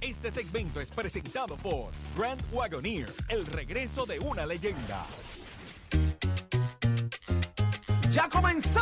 Este 0.00 0.30
segmento 0.30 0.80
es 0.80 0.90
presentado 0.90 1.56
por 1.56 1.90
Grand 2.16 2.40
Wagoneer, 2.52 3.12
el 3.30 3.44
regreso 3.46 4.06
de 4.06 4.20
una 4.20 4.46
leyenda. 4.46 5.06
Ya 8.12 8.28
comenzó 8.28 8.80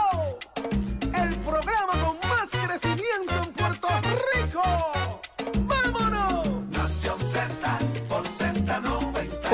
el 0.57 1.35
programa 1.37 1.93
con 2.05 2.19
más 2.29 2.51
crecimiento 2.51 3.35
en 3.45 3.53
Puerto 3.55 3.89
Rico. 4.35 5.06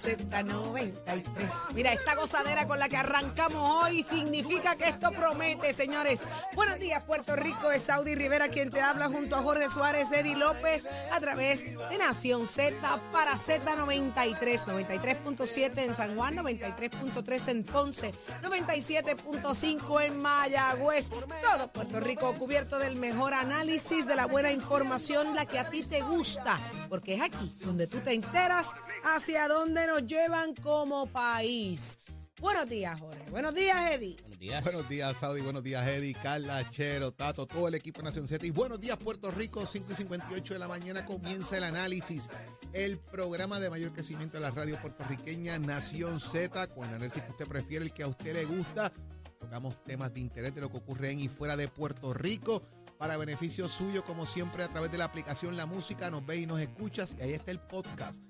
Z93. 0.00 1.74
Mira, 1.74 1.92
esta 1.92 2.14
gozadera 2.14 2.66
con 2.66 2.78
la 2.78 2.88
que 2.88 2.96
arrancamos 2.96 3.84
hoy 3.84 4.02
significa 4.02 4.74
que 4.74 4.88
esto 4.88 5.12
promete, 5.12 5.74
señores. 5.74 6.22
Buenos 6.54 6.78
días, 6.78 7.04
Puerto 7.04 7.36
Rico. 7.36 7.70
Es 7.70 7.82
Saudi 7.82 8.14
Rivera 8.14 8.48
quien 8.48 8.70
te 8.70 8.80
habla 8.80 9.08
junto 9.08 9.36
a 9.36 9.42
Jorge 9.42 9.68
Suárez, 9.68 10.10
Eddie 10.12 10.36
López, 10.36 10.88
a 11.12 11.20
través 11.20 11.64
de 11.64 11.98
Nación 11.98 12.46
Z 12.46 12.74
para 13.12 13.34
Z93. 13.34 14.64
93.7 14.64 15.78
en 15.84 15.94
San 15.94 16.16
Juan, 16.16 16.36
93.3 16.36 17.48
en 17.48 17.64
Ponce, 17.64 18.14
97.5 18.42 20.02
en 20.02 20.18
Mayagüez. 20.18 21.10
Todo 21.10 21.72
Puerto 21.72 22.00
Rico 22.00 22.32
cubierto 22.34 22.78
del 22.78 22.96
mejor 22.96 23.34
análisis, 23.34 24.06
de 24.06 24.16
la 24.16 24.26
buena 24.26 24.50
información, 24.50 25.34
la 25.34 25.44
que 25.44 25.58
a 25.58 25.68
ti 25.68 25.82
te 25.82 26.00
gusta. 26.00 26.58
Porque 26.88 27.14
es 27.14 27.22
aquí 27.22 27.54
donde 27.60 27.86
tú 27.86 28.00
te 28.00 28.14
enteras 28.14 28.70
hacia 29.04 29.46
dónde 29.48 29.86
nos 29.90 30.06
llevan 30.06 30.54
como 30.54 31.06
país. 31.06 31.98
Buenos 32.40 32.68
días, 32.68 32.98
Jorge. 32.98 33.28
Buenos 33.30 33.54
días, 33.54 33.92
Eddie. 33.92 34.16
Buenos 34.20 34.38
días. 34.38 34.64
Buenos 34.64 34.88
días, 34.88 35.16
Saudi. 35.16 35.40
Buenos 35.42 35.62
días, 35.64 35.86
Eddie, 35.86 36.14
Carla, 36.14 36.70
Chero, 36.70 37.12
Tato, 37.12 37.46
todo 37.46 37.66
el 37.68 37.74
equipo 37.74 37.98
de 37.98 38.04
Nación 38.04 38.28
Z. 38.28 38.46
Y 38.46 38.50
buenos 38.50 38.80
días, 38.80 38.96
Puerto 38.96 39.32
Rico. 39.32 39.66
5 39.66 39.90
y 39.90 39.94
58 39.96 40.54
de 40.54 40.60
la 40.60 40.68
mañana 40.68 41.04
comienza 41.04 41.58
el 41.58 41.64
análisis. 41.64 42.30
El 42.72 42.98
programa 42.98 43.58
de 43.58 43.68
mayor 43.68 43.92
crecimiento 43.92 44.36
de 44.38 44.42
la 44.42 44.52
radio 44.52 44.80
puertorriqueña 44.80 45.58
Nación 45.58 46.20
Z. 46.20 46.68
Con 46.68 46.88
el 46.88 46.94
análisis 46.94 47.22
que 47.22 47.32
usted 47.32 47.48
prefiere, 47.48 47.84
el 47.84 47.92
que 47.92 48.04
a 48.04 48.08
usted 48.08 48.32
le 48.32 48.44
gusta. 48.44 48.92
Tocamos 49.40 49.82
temas 49.84 50.14
de 50.14 50.20
interés 50.20 50.54
de 50.54 50.60
lo 50.60 50.70
que 50.70 50.78
ocurre 50.78 51.10
en 51.10 51.20
y 51.20 51.28
fuera 51.28 51.56
de 51.56 51.66
Puerto 51.66 52.14
Rico. 52.14 52.62
Para 53.00 53.16
beneficio 53.16 53.66
suyo, 53.66 54.04
como 54.04 54.26
siempre, 54.26 54.62
a 54.62 54.68
través 54.68 54.92
de 54.92 54.98
la 54.98 55.06
aplicación 55.06 55.56
La 55.56 55.64
Música, 55.64 56.10
nos 56.10 56.26
ve 56.26 56.36
y 56.36 56.46
nos 56.46 56.60
escuchas. 56.60 57.16
Y 57.18 57.22
ahí 57.22 57.32
está 57.32 57.50
el 57.50 57.58
podcast. 57.58 58.22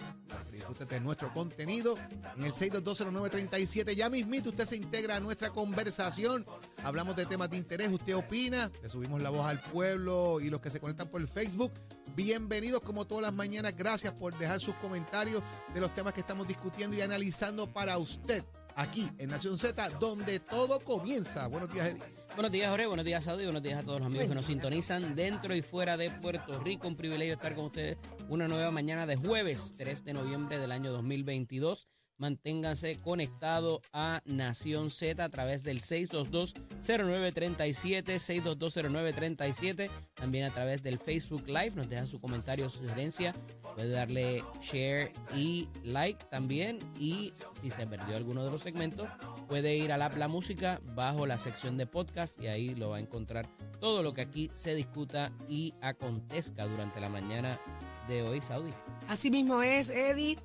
Disfrute 0.53 0.85
de 0.85 1.01
nuestro 1.01 1.33
contenido. 1.33 1.99
En 2.37 2.45
el 2.45 2.53
6220937, 2.53 3.97
ya 3.97 4.09
mismito 4.09 4.51
usted 4.51 4.67
se 4.67 4.77
integra 4.77 5.17
a 5.17 5.21
nuestra 5.21 5.51
conversación. 5.51 6.47
Hablamos 6.85 7.17
de 7.17 7.27
temas 7.27 7.51
de 7.51 7.57
interés, 7.57 7.89
usted 7.89 8.15
opina, 8.15 8.71
le 8.81 8.89
subimos 8.89 9.21
la 9.21 9.31
voz 9.31 9.45
al 9.45 9.59
pueblo 9.59 10.41
y 10.41 10.51
los 10.51 10.61
que 10.61 10.71
se 10.71 10.79
conectan 10.79 11.09
por 11.09 11.21
el 11.21 11.27
Facebook. 11.27 11.73
Bienvenidos 12.15 12.81
como 12.81 13.09
todas 13.09 13.23
las 13.23 13.33
mañanas. 13.33 13.75
Gracias 13.77 14.13
por 14.13 14.39
dejar 14.39 14.61
sus 14.61 14.77
comentarios 14.77 15.43
de 15.75 15.81
los 15.81 15.93
temas 15.97 16.13
que 16.13 16.21
estamos 16.21 16.47
discutiendo 16.47 16.97
y 16.97 17.01
analizando 17.01 17.67
para 17.67 17.99
usted. 17.99 18.45
Aquí 18.77 19.11
en 19.19 19.31
Nación 19.31 19.59
Z, 19.59 19.91
donde 19.99 20.39
todo 20.39 20.79
comienza. 20.79 21.49
Buenos 21.49 21.73
días, 21.73 21.89
Eddie. 21.89 22.20
Buenos 22.35 22.53
días, 22.53 22.71
Jorge. 22.71 22.87
Buenos 22.87 23.05
días, 23.05 23.25
Saudi. 23.25 23.45
Buenos 23.45 23.63
días 23.63 23.81
a 23.81 23.83
todos 23.83 23.99
los 23.99 24.07
amigos 24.07 24.29
que 24.29 24.35
nos 24.35 24.47
sintonizan 24.47 25.17
dentro 25.17 25.55
y 25.55 25.63
fuera 25.63 25.97
de 25.97 26.11
Puerto 26.11 26.59
Rico. 26.61 26.87
Un 26.87 26.97
privilegio 26.97 27.35
estar 27.35 27.55
con 27.55 27.67
ustedes 27.67 27.99
una 28.29 28.49
nueva 28.49 28.71
mañana 28.71 29.07
de 29.07 29.17
jueves, 29.17 29.75
3 29.77 30.05
de 30.05 30.15
noviembre 30.15 30.59
del 30.59 30.73
año 30.73 30.93
2022. 30.93 31.89
Manténganse 32.21 32.97
conectados 32.97 33.81
a 33.95 34.21
Nación 34.27 34.91
Z 34.91 35.25
a 35.25 35.29
través 35.31 35.65
del 35.65 35.81
622-0937, 35.81 38.05
622-0937. 38.05 39.89
También 40.13 40.45
a 40.45 40.51
través 40.51 40.83
del 40.83 40.99
Facebook 40.99 41.45
Live. 41.47 41.73
Nos 41.77 41.89
deja 41.89 42.07
su 42.07 42.21
comentario 42.21 42.67
o 42.67 42.71
sugerencia. 42.71 43.33
Puede 43.75 43.89
darle 43.89 44.45
share 44.61 45.15
y 45.35 45.67
like 45.83 46.23
también. 46.31 46.79
Y 46.99 47.33
si 47.63 47.71
se 47.71 47.87
perdió 47.87 48.17
alguno 48.17 48.45
de 48.45 48.51
los 48.51 48.61
segmentos, 48.61 49.09
puede 49.51 49.75
ir 49.77 49.91
a 49.91 49.99
la, 49.99 50.09
la 50.11 50.29
música 50.29 50.81
bajo 50.95 51.27
la 51.27 51.37
sección 51.37 51.77
de 51.77 51.85
podcast 51.85 52.41
y 52.41 52.47
ahí 52.47 52.73
lo 52.77 52.91
va 52.91 52.99
a 52.99 53.01
encontrar 53.01 53.49
todo 53.81 54.01
lo 54.05 54.15
que 54.15 54.21
aquí 54.21 54.49
se 54.55 54.77
discuta 54.77 55.33
y 55.49 55.75
acontezca 55.83 56.67
durante 56.67 57.01
la 57.01 57.09
mañana 57.09 57.51
de 58.07 58.23
hoy, 58.23 58.41
Saudi. 58.41 58.71
Así 59.09 59.29
mismo 59.29 59.61
es, 59.61 59.91
Eddie. 59.91 60.39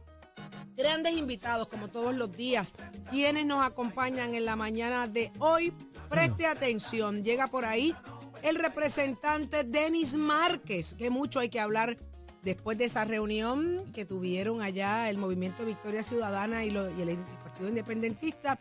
Grandes 0.75 1.13
invitados, 1.13 1.67
como 1.67 1.87
todos 1.87 2.15
los 2.15 2.35
días, 2.35 2.73
quienes 3.11 3.45
nos 3.45 3.63
acompañan 3.63 4.33
en 4.33 4.43
la 4.43 4.55
mañana 4.55 5.07
de 5.07 5.31
hoy. 5.37 5.71
Preste 6.09 6.47
atención, 6.47 7.23
llega 7.23 7.45
por 7.47 7.63
ahí 7.63 7.95
el 8.41 8.55
representante 8.55 9.63
Denis 9.63 10.15
Márquez, 10.17 10.95
que 10.95 11.11
mucho 11.11 11.39
hay 11.39 11.49
que 11.49 11.59
hablar 11.59 11.95
después 12.43 12.77
de 12.79 12.85
esa 12.85 13.05
reunión 13.05 13.85
que 13.93 14.05
tuvieron 14.05 14.61
allá 14.61 15.09
el 15.11 15.17
Movimiento 15.17 15.63
Victoria 15.63 16.01
Ciudadana 16.01 16.63
y, 16.65 16.71
lo- 16.71 16.89
y 16.97 17.01
el, 17.03 17.09
el 17.09 17.17
Partido 17.43 17.69
Independentista. 17.69 18.59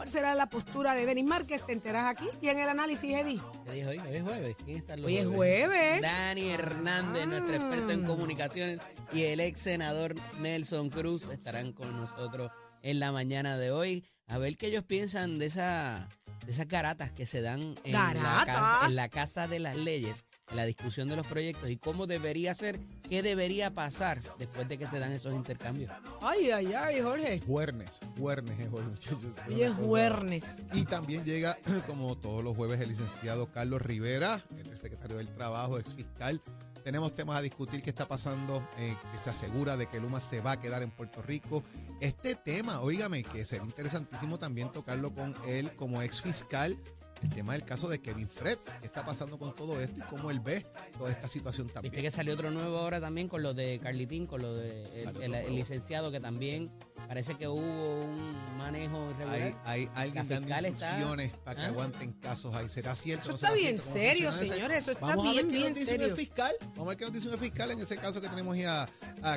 ¿Cuál 0.00 0.08
será 0.08 0.34
la 0.34 0.46
postura 0.48 0.94
de 0.94 1.04
Denis 1.04 1.26
Márquez? 1.26 1.62
Te 1.66 1.72
enteras 1.74 2.06
aquí 2.06 2.24
y 2.40 2.48
en 2.48 2.58
el 2.58 2.70
análisis, 2.70 3.10
Eddie. 3.14 3.38
¿Qué 3.66 3.72
día 3.72 3.82
es 3.82 3.86
hoy? 3.86 3.98
Hoy 3.98 4.16
es 4.16 4.22
jueves. 4.22 4.56
¿Quién 4.64 4.76
está 4.78 4.96
los 4.96 5.04
Hoy 5.04 5.18
es 5.18 5.26
jueves? 5.26 5.66
jueves. 5.66 6.00
Dani 6.00 6.48
Hernández, 6.48 7.26
nuestro 7.26 7.54
experto 7.54 7.92
en 7.92 8.04
Ah. 8.04 8.06
comunicaciones, 8.06 8.80
y 9.12 9.24
el 9.24 9.40
ex 9.40 9.60
senador 9.60 10.14
Nelson 10.40 10.88
Cruz 10.88 11.28
estarán 11.28 11.74
con 11.74 11.94
nosotros 11.94 12.50
en 12.80 12.98
la 12.98 13.12
mañana 13.12 13.58
de 13.58 13.72
hoy. 13.72 14.06
A 14.26 14.38
ver 14.38 14.56
qué 14.56 14.68
ellos 14.68 14.84
piensan 14.84 15.38
de, 15.38 15.44
esa, 15.44 16.08
de 16.46 16.52
esas 16.52 16.66
garatas 16.66 17.12
que 17.12 17.26
se 17.26 17.42
dan 17.42 17.74
en 17.84 17.92
la 17.92 19.08
Casa 19.10 19.48
de 19.48 19.58
las 19.58 19.76
Leyes, 19.76 20.24
en 20.50 20.56
la 20.56 20.64
discusión 20.64 21.08
de 21.08 21.16
los 21.16 21.26
proyectos 21.26 21.70
y 21.70 21.76
cómo 21.76 22.06
debería 22.06 22.52
ser, 22.54 22.80
qué 23.08 23.22
debería 23.22 23.72
pasar 23.72 24.20
después 24.38 24.68
de 24.68 24.78
que 24.78 24.86
se 24.86 24.98
dan 24.98 25.12
esos 25.12 25.34
intercambios. 25.34 25.92
Ay, 26.20 26.50
ay, 26.50 26.72
ay, 26.74 27.00
Jorge. 27.00 27.40
Juernes, 27.46 28.00
juernes 28.18 28.58
es 28.58 28.68
hoy, 28.72 28.82
muchachos. 28.84 29.18
Hoy 29.48 29.62
es 29.62 29.68
Una 29.70 29.76
cosa- 29.76 29.88
jueves. 29.88 30.62
Y 30.72 30.84
también 30.84 31.24
llega, 31.24 31.56
como 31.86 32.16
todos 32.16 32.42
los 32.42 32.56
jueves, 32.56 32.80
el 32.80 32.88
licenciado 32.88 33.50
Carlos 33.50 33.80
Rivera, 33.82 34.44
el 34.56 34.78
secretario 34.78 35.16
del 35.18 35.28
Trabajo, 35.32 35.78
ex 35.78 35.94
fiscal. 35.94 36.40
Tenemos 36.84 37.14
temas 37.14 37.36
a 37.36 37.42
discutir 37.42 37.82
que 37.82 37.90
está 37.90 38.08
pasando, 38.08 38.66
eh, 38.78 38.96
que 39.12 39.20
se 39.20 39.28
asegura 39.28 39.76
de 39.76 39.86
que 39.86 40.00
Luma 40.00 40.18
se 40.18 40.40
va 40.40 40.52
a 40.52 40.60
quedar 40.60 40.82
en 40.82 40.90
Puerto 40.90 41.20
Rico. 41.20 41.62
Este 42.00 42.34
tema, 42.34 42.80
óigame, 42.80 43.22
que 43.22 43.44
sería 43.44 43.66
interesantísimo 43.66 44.38
también 44.38 44.72
tocarlo 44.72 45.14
con 45.14 45.36
él 45.46 45.70
como 45.76 46.00
ex 46.00 46.22
fiscal. 46.22 46.78
El 47.22 47.28
tema 47.30 47.52
del 47.52 47.64
caso 47.64 47.88
de 47.88 48.00
Kevin 48.00 48.28
Fred, 48.28 48.58
qué 48.80 48.86
está 48.86 49.04
pasando 49.04 49.38
con 49.38 49.54
todo 49.54 49.80
esto 49.80 49.98
y 49.98 50.02
cómo 50.02 50.30
él 50.30 50.40
ve 50.40 50.66
toda 50.96 51.10
esta 51.10 51.28
situación 51.28 51.68
también. 51.68 51.92
Viste 51.92 52.02
que 52.02 52.10
salió 52.10 52.34
otro 52.34 52.50
nuevo 52.50 52.78
ahora 52.78 53.00
también 53.00 53.28
con 53.28 53.42
lo 53.42 53.52
de 53.52 53.78
Carlitín, 53.78 54.26
con 54.26 54.40
lo 54.40 54.54
de 54.54 55.02
el, 55.20 55.54
licenciado 55.54 56.10
que 56.10 56.20
también 56.20 56.70
parece 57.06 57.34
que 57.34 57.46
hubo 57.46 58.00
un 58.00 58.56
manejo 58.56 59.10
irregular. 59.10 59.34
Hay, 59.34 59.54
hay 59.64 59.90
alguien 59.94 60.28
dando 60.28 60.54
está- 60.54 60.68
instrucciones 60.68 61.32
para 61.44 61.60
que 61.60 61.66
¿Ah? 61.66 61.68
aguanten 61.68 62.12
casos 62.14 62.54
ahí. 62.54 62.68
¿Será 62.68 62.94
cierto? 62.94 63.22
Eso 63.22 63.30
no 63.30 63.36
está 63.36 63.48
será 63.48 63.60
bien 63.60 63.78
serio, 63.78 64.32
señores. 64.32 64.78
Eso 64.78 64.92
está 64.92 65.06
Vamos 65.06 65.26
a 65.26 65.34
ver 65.34 65.46
qué 65.46 65.56
bien 65.56 65.68
nos 65.70 65.78
dice 65.78 65.90
serio. 65.92 66.06
el 66.06 66.12
fiscal. 66.14 66.52
Vamos 66.60 66.86
a 66.86 66.88
ver 66.88 66.96
qué 66.96 67.04
nos 67.04 67.12
dice 67.12 67.28
el 67.28 67.38
fiscal 67.38 67.70
en 67.70 67.80
ese 67.80 67.96
caso 67.98 68.20
que 68.20 68.28
tenemos 68.28 68.54
ahí 68.54 68.64
a, 68.64 68.88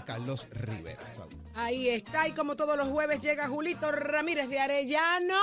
Carlos 0.06 0.48
Rivera. 0.52 1.02
Ahí 1.56 1.90
está, 1.90 2.28
y 2.28 2.32
como 2.32 2.56
todos 2.56 2.78
los 2.78 2.88
jueves 2.88 3.20
llega 3.20 3.48
Julito 3.48 3.92
Ramírez 3.92 4.50
de 4.50 4.60
Arellano 4.60 5.36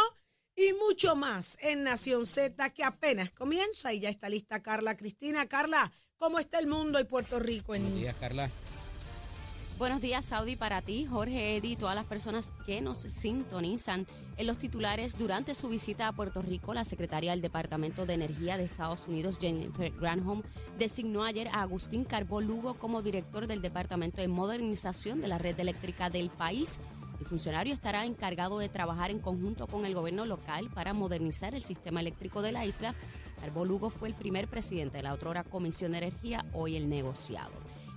y 0.56 0.72
mucho 0.74 1.16
más 1.16 1.56
en 1.60 1.84
Nación 1.84 2.26
Z 2.26 2.70
que 2.70 2.84
apenas 2.84 3.30
comienza 3.30 3.92
y 3.92 4.00
ya 4.00 4.08
está 4.08 4.28
lista 4.28 4.62
Carla 4.62 4.96
Cristina. 4.96 5.46
Carla, 5.46 5.90
¿cómo 6.16 6.38
está 6.38 6.58
el 6.58 6.66
mundo 6.66 7.00
y 7.00 7.04
Puerto 7.04 7.38
Rico 7.38 7.68
Buenos 7.68 7.88
en 7.88 7.96
días, 7.96 8.16
Carla. 8.18 8.50
Buenos 9.80 10.02
días, 10.02 10.26
Saudi, 10.26 10.56
para 10.56 10.82
ti, 10.82 11.06
Jorge, 11.06 11.56
Eddy 11.56 11.72
y 11.72 11.76
todas 11.76 11.94
las 11.94 12.04
personas 12.04 12.52
que 12.66 12.82
nos 12.82 12.98
sintonizan. 12.98 14.06
En 14.36 14.46
los 14.46 14.58
titulares, 14.58 15.16
durante 15.16 15.54
su 15.54 15.70
visita 15.70 16.06
a 16.06 16.12
Puerto 16.12 16.42
Rico, 16.42 16.74
la 16.74 16.84
secretaria 16.84 17.30
del 17.30 17.40
Departamento 17.40 18.04
de 18.04 18.12
Energía 18.12 18.58
de 18.58 18.64
Estados 18.64 19.08
Unidos, 19.08 19.38
Jennifer 19.40 19.90
Granholm, 19.92 20.42
designó 20.78 21.24
ayer 21.24 21.48
a 21.48 21.62
Agustín 21.62 22.04
Carbó 22.04 22.42
Lugo 22.42 22.74
como 22.74 23.00
director 23.00 23.46
del 23.46 23.62
Departamento 23.62 24.20
de 24.20 24.28
Modernización 24.28 25.22
de 25.22 25.28
la 25.28 25.38
Red 25.38 25.58
Eléctrica 25.58 26.10
del 26.10 26.28
país. 26.28 26.78
El 27.20 27.26
funcionario 27.26 27.74
estará 27.74 28.06
encargado 28.06 28.58
de 28.58 28.70
trabajar 28.70 29.10
en 29.10 29.18
conjunto 29.18 29.66
con 29.66 29.84
el 29.84 29.94
gobierno 29.94 30.24
local 30.24 30.70
para 30.74 30.94
modernizar 30.94 31.54
el 31.54 31.62
sistema 31.62 32.00
eléctrico 32.00 32.40
de 32.40 32.52
la 32.52 32.64
isla. 32.64 32.94
Carbó 33.40 33.66
Lugo 33.66 33.90
fue 33.90 34.08
el 34.08 34.14
primer 34.14 34.48
presidente 34.48 34.96
de 34.96 35.02
la 35.02 35.12
otrora 35.12 35.44
Comisión 35.44 35.92
de 35.92 35.98
Energía, 35.98 36.46
hoy 36.54 36.76
el 36.76 36.88
negociado. 36.88 37.52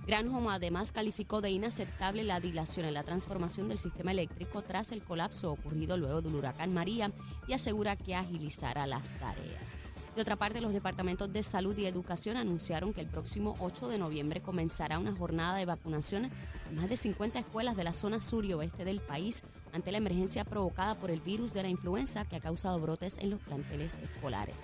Granholm 0.06 0.48
además 0.48 0.92
calificó 0.92 1.40
de 1.40 1.50
inaceptable 1.50 2.22
la 2.22 2.38
dilación 2.38 2.84
en 2.84 2.92
la 2.92 3.02
transformación 3.02 3.68
del 3.68 3.78
sistema 3.78 4.10
eléctrico 4.10 4.60
tras 4.60 4.92
el 4.92 5.02
colapso 5.02 5.50
ocurrido 5.50 5.96
luego 5.96 6.20
del 6.20 6.34
huracán 6.34 6.74
María 6.74 7.10
y 7.48 7.54
asegura 7.54 7.96
que 7.96 8.14
agilizará 8.14 8.86
las 8.86 9.18
tareas. 9.18 9.74
De 10.14 10.22
otra 10.22 10.36
parte, 10.36 10.60
los 10.60 10.72
departamentos 10.72 11.32
de 11.32 11.42
salud 11.42 11.76
y 11.76 11.86
educación 11.86 12.36
anunciaron 12.36 12.92
que 12.92 13.00
el 13.00 13.08
próximo 13.08 13.56
8 13.58 13.88
de 13.88 13.98
noviembre 13.98 14.40
comenzará 14.40 15.00
una 15.00 15.10
jornada 15.10 15.56
de 15.56 15.64
vacunación 15.64 16.30
en 16.70 16.76
más 16.76 16.88
de 16.88 16.96
50 16.96 17.40
escuelas 17.40 17.76
de 17.76 17.82
la 17.82 17.92
zona 17.92 18.20
sur 18.20 18.44
y 18.44 18.52
oeste 18.52 18.84
del 18.84 19.00
país 19.00 19.42
ante 19.72 19.90
la 19.90 19.98
emergencia 19.98 20.44
provocada 20.44 20.94
por 20.94 21.10
el 21.10 21.20
virus 21.20 21.52
de 21.52 21.64
la 21.64 21.68
influenza 21.68 22.24
que 22.26 22.36
ha 22.36 22.40
causado 22.40 22.78
brotes 22.78 23.18
en 23.18 23.30
los 23.30 23.40
planteles 23.40 23.98
escolares. 23.98 24.62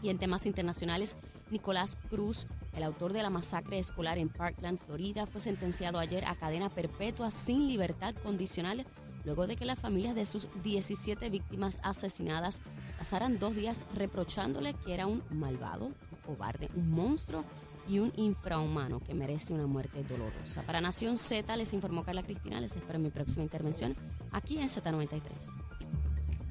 Y 0.00 0.10
en 0.10 0.18
temas 0.18 0.46
internacionales, 0.46 1.16
Nicolás 1.50 1.98
Cruz, 2.08 2.46
el 2.72 2.84
autor 2.84 3.12
de 3.12 3.24
la 3.24 3.30
masacre 3.30 3.80
escolar 3.80 4.16
en 4.16 4.28
Parkland, 4.28 4.78
Florida, 4.78 5.26
fue 5.26 5.40
sentenciado 5.40 5.98
ayer 5.98 6.24
a 6.24 6.36
cadena 6.36 6.70
perpetua 6.70 7.32
sin 7.32 7.66
libertad 7.66 8.14
condicional 8.22 8.86
luego 9.24 9.46
de 9.46 9.56
que 9.56 9.64
las 9.64 9.78
familias 9.78 10.14
de 10.14 10.26
sus 10.26 10.48
17 10.62 11.30
víctimas 11.30 11.80
asesinadas 11.82 12.62
pasaran 12.98 13.38
dos 13.38 13.54
días 13.54 13.84
reprochándole 13.94 14.74
que 14.74 14.94
era 14.94 15.06
un 15.06 15.22
malvado, 15.30 15.86
un 15.86 15.94
cobarde, 16.26 16.68
un 16.74 16.90
monstruo 16.90 17.44
y 17.88 18.00
un 18.00 18.12
infrahumano 18.16 19.00
que 19.00 19.14
merece 19.14 19.54
una 19.54 19.66
muerte 19.66 20.04
dolorosa. 20.04 20.62
Para 20.62 20.80
Nación 20.80 21.16
Z 21.16 21.56
les 21.56 21.72
informó 21.72 22.04
Carla 22.04 22.22
Cristina, 22.22 22.60
les 22.60 22.76
espero 22.76 22.96
en 22.96 23.02
mi 23.04 23.10
próxima 23.10 23.44
intervención 23.44 23.96
aquí 24.30 24.58
en 24.58 24.68
Z93. 24.68 25.22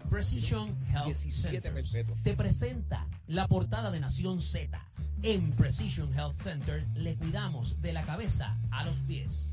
Precision 0.09 0.69
Health 0.89 1.05
17 1.05 1.61
Centers 1.61 1.91
perpetuos. 1.91 2.23
te 2.23 2.33
presenta 2.33 3.07
la 3.27 3.47
portada 3.47 3.91
de 3.91 3.99
Nación 3.99 4.41
Z. 4.41 4.81
En 5.21 5.51
Precision 5.51 6.13
Health 6.13 6.35
Center 6.35 6.87
le 6.95 7.15
cuidamos 7.15 7.81
de 7.81 7.91
la 7.91 8.03
cabeza 8.03 8.57
a 8.71 8.85
los 8.85 8.97
pies. 8.99 9.51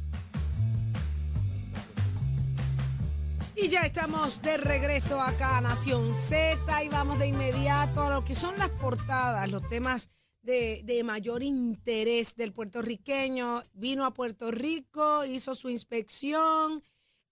Y 3.56 3.68
ya 3.68 3.82
estamos 3.82 4.42
de 4.42 4.56
regreso 4.58 5.20
acá 5.20 5.58
a 5.58 5.60
Nación 5.60 6.12
Z 6.14 6.82
y 6.84 6.88
vamos 6.88 7.18
de 7.18 7.28
inmediato 7.28 8.02
a 8.02 8.10
lo 8.10 8.24
que 8.24 8.34
son 8.34 8.58
las 8.58 8.70
portadas, 8.70 9.50
los 9.50 9.66
temas 9.68 10.10
de, 10.42 10.82
de 10.84 11.04
mayor 11.04 11.42
interés 11.42 12.34
del 12.36 12.52
puertorriqueño. 12.52 13.62
Vino 13.72 14.04
a 14.04 14.12
Puerto 14.12 14.50
Rico, 14.50 15.24
hizo 15.24 15.54
su 15.54 15.70
inspección, 15.70 16.82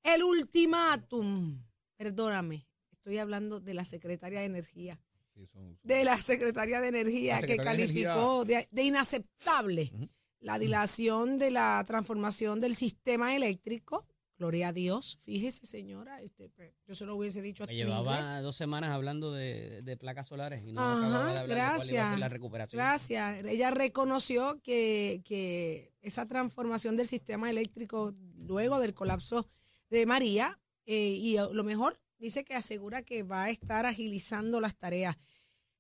el 0.05 0.23
ultimátum, 0.23 1.63
perdóname, 1.97 2.67
estoy 2.93 3.19
hablando 3.19 3.61
de 3.61 3.75
la 3.75 3.85
secretaria 3.85 4.41
de 4.41 4.47
Energía, 4.47 5.01
Sí, 5.35 5.47
son- 5.47 5.63
son- 5.63 5.79
de 5.83 6.05
la 6.05 6.17
secretaria 6.17 6.81
de 6.81 6.89
Energía 6.89 7.35
que 7.41 7.49
Secretaría 7.49 7.73
de 7.73 7.79
calificó 7.93 8.45
de, 8.45 8.67
de 8.71 8.83
inaceptable 8.85 9.93
la 10.41 10.59
dilación 10.59 11.39
de 11.39 11.51
la 11.51 11.83
transformación 11.87 12.61
del 12.61 12.75
sistema 12.77 13.35
eléctrico. 13.37 14.07
Gloria 14.43 14.69
a 14.69 14.73
Dios. 14.73 15.19
Fíjese, 15.21 15.67
señora, 15.67 16.21
este, 16.21 16.49
pe- 16.49 16.75
yo 16.85 16.97
se 16.97 17.06
lo 17.06 17.15
hubiese 17.15 17.41
dicho 17.43 17.62
a 17.62 17.69
Me 17.69 17.77
llevaba 17.77 18.41
dos 18.41 18.56
semanas 18.56 18.91
hablando 18.91 19.31
de, 19.33 19.83
de 19.83 19.97
placas 19.97 20.27
solares 20.27 20.65
y 20.67 20.73
no 20.73 20.81
Ajá, 20.81 20.99
acababa 20.99 21.33
de 21.33 21.39
hablar 21.39 21.39
de 21.39 21.44
cuál 21.44 21.55
iba 21.55 21.69
a 21.69 21.77
gracias. 21.79 22.11
ser 22.11 22.19
la 22.19 22.29
recuperación. 22.29 22.79
Gracias. 22.79 23.44
Ella 23.44 23.71
reconoció 23.71 24.61
que, 24.65 25.23
que 25.25 25.94
esa 26.00 26.27
transformación 26.27 26.97
del 26.97 27.06
sistema 27.06 27.50
eléctrico 27.50 28.17
luego 28.37 28.81
del 28.81 28.94
colapso 28.94 29.49
de 29.91 30.06
María, 30.06 30.59
eh, 30.87 31.15
y 31.17 31.37
lo 31.53 31.62
mejor, 31.62 32.00
dice 32.19 32.43
que 32.43 32.56
asegura 32.56 33.03
que 33.05 33.23
va 33.23 33.45
a 33.45 33.50
estar 33.50 33.87
agilizando 33.87 34.61
las 34.61 34.77
tareas. 34.77 35.17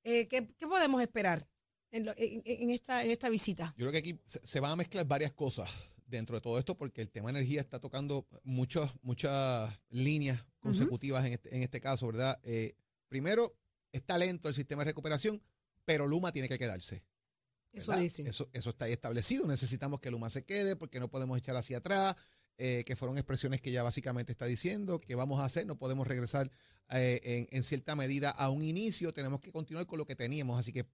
Eh, 0.04 0.28
¿qué, 0.28 0.46
qué 0.56 0.68
podemos 0.68 1.02
esperar 1.02 1.48
en, 1.90 2.04
lo- 2.06 2.14
en- 2.16 2.42
en 2.44 2.70
esta, 2.70 3.04
en 3.04 3.10
esta 3.10 3.28
visita? 3.28 3.74
Yo 3.76 3.86
creo 3.88 3.90
que 3.92 3.98
aquí 3.98 4.20
se, 4.24 4.38
se 4.46 4.60
van 4.60 4.70
a 4.70 4.76
mezclar 4.76 5.04
varias 5.04 5.32
cosas 5.32 5.68
dentro 6.16 6.36
de 6.36 6.40
todo 6.40 6.58
esto 6.58 6.76
porque 6.76 7.02
el 7.02 7.10
tema 7.10 7.32
de 7.32 7.38
energía 7.38 7.60
está 7.60 7.80
tocando 7.80 8.26
muchas 8.44 8.90
muchas 9.02 9.70
líneas 9.88 10.44
consecutivas 10.60 11.24
en, 11.26 11.32
este, 11.32 11.56
en 11.56 11.62
este 11.62 11.80
caso, 11.80 12.06
¿verdad? 12.06 12.38
Eh, 12.44 12.74
primero, 13.08 13.56
está 13.90 14.16
lento 14.18 14.48
el 14.48 14.54
sistema 14.54 14.84
de 14.84 14.90
recuperación, 14.90 15.42
pero 15.84 16.06
Luma 16.06 16.30
tiene 16.30 16.48
que 16.48 16.58
quedarse. 16.58 17.02
Eso 17.72 17.90
¿verdad? 17.90 18.02
dice. 18.02 18.22
Eso, 18.22 18.48
eso 18.52 18.70
está 18.70 18.84
ahí 18.84 18.92
establecido. 18.92 19.46
Necesitamos 19.46 20.00
que 20.00 20.10
Luma 20.10 20.30
se 20.30 20.44
quede 20.44 20.76
porque 20.76 21.00
no 21.00 21.08
podemos 21.08 21.36
echar 21.38 21.56
hacia 21.56 21.78
atrás, 21.78 22.14
eh, 22.58 22.84
que 22.86 22.94
fueron 22.94 23.16
expresiones 23.18 23.60
que 23.60 23.72
ya 23.72 23.82
básicamente 23.82 24.30
está 24.30 24.44
diciendo 24.44 25.00
que 25.00 25.14
vamos 25.14 25.40
a 25.40 25.46
hacer. 25.46 25.66
No 25.66 25.78
podemos 25.78 26.06
regresar 26.06 26.50
eh, 26.90 27.20
en, 27.24 27.48
en 27.50 27.62
cierta 27.62 27.96
medida 27.96 28.30
a 28.30 28.50
un 28.50 28.62
inicio. 28.62 29.12
Tenemos 29.12 29.40
que 29.40 29.50
continuar 29.50 29.86
con 29.86 29.98
lo 29.98 30.06
que 30.06 30.14
teníamos. 30.14 30.58
Así 30.58 30.72
que 30.72 30.86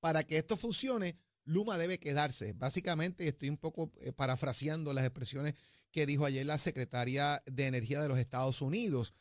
para 0.00 0.22
que 0.22 0.36
esto 0.36 0.56
funcione, 0.56 1.16
Luma 1.46 1.78
debe 1.78 1.98
quedarse. 1.98 2.52
Básicamente, 2.52 3.26
estoy 3.26 3.48
un 3.48 3.56
poco 3.56 3.92
eh, 4.00 4.12
parafraseando 4.12 4.92
las 4.92 5.04
expresiones 5.04 5.54
que 5.90 6.04
dijo 6.04 6.26
ayer 6.26 6.44
la 6.44 6.58
secretaria 6.58 7.42
de 7.46 7.66
Energía 7.66 8.02
de 8.02 8.08
los 8.08 8.18
Estados 8.18 8.60
Unidos. 8.60 9.14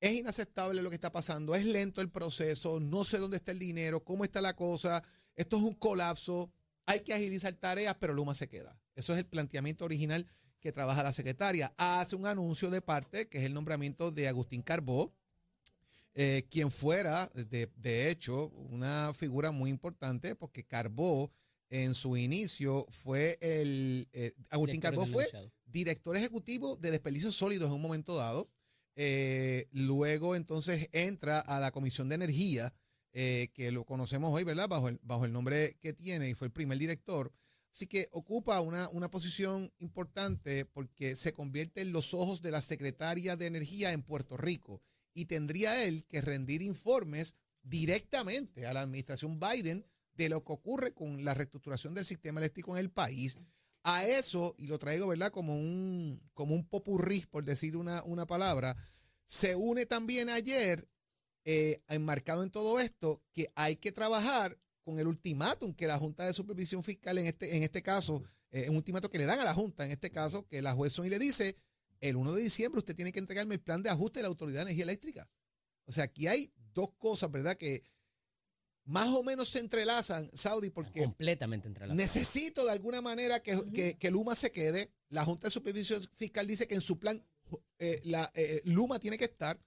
Es 0.00 0.12
inaceptable 0.12 0.82
lo 0.82 0.88
que 0.88 0.94
está 0.94 1.12
pasando, 1.12 1.54
es 1.54 1.66
lento 1.66 2.00
el 2.00 2.10
proceso, 2.10 2.80
no 2.80 3.04
sé 3.04 3.18
dónde 3.18 3.36
está 3.36 3.52
el 3.52 3.58
dinero, 3.58 4.02
cómo 4.02 4.24
está 4.24 4.40
la 4.40 4.56
cosa, 4.56 5.02
esto 5.36 5.58
es 5.58 5.62
un 5.62 5.74
colapso, 5.74 6.50
hay 6.86 7.00
que 7.00 7.12
agilizar 7.12 7.52
tareas, 7.52 7.94
pero 8.00 8.14
Luma 8.14 8.34
se 8.34 8.48
queda. 8.48 8.80
Eso 8.94 9.12
es 9.12 9.18
el 9.18 9.26
planteamiento 9.26 9.84
original 9.84 10.26
que 10.58 10.72
trabaja 10.72 11.02
la 11.02 11.12
secretaria. 11.12 11.74
Hace 11.76 12.16
un 12.16 12.26
anuncio 12.26 12.70
de 12.70 12.80
parte, 12.80 13.28
que 13.28 13.38
es 13.38 13.44
el 13.44 13.52
nombramiento 13.52 14.10
de 14.10 14.26
Agustín 14.26 14.62
Carbó, 14.62 15.14
eh, 16.14 16.46
quien 16.50 16.70
fuera, 16.70 17.30
de, 17.34 17.70
de 17.76 18.10
hecho, 18.10 18.48
una 18.48 19.12
figura 19.14 19.52
muy 19.52 19.70
importante, 19.70 20.34
porque 20.34 20.64
Carbó 20.64 21.30
en 21.70 21.94
su 21.94 22.16
inicio 22.16 22.86
fue 22.90 23.38
el... 23.40 24.08
eh, 24.12 24.32
Agustín 24.50 24.80
Carbó 24.80 25.06
fue 25.06 25.26
director 25.64 26.16
ejecutivo 26.16 26.76
de 26.76 26.90
desperdicios 26.90 27.36
sólidos 27.36 27.68
en 27.68 27.76
un 27.76 27.82
momento 27.82 28.16
dado. 28.16 28.50
Eh, 28.96 29.68
luego 29.72 30.34
entonces 30.34 30.88
entra 30.92 31.38
a 31.38 31.60
la 31.60 31.70
Comisión 31.70 32.08
de 32.08 32.16
Energía, 32.16 32.74
eh, 33.12 33.48
que 33.54 33.70
lo 33.72 33.84
conocemos 33.84 34.32
hoy, 34.32 34.44
¿verdad? 34.44 34.68
Bajo 34.68 34.88
el, 34.88 34.98
bajo 35.02 35.24
el 35.24 35.32
nombre 35.32 35.76
que 35.80 35.92
tiene 35.92 36.28
y 36.28 36.34
fue 36.34 36.48
el 36.48 36.52
primer 36.52 36.76
director. 36.78 37.32
Así 37.72 37.86
que 37.86 38.08
ocupa 38.10 38.60
una, 38.60 38.88
una 38.88 39.10
posición 39.10 39.72
importante 39.78 40.64
porque 40.64 41.14
se 41.14 41.32
convierte 41.32 41.82
en 41.82 41.92
los 41.92 42.14
ojos 42.14 42.42
de 42.42 42.50
la 42.50 42.62
secretaria 42.62 43.36
de 43.36 43.46
Energía 43.46 43.92
en 43.92 44.02
Puerto 44.02 44.36
Rico 44.36 44.82
y 45.14 45.26
tendría 45.26 45.84
él 45.84 46.04
que 46.04 46.20
rendir 46.20 46.62
informes 46.62 47.36
directamente 47.62 48.66
a 48.66 48.72
la 48.72 48.82
administración 48.82 49.38
Biden 49.38 49.86
de 50.24 50.28
lo 50.28 50.44
que 50.44 50.52
ocurre 50.52 50.92
con 50.92 51.24
la 51.24 51.32
reestructuración 51.32 51.94
del 51.94 52.04
sistema 52.04 52.40
eléctrico 52.40 52.76
en 52.76 52.80
el 52.80 52.90
país. 52.90 53.38
A 53.82 54.04
eso, 54.04 54.54
y 54.58 54.66
lo 54.66 54.78
traigo, 54.78 55.06
¿verdad? 55.06 55.32
Como 55.32 55.56
un, 55.56 56.20
como 56.34 56.54
un 56.54 56.68
popurrí, 56.68 57.24
por 57.30 57.44
decir 57.44 57.74
una, 57.74 58.02
una 58.02 58.26
palabra, 58.26 58.76
se 59.24 59.56
une 59.56 59.86
también 59.86 60.28
ayer, 60.28 60.86
eh, 61.46 61.80
enmarcado 61.88 62.42
en 62.42 62.50
todo 62.50 62.78
esto, 62.80 63.22
que 63.32 63.50
hay 63.54 63.76
que 63.76 63.92
trabajar 63.92 64.58
con 64.82 64.98
el 64.98 65.06
ultimátum 65.06 65.72
que 65.72 65.86
la 65.86 65.98
Junta 65.98 66.26
de 66.26 66.34
Supervisión 66.34 66.82
Fiscal, 66.82 67.16
en 67.16 67.26
este, 67.26 67.56
en 67.56 67.62
este 67.62 67.82
caso, 67.82 68.22
eh, 68.50 68.68
un 68.68 68.76
ultimátum 68.76 69.10
que 69.10 69.18
le 69.18 69.24
dan 69.24 69.40
a 69.40 69.44
la 69.44 69.54
Junta, 69.54 69.86
en 69.86 69.92
este 69.92 70.10
caso, 70.10 70.46
que 70.46 70.60
la 70.60 70.74
juez 70.74 70.98
y 70.98 71.08
le 71.08 71.18
dice, 71.18 71.56
el 72.00 72.16
1 72.16 72.32
de 72.32 72.42
diciembre 72.42 72.80
usted 72.80 72.94
tiene 72.94 73.12
que 73.12 73.20
entregarme 73.20 73.54
el 73.54 73.62
plan 73.62 73.82
de 73.82 73.88
ajuste 73.88 74.18
de 74.18 74.24
la 74.24 74.28
Autoridad 74.28 74.58
de 74.58 74.72
Energía 74.72 74.84
Eléctrica. 74.84 75.30
O 75.86 75.92
sea, 75.92 76.04
aquí 76.04 76.26
hay 76.26 76.52
dos 76.74 76.90
cosas, 76.98 77.30
¿verdad? 77.30 77.56
Que 77.56 77.82
más 78.84 79.08
o 79.08 79.22
menos 79.22 79.48
se 79.48 79.58
entrelazan, 79.60 80.28
Saudi, 80.32 80.70
porque 80.70 81.00
completamente 81.02 81.68
entrelazados. 81.68 81.96
necesito 82.02 82.64
de 82.64 82.72
alguna 82.72 83.00
manera 83.00 83.40
que, 83.42 83.60
que- 83.72 83.96
que 83.98 84.10
Luma 84.10 84.34
se 84.34 84.50
quede. 84.50 84.90
La 85.10 85.24
Junta 85.24 85.46
de 85.48 85.50
Supervisión 85.52 86.02
Fiscal 86.14 86.46
dice 86.46 86.66
que 86.66 86.74
en 86.74 86.80
su 86.80 86.98
plan 86.98 87.24
eh, 87.78 88.00
la, 88.04 88.30
eh, 88.34 88.62
Luma 88.64 88.98
tiene 88.98 89.18
que 89.18 89.24
estar. 89.24 89.60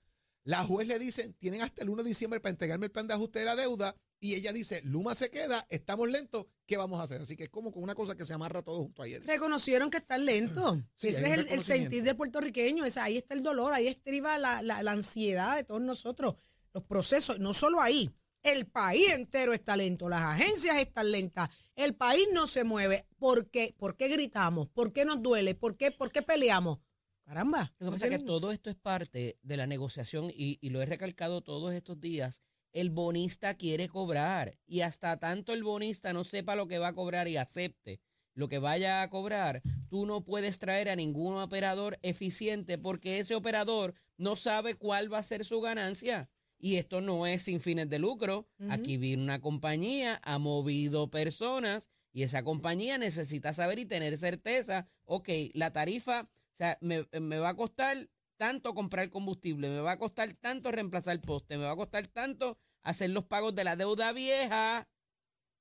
La 0.45 0.63
juez 0.65 0.87
le 0.87 0.99
dice, 0.99 1.29
tienen 1.39 1.61
hasta 1.61 1.83
el 1.83 1.89
1 1.89 2.03
de 2.03 2.09
diciembre 2.09 2.39
para 2.41 2.51
entregarme 2.51 2.87
el 2.87 2.91
plan 2.91 3.07
de 3.07 3.13
ajuste 3.13 3.39
de 3.39 3.45
la 3.45 3.55
deuda. 3.55 3.95
Y 4.19 4.35
ella 4.35 4.53
dice, 4.53 4.81
Luma 4.83 5.15
se 5.15 5.29
queda, 5.29 5.65
estamos 5.69 6.09
lentos, 6.09 6.45
¿qué 6.65 6.77
vamos 6.77 6.99
a 6.99 7.03
hacer? 7.03 7.21
Así 7.21 7.35
que 7.35 7.43
es 7.43 7.49
como 7.49 7.71
con 7.73 7.83
una 7.83 7.93
cosa 7.95 8.15
que 8.15 8.23
se 8.25 8.33
amarra 8.33 8.61
todo 8.61 8.77
junto 8.77 9.01
ayer. 9.03 9.21
Reconocieron 9.25 9.89
que 9.89 9.97
están 9.97 10.25
lentos. 10.25 10.79
Sí, 10.95 11.09
Ese 11.09 11.33
es 11.33 11.51
el, 11.51 11.59
sentir 11.61 12.03
del 12.03 12.15
puertorriqueño. 12.15 12.85
esa- 12.85 13.03
ahí 13.03 13.17
está 13.17 13.33
el 13.33 13.43
dolor, 13.43 13.73
ahí 13.73 13.87
estriba 13.87 14.37
la, 14.37 14.61
la- 14.61 14.81
la 14.81 14.91
ansiedad 14.91 15.57
de 15.57 15.65
todos 15.65 15.81
nosotros. 15.81 16.35
Los 16.73 16.83
procesos, 16.85 17.39
no 17.39 17.53
solo 17.53 17.81
ahí. 17.81 18.09
El 18.43 18.65
país 18.67 19.11
entero 19.13 19.53
está 19.53 19.77
lento, 19.77 20.09
las 20.09 20.21
agencias 20.21 20.77
están 20.77 21.11
lentas, 21.11 21.49
el 21.75 21.95
país 21.95 22.27
no 22.33 22.45
se 22.45 22.63
mueve. 22.63 23.05
¿Por 23.17 23.49
qué? 23.49 23.73
¿Por 23.77 23.95
qué 23.95 24.09
gritamos? 24.09 24.69
¿Por 24.69 24.91
qué 24.91 25.05
nos 25.05 25.21
duele? 25.21 25.55
¿Por 25.55 25.77
qué, 25.77 25.91
por 25.91 26.11
qué 26.11 26.21
peleamos? 26.21 26.79
Caramba. 27.23 27.73
Lo 27.79 27.87
que 27.87 27.91
pasa 27.93 28.07
es 28.07 28.17
que 28.17 28.25
todo 28.25 28.51
esto 28.51 28.69
es 28.69 28.75
parte 28.75 29.37
de 29.41 29.57
la 29.57 29.65
negociación 29.65 30.29
y, 30.29 30.59
y 30.61 30.69
lo 30.71 30.81
he 30.81 30.85
recalcado 30.85 31.41
todos 31.41 31.73
estos 31.73 32.01
días. 32.01 32.41
El 32.73 32.89
bonista 32.89 33.55
quiere 33.55 33.87
cobrar 33.87 34.57
y 34.65 34.81
hasta 34.81 35.17
tanto 35.17 35.53
el 35.53 35.63
bonista 35.63 36.11
no 36.11 36.25
sepa 36.25 36.55
lo 36.55 36.67
que 36.67 36.79
va 36.79 36.89
a 36.89 36.95
cobrar 36.95 37.29
y 37.29 37.37
acepte 37.37 38.01
lo 38.35 38.49
que 38.49 38.59
vaya 38.59 39.01
a 39.01 39.09
cobrar, 39.09 39.61
tú 39.89 40.05
no 40.05 40.23
puedes 40.23 40.59
traer 40.59 40.89
a 40.89 40.95
ningún 40.95 41.37
operador 41.37 41.99
eficiente 42.01 42.77
porque 42.77 43.19
ese 43.19 43.35
operador 43.35 43.93
no 44.17 44.35
sabe 44.35 44.75
cuál 44.75 45.11
va 45.11 45.19
a 45.19 45.23
ser 45.23 45.45
su 45.45 45.61
ganancia. 45.61 46.29
Y 46.59 46.77
esto 46.77 47.01
no 47.01 47.27
es 47.27 47.41
sin 47.41 47.59
fines 47.59 47.89
de 47.89 47.99
lucro. 47.99 48.47
Aquí 48.69 48.97
viene 48.97 49.23
una 49.23 49.41
compañía, 49.41 50.21
ha 50.23 50.37
movido 50.37 51.09
personas 51.11 51.89
y 52.13 52.23
esa 52.23 52.43
compañía 52.43 52.97
necesita 52.97 53.53
saber 53.53 53.79
y 53.79 53.85
tener 53.85 54.17
certeza, 54.17 54.87
ok, 55.05 55.29
la 55.53 55.73
tarifa, 55.73 56.21
o 56.21 56.55
sea, 56.55 56.77
me, 56.79 57.07
me 57.19 57.39
va 57.39 57.49
a 57.49 57.55
costar 57.55 58.07
tanto 58.37 58.75
comprar 58.75 59.09
combustible, 59.09 59.67
me 59.67 59.79
va 59.79 59.93
a 59.93 59.97
costar 59.97 60.33
tanto 60.33 60.71
reemplazar 60.71 61.19
poste, 61.21 61.57
me 61.57 61.65
va 61.65 61.71
a 61.71 61.75
costar 61.75 62.07
tanto 62.07 62.57
hacer 62.83 63.09
los 63.09 63.25
pagos 63.25 63.55
de 63.55 63.63
la 63.63 63.75
deuda 63.75 64.11
vieja 64.13 64.87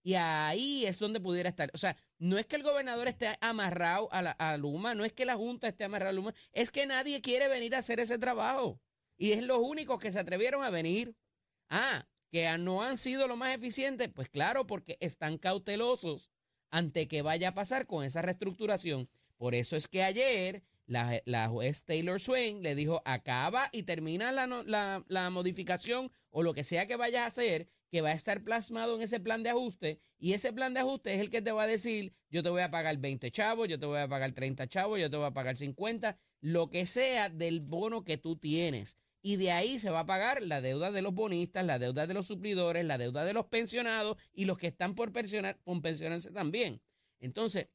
y 0.03 0.15
ahí 0.15 0.85
es 0.85 0.99
donde 0.99 1.21
pudiera 1.21 1.49
estar. 1.49 1.71
O 1.75 1.79
sea, 1.79 1.97
no 2.19 2.39
es 2.39 2.47
que 2.47 2.57
el 2.57 2.63
gobernador 2.63 3.09
esté 3.09 3.37
amarrado 3.41 4.13
a, 4.13 4.23
la, 4.23 4.31
a 4.33 4.57
Luma, 4.57 4.95
no 4.95 5.05
es 5.05 5.13
que 5.13 5.25
la 5.25 5.37
Junta 5.37 5.69
esté 5.69 5.85
amarrada 5.85 6.11
a 6.11 6.15
Luma, 6.15 6.35
es 6.53 6.71
que 6.71 6.87
nadie 6.87 7.21
quiere 7.21 7.49
venir 7.49 7.75
a 7.75 7.79
hacer 7.79 8.01
ese 8.01 8.19
trabajo. 8.19 8.81
Y 9.17 9.33
es 9.33 9.43
los 9.45 9.59
únicos 9.59 9.99
que 10.01 10.13
se 10.13 10.19
atrevieron 10.19 10.63
a 10.65 10.71
venir. 10.71 11.15
Ah, 11.69 12.07
que 12.31 12.49
no 12.59 12.83
han 12.83 12.97
sido 12.97 13.29
lo 13.29 13.37
más 13.37 13.55
eficientes, 13.55 14.09
pues 14.09 14.29
claro, 14.29 14.67
porque 14.67 14.97
están 15.01 15.37
cautelosos 15.39 16.31
ante 16.71 17.07
que 17.07 17.23
vaya 17.23 17.49
a 17.49 17.55
pasar 17.55 17.87
con 17.87 18.05
esa 18.05 18.23
reestructuración. 18.23 19.09
Por 19.37 19.55
eso 19.55 19.77
es 19.77 19.89
que 19.89 20.03
ayer 20.03 20.63
la, 20.87 21.49
juez 21.49 21.85
Taylor 21.85 22.21
Swain 22.21 22.63
le 22.63 22.75
dijo, 22.75 23.03
acaba 23.05 23.69
y 23.73 23.83
termina 23.85 24.33
la, 24.33 24.47
la- 24.47 25.05
la 25.09 25.31
modificación 25.31 26.11
o 26.31 26.43
lo 26.43 26.55
que 26.55 26.65
sea 26.65 26.87
que 26.87 26.97
vayas 26.97 27.23
a 27.23 27.27
hacer, 27.27 27.69
que 27.91 28.01
va 28.01 28.11
a 28.11 28.15
estar 28.15 28.43
plasmado 28.43 28.97
en 28.97 29.03
ese 29.03 29.21
plan 29.21 29.43
de 29.43 29.51
ajuste. 29.51 30.01
Y 30.19 30.33
ese 30.33 30.53
plan 30.53 30.73
de 30.73 30.81
ajuste 30.81 31.15
es 31.15 31.21
el 31.21 31.29
que 31.31 31.43
te 31.43 31.53
va 31.53 31.65
a 31.65 31.67
decir, 31.67 32.15
yo 32.31 32.43
te 32.43 32.49
voy 32.49 32.63
a 32.63 32.71
pagar 32.71 32.97
20 32.97 33.31
chavos, 33.31 33.69
yo 33.69 33.79
te 33.79 33.85
voy 33.87 33.99
a 34.01 34.09
pagar 34.09 34.33
30 34.33 34.67
chavos, 34.69 34.99
yo 34.99 35.11
te 35.11 35.17
voy 35.19 35.27
a 35.27 35.33
pagar 35.33 35.57
50, 35.57 36.17
lo 36.43 36.69
que 36.69 36.87
sea 36.87 37.31
del 37.31 37.61
bono 37.61 38.05
que 38.05 38.19
tú 38.19 38.37
tienes. 38.37 38.99
Y 39.23 39.37
de 39.37 39.53
ahí 39.53 39.79
se 39.79 39.91
va 39.91 40.01
a 40.01 40.07
pagar 40.07 40.43
la 40.43 40.61
deuda 40.61 40.91
de 40.91 41.01
los 41.01 41.15
bonistas, 41.15 41.65
la 41.65 41.79
deuda 41.79 42.09
de 42.09 42.15
los 42.15 42.27
suplidores, 42.27 42.85
la 42.85 42.99
deuda 42.99 43.25
de 43.25 43.33
los 43.33 43.47
pensionados 43.47 44.19
y 44.33 44.45
los 44.45 44.59
que 44.59 44.67
están 44.67 44.97
por, 44.97 45.13
pensionar, 45.13 45.59
por 45.63 45.81
pensionarse 45.81 46.33
también. 46.33 46.83
Entonces, 47.21 47.69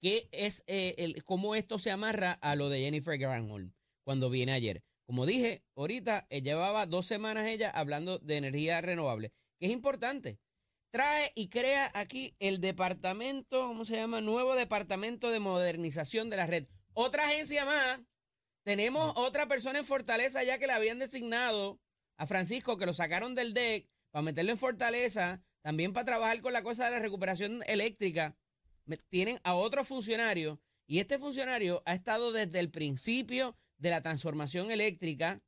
¿qué 0.00 0.28
es 0.32 0.64
eh, 0.66 0.96
el, 0.98 1.22
cómo 1.22 1.54
esto 1.54 1.78
se 1.78 1.92
amarra 1.92 2.32
a 2.32 2.56
lo 2.56 2.68
de 2.68 2.80
Jennifer 2.80 3.16
Granholm 3.16 3.72
cuando 4.02 4.28
viene 4.28 4.52
ayer? 4.52 4.82
Como 5.06 5.24
dije, 5.24 5.62
ahorita 5.76 6.26
eh, 6.28 6.42
llevaba 6.42 6.86
dos 6.86 7.06
semanas 7.06 7.46
ella 7.46 7.70
hablando 7.70 8.18
de 8.18 8.36
energía 8.36 8.80
renovable, 8.80 9.32
que 9.60 9.66
es 9.66 9.72
importante. 9.72 10.40
Trae 10.90 11.30
y 11.36 11.48
crea 11.48 11.92
aquí 11.94 12.34
el 12.40 12.60
departamento, 12.60 13.68
¿cómo 13.68 13.84
se 13.84 13.94
llama? 13.94 14.20
Nuevo 14.20 14.56
departamento 14.56 15.30
de 15.30 15.38
modernización 15.38 16.28
de 16.28 16.36
la 16.36 16.46
red. 16.46 16.66
Otra 17.00 17.28
agencia 17.28 17.64
más. 17.64 18.00
Tenemos 18.64 19.12
otra 19.14 19.46
persona 19.46 19.78
en 19.78 19.84
Fortaleza 19.84 20.42
ya 20.42 20.58
que 20.58 20.66
le 20.66 20.72
habían 20.72 20.98
designado 20.98 21.80
a 22.16 22.26
Francisco, 22.26 22.76
que 22.76 22.86
lo 22.86 22.92
sacaron 22.92 23.36
del 23.36 23.54
DEC 23.54 23.88
para 24.10 24.24
meterlo 24.24 24.50
en 24.50 24.58
Fortaleza, 24.58 25.40
también 25.62 25.92
para 25.92 26.06
trabajar 26.06 26.40
con 26.40 26.52
la 26.52 26.64
cosa 26.64 26.86
de 26.86 26.90
la 26.90 26.98
recuperación 26.98 27.62
eléctrica. 27.68 28.36
Tienen 29.10 29.38
a 29.44 29.54
otro 29.54 29.84
funcionario 29.84 30.60
y 30.88 30.98
este 30.98 31.20
funcionario 31.20 31.84
ha 31.86 31.94
estado 31.94 32.32
desde 32.32 32.58
el 32.58 32.72
principio 32.72 33.56
de 33.76 33.90
la 33.90 34.02
transformación 34.02 34.72
eléctrica, 34.72 35.40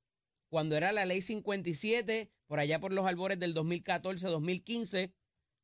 cuando 0.51 0.77
era 0.77 0.93
la 0.93 1.05
ley 1.05 1.21
57, 1.21 2.31
por 2.47 2.61
allá 2.61 2.79
por 2.79 2.93
los 2.93 3.07
albores 3.07 3.41
del 3.41 3.57
2014-2015, 3.57 5.13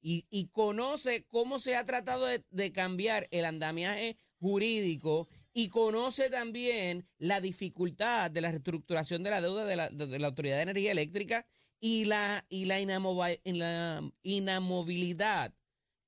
y, 0.00 0.26
y 0.30 0.48
conoce 0.48 1.26
cómo 1.26 1.60
se 1.60 1.76
ha 1.76 1.86
tratado 1.86 2.26
de, 2.26 2.44
de 2.50 2.72
cambiar 2.72 3.28
el 3.30 3.44
andamiaje 3.44 4.18
jurídico 4.40 5.28
y 5.58 5.70
conoce 5.70 6.28
también 6.28 7.08
la 7.16 7.40
dificultad 7.40 8.30
de 8.30 8.42
la 8.42 8.50
reestructuración 8.50 9.22
de 9.22 9.30
la 9.30 9.40
deuda 9.40 9.64
de 9.64 9.74
la, 9.76 9.88
de- 9.88 10.18
la 10.18 10.26
Autoridad 10.26 10.56
de 10.56 10.62
Energía 10.64 10.92
Eléctrica 10.92 11.46
y 11.80 12.04
la, 12.04 12.44
y 12.50 12.66
la, 12.66 12.78
inamovi- 12.78 13.40
la 13.44 14.02
inamovilidad 14.22 15.54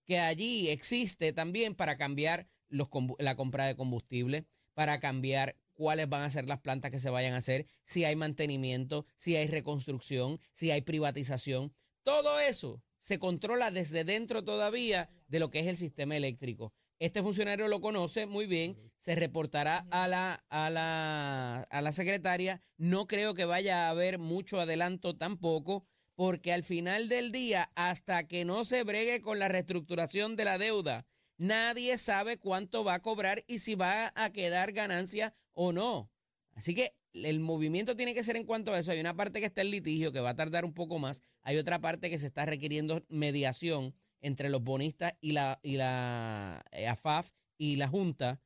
que 0.05 0.19
allí 0.19 0.69
existe 0.69 1.33
también 1.33 1.75
para 1.75 1.97
cambiar 1.97 2.47
los, 2.69 2.89
la 3.19 3.37
compra 3.37 3.65
de 3.67 3.75
combustible, 3.75 4.45
para 4.75 5.01
cambiar 5.01 5.57
cuáles 5.73 6.11
van 6.11 6.23
a 6.23 6.31
ser 6.31 6.47
las 6.47 6.61
plantas 6.61 6.91
que 6.91 7.01
se 7.01 7.09
vayan 7.09 7.33
a 7.33 7.39
hacer, 7.39 7.65
si 7.87 8.05
hay 8.05 8.17
mantenimiento, 8.17 9.07
si 9.17 9.37
hay 9.37 9.47
reconstrucción, 9.47 10.41
si 10.53 10.71
hay 10.73 10.83
privatización. 10.83 11.73
Todo 12.03 12.39
eso 12.39 12.83
se 12.99 13.19
controla 13.19 13.71
desde 13.71 14.05
dentro 14.05 14.45
todavía 14.45 15.09
de 15.29 15.39
lo 15.41 15.51
que 15.51 15.61
es 15.61 15.67
el 15.69 15.77
sistema 15.77 16.17
eléctrico. 16.19 16.75
Este 16.99 17.23
funcionario 17.23 17.69
lo 17.69 17.81
conoce 17.81 18.27
muy 18.27 18.47
bien, 18.47 18.77
se 18.99 19.15
reportará 19.15 19.87
a 19.91 20.09
la, 20.09 20.45
a 20.49 20.69
la, 20.69 21.61
a 21.71 21.81
la 21.81 21.93
secretaria. 21.93 22.61
No 22.77 23.07
creo 23.07 23.35
que 23.35 23.45
vaya 23.45 23.87
a 23.87 23.91
haber 23.91 24.19
mucho 24.19 24.61
adelanto 24.61 25.17
tampoco, 25.17 25.87
porque 26.17 26.53
al 26.53 26.65
final 26.65 27.09
del 27.09 27.31
día, 27.31 27.71
hasta 27.77 28.27
que 28.27 28.45
no 28.45 28.65
se 28.65 28.83
bregue 28.83 29.21
con 29.21 29.39
la 29.39 29.47
reestructuración 29.47 30.35
de 30.35 30.45
la 30.45 30.59
deuda, 30.59 31.07
nadie 31.37 31.97
sabe 31.99 32.39
cuánto 32.39 32.83
va 32.83 32.95
a 32.95 33.03
cobrar 33.03 33.45
y 33.47 33.61
si 33.61 33.77
va 33.77 34.13
a 34.17 34.33
quedar 34.33 34.73
ganancia 34.73 35.35
o 35.53 35.71
no. 35.71 36.11
Así 36.57 36.75
que 36.75 36.97
el 37.13 37.39
movimiento 37.39 37.95
tiene 37.95 38.15
que 38.15 38.25
ser 38.25 38.35
en 38.35 38.45
cuanto 38.45 38.73
a 38.73 38.79
eso. 38.81 38.91
Hay 38.91 38.99
una 38.99 39.15
parte 39.15 39.39
que 39.39 39.47
está 39.47 39.61
en 39.61 39.71
litigio 39.71 40.11
que 40.11 40.19
va 40.19 40.31
a 40.31 40.37
tardar 40.37 40.65
un 40.65 40.75
poco 40.75 40.99
más. 40.99 41.23
Hay 41.43 41.57
otra 41.59 41.81
parte 41.81 42.11
que 42.11 42.19
se 42.19 42.27
está 42.27 42.45
requiriendo 42.45 43.05
mediación 43.09 43.95
entre 44.21 44.49
los 44.49 44.63
bonistas 44.63 45.15
y 45.21 45.33
la, 45.33 45.61
y 45.63 45.77
la 45.77 46.65
eh, 46.73 46.87
AFAF 46.89 47.31
y 47.57 47.77
la 47.77 47.89
Junta. 47.89 48.41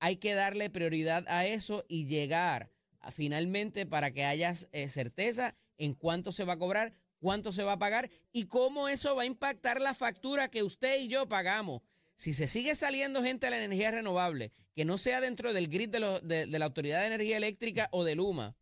Hay 0.00 0.16
que 0.16 0.34
darle 0.34 0.70
prioridad 0.70 1.24
a 1.28 1.46
eso 1.46 1.84
y 1.88 2.06
llegar 2.06 2.70
a- 3.00 3.10
finalmente 3.10 3.86
para 3.86 4.10
que 4.12 4.24
haya 4.24 4.54
eh, 4.72 4.88
certeza 4.88 5.56
en 5.76 5.94
cuánto 5.94 6.32
se 6.32 6.44
va 6.44 6.54
a 6.54 6.58
cobrar, 6.58 6.92
cuánto 7.18 7.52
se 7.52 7.62
va 7.64 7.72
a 7.72 7.78
pagar 7.78 8.10
y 8.32 8.44
cómo 8.44 8.88
eso 8.88 9.16
va 9.16 9.22
a 9.22 9.26
impactar 9.26 9.80
la 9.80 9.94
factura 9.94 10.48
que 10.48 10.62
usted 10.62 11.00
y 11.00 11.08
yo 11.08 11.28
pagamos. 11.28 11.82
Si 12.14 12.34
se 12.34 12.48
sigue 12.48 12.74
saliendo 12.74 13.22
gente 13.22 13.46
a 13.46 13.50
la 13.50 13.58
energía 13.62 13.90
renovable, 13.92 14.50
que 14.74 14.84
no 14.84 14.98
sea 14.98 15.20
dentro 15.20 15.52
del 15.52 15.68
grid 15.68 15.88
de- 15.88 16.46
de 16.46 16.58
la 16.58 16.64
Autoridad 16.64 17.00
de 17.00 17.06
Energía 17.06 17.36
Eléctrica 17.36 17.88
o 17.92 18.02
de 18.04 18.16
Luma, 18.16 18.56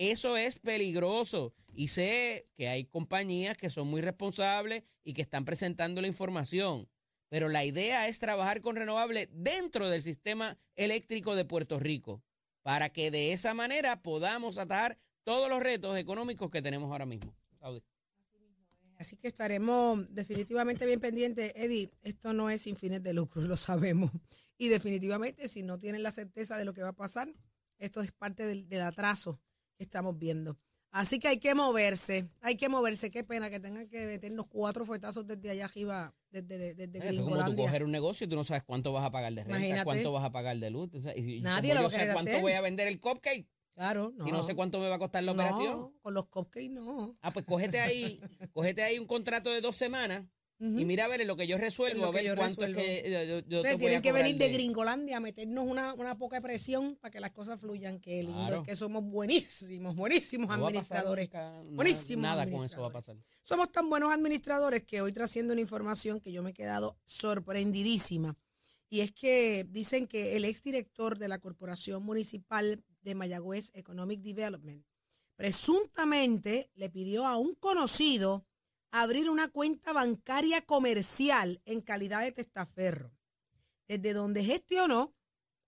eso 0.00 0.38
es 0.38 0.58
peligroso. 0.58 1.52
Y 1.74 1.88
sé 1.88 2.48
que 2.56 2.68
hay 2.68 2.86
compañías 2.86 3.58
que 3.58 3.68
son 3.68 3.86
muy 3.86 4.00
responsables 4.00 4.82
y 5.04 5.12
que 5.12 5.20
están 5.20 5.44
presentando 5.44 6.00
la 6.00 6.06
información. 6.06 6.88
Pero 7.28 7.50
la 7.50 7.66
idea 7.66 8.08
es 8.08 8.18
trabajar 8.18 8.62
con 8.62 8.76
renovables 8.76 9.28
dentro 9.30 9.90
del 9.90 10.00
sistema 10.00 10.56
eléctrico 10.74 11.36
de 11.36 11.44
Puerto 11.44 11.78
Rico 11.78 12.22
para 12.62 12.88
que 12.88 13.10
de 13.10 13.34
esa 13.34 13.52
manera 13.52 14.00
podamos 14.00 14.56
atajar 14.56 14.98
todos 15.22 15.50
los 15.50 15.60
retos 15.62 15.98
económicos 15.98 16.50
que 16.50 16.62
tenemos 16.62 16.90
ahora 16.90 17.04
mismo. 17.04 17.36
Así 18.96 19.18
que 19.18 19.28
estaremos 19.28 20.12
definitivamente 20.14 20.86
bien 20.86 21.00
pendientes. 21.00 21.52
Eddie, 21.54 21.90
esto 22.00 22.32
no 22.32 22.48
es 22.48 22.62
sin 22.62 22.74
fines 22.74 23.02
de 23.02 23.12
lucro, 23.12 23.42
lo 23.42 23.56
sabemos. 23.58 24.10
Y 24.56 24.68
definitivamente, 24.68 25.46
si 25.46 25.62
no 25.62 25.78
tienen 25.78 26.02
la 26.02 26.10
certeza 26.10 26.56
de 26.56 26.64
lo 26.64 26.72
que 26.72 26.82
va 26.82 26.90
a 26.90 26.96
pasar, 26.96 27.30
esto 27.78 28.00
es 28.00 28.12
parte 28.12 28.46
del 28.46 28.80
atraso 28.80 29.38
que 29.80 29.84
estamos 29.84 30.18
viendo. 30.18 30.58
Así 30.90 31.18
que 31.18 31.28
hay 31.28 31.38
que 31.38 31.54
moverse, 31.54 32.28
hay 32.42 32.56
que 32.56 32.68
moverse. 32.68 33.10
Qué 33.10 33.24
pena 33.24 33.48
que 33.48 33.60
tengan 33.60 33.88
que 33.88 34.06
meternos 34.06 34.46
cuatro 34.48 34.84
fuetazos 34.84 35.26
desde 35.26 35.48
allá 35.50 35.64
arriba, 35.64 36.14
desde, 36.30 36.74
desde 36.74 36.98
Eh, 36.98 37.14
es 37.14 37.20
como 37.20 37.42
tú 37.46 37.56
coger 37.56 37.82
un 37.84 37.90
negocio 37.92 38.26
y 38.26 38.28
tú 38.28 38.36
no 38.36 38.44
sabes 38.44 38.62
cuánto 38.64 38.92
vas 38.92 39.04
a 39.06 39.10
pagar 39.10 39.32
de 39.32 39.42
renta, 39.42 39.56
Imagínate. 39.56 39.84
cuánto 39.84 40.12
vas 40.12 40.24
a 40.24 40.32
pagar 40.32 40.58
de 40.58 40.68
luz. 40.68 40.92
o 40.92 41.00
sea, 41.00 41.16
y- 41.16 41.40
Nadie 41.40 41.72
lo 41.74 41.80
va 41.82 41.86
a 41.86 41.90
querer 41.90 42.12
cuánto 42.12 42.30
hacer. 42.30 42.42
voy 42.42 42.52
a 42.52 42.60
vender 42.60 42.88
el 42.88 43.00
cupcake 43.00 43.48
Claro, 43.74 44.12
no. 44.14 44.24
si 44.26 44.32
no 44.32 44.42
sé 44.42 44.54
cuánto 44.54 44.78
me 44.80 44.88
va 44.88 44.96
a 44.96 44.98
costar 44.98 45.22
la 45.22 45.32
No, 45.32 45.40
operación. 45.42 45.94
con 46.02 46.12
los 46.12 46.26
cupcakes 46.26 46.68
no. 46.70 47.16
Ah, 47.22 47.32
pues 47.32 47.46
cógete 47.46 47.80
ahí, 47.80 48.20
cógete 48.52 48.82
ahí 48.82 48.98
un 48.98 49.06
contrato 49.06 49.48
de 49.50 49.62
dos 49.62 49.76
semanas 49.76 50.26
Y 50.62 50.84
mira 50.84 51.06
a 51.06 51.08
ver 51.08 51.24
lo 51.26 51.36
que 51.36 51.46
yo 51.46 51.56
resuelvo, 51.56 52.04
a 52.04 52.10
que 52.10 52.16
ver 52.16 52.24
yo 52.26 52.36
cuánto 52.36 52.60
resuelvo. 52.60 52.80
es 52.80 53.02
que 53.02 53.10
yo, 53.10 53.38
yo- 53.48 53.62
te 53.62 53.76
tienen 53.76 54.02
que 54.02 54.12
venir 54.12 54.36
de 54.36 54.50
Gringolandia 54.50 55.16
a 55.16 55.20
meternos 55.20 55.64
una, 55.66 55.94
una 55.94 56.18
poca 56.18 56.38
presión 56.42 56.96
para 56.96 57.10
que 57.10 57.18
las 57.18 57.30
cosas 57.30 57.58
fluyan. 57.58 57.98
Qué 57.98 58.22
lindo, 58.22 58.34
Claro. 58.46 58.56
es 58.62 58.68
que 58.68 58.76
somos 58.76 59.02
buenísimos, 59.02 59.96
buenísimos 59.96 60.48
No 60.58 60.66
administradores. 60.66 61.26
nunca 61.28 61.62
Buenísimos 61.70 62.22
Nada 62.22 62.50
con 62.50 62.64
eso 62.66 62.82
va 62.82 62.88
a 62.88 62.92
pasar. 62.92 63.16
Somos 63.42 63.72
tan 63.72 63.88
buenos 63.88 64.12
administradores 64.12 64.82
que 64.84 65.00
hoy 65.00 65.12
trasciendo 65.12 65.52
una 65.54 65.62
información 65.62 66.20
que 66.20 66.30
yo 66.30 66.42
me 66.42 66.50
he 66.50 66.54
quedado 66.54 66.98
sorprendidísima. 67.06 68.36
Y 68.90 69.00
es 69.00 69.12
que 69.12 69.64
dicen 69.70 70.06
que 70.08 70.36
el 70.36 70.44
exdirector 70.44 71.16
de 71.16 71.28
la 71.28 71.38
Corporación 71.38 72.02
Municipal 72.02 72.84
de 73.00 73.14
Mayagüez 73.14 73.70
Economic 73.74 74.20
Development 74.20 74.84
presuntamente 75.36 76.70
le 76.74 76.90
pidió 76.90 77.26
a 77.26 77.38
un 77.38 77.54
conocido 77.54 78.44
abrir 78.90 79.30
una 79.30 79.48
cuenta 79.48 79.92
bancaria 79.92 80.64
comercial 80.64 81.60
en 81.64 81.80
calidad 81.80 82.22
de 82.22 82.32
testaferro, 82.32 83.12
desde 83.88 84.12
donde 84.12 84.44
gestionó 84.44 85.14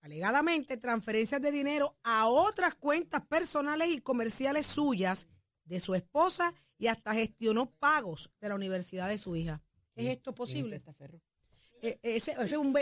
alegadamente 0.01 0.77
transferencias 0.77 1.41
de 1.41 1.51
dinero 1.51 1.97
a 2.03 2.27
otras 2.27 2.75
cuentas 2.75 3.25
personales 3.25 3.89
y 3.89 4.01
comerciales 4.01 4.65
suyas 4.65 5.27
de 5.63 5.79
su 5.79 5.95
esposa 5.95 6.53
y 6.77 6.87
hasta 6.87 7.13
gestionó 7.13 7.71
pagos 7.71 8.29
de 8.41 8.49
la 8.49 8.55
universidad 8.55 9.07
de 9.07 9.17
su 9.17 9.35
hija. 9.35 9.63
¿Es 9.95 10.07
esto 10.07 10.35
posible? 10.35 10.83
Eh, 11.85 11.99
ese, 12.01 12.31
ese 12.31 12.43
es 12.43 12.53
un 12.53 12.73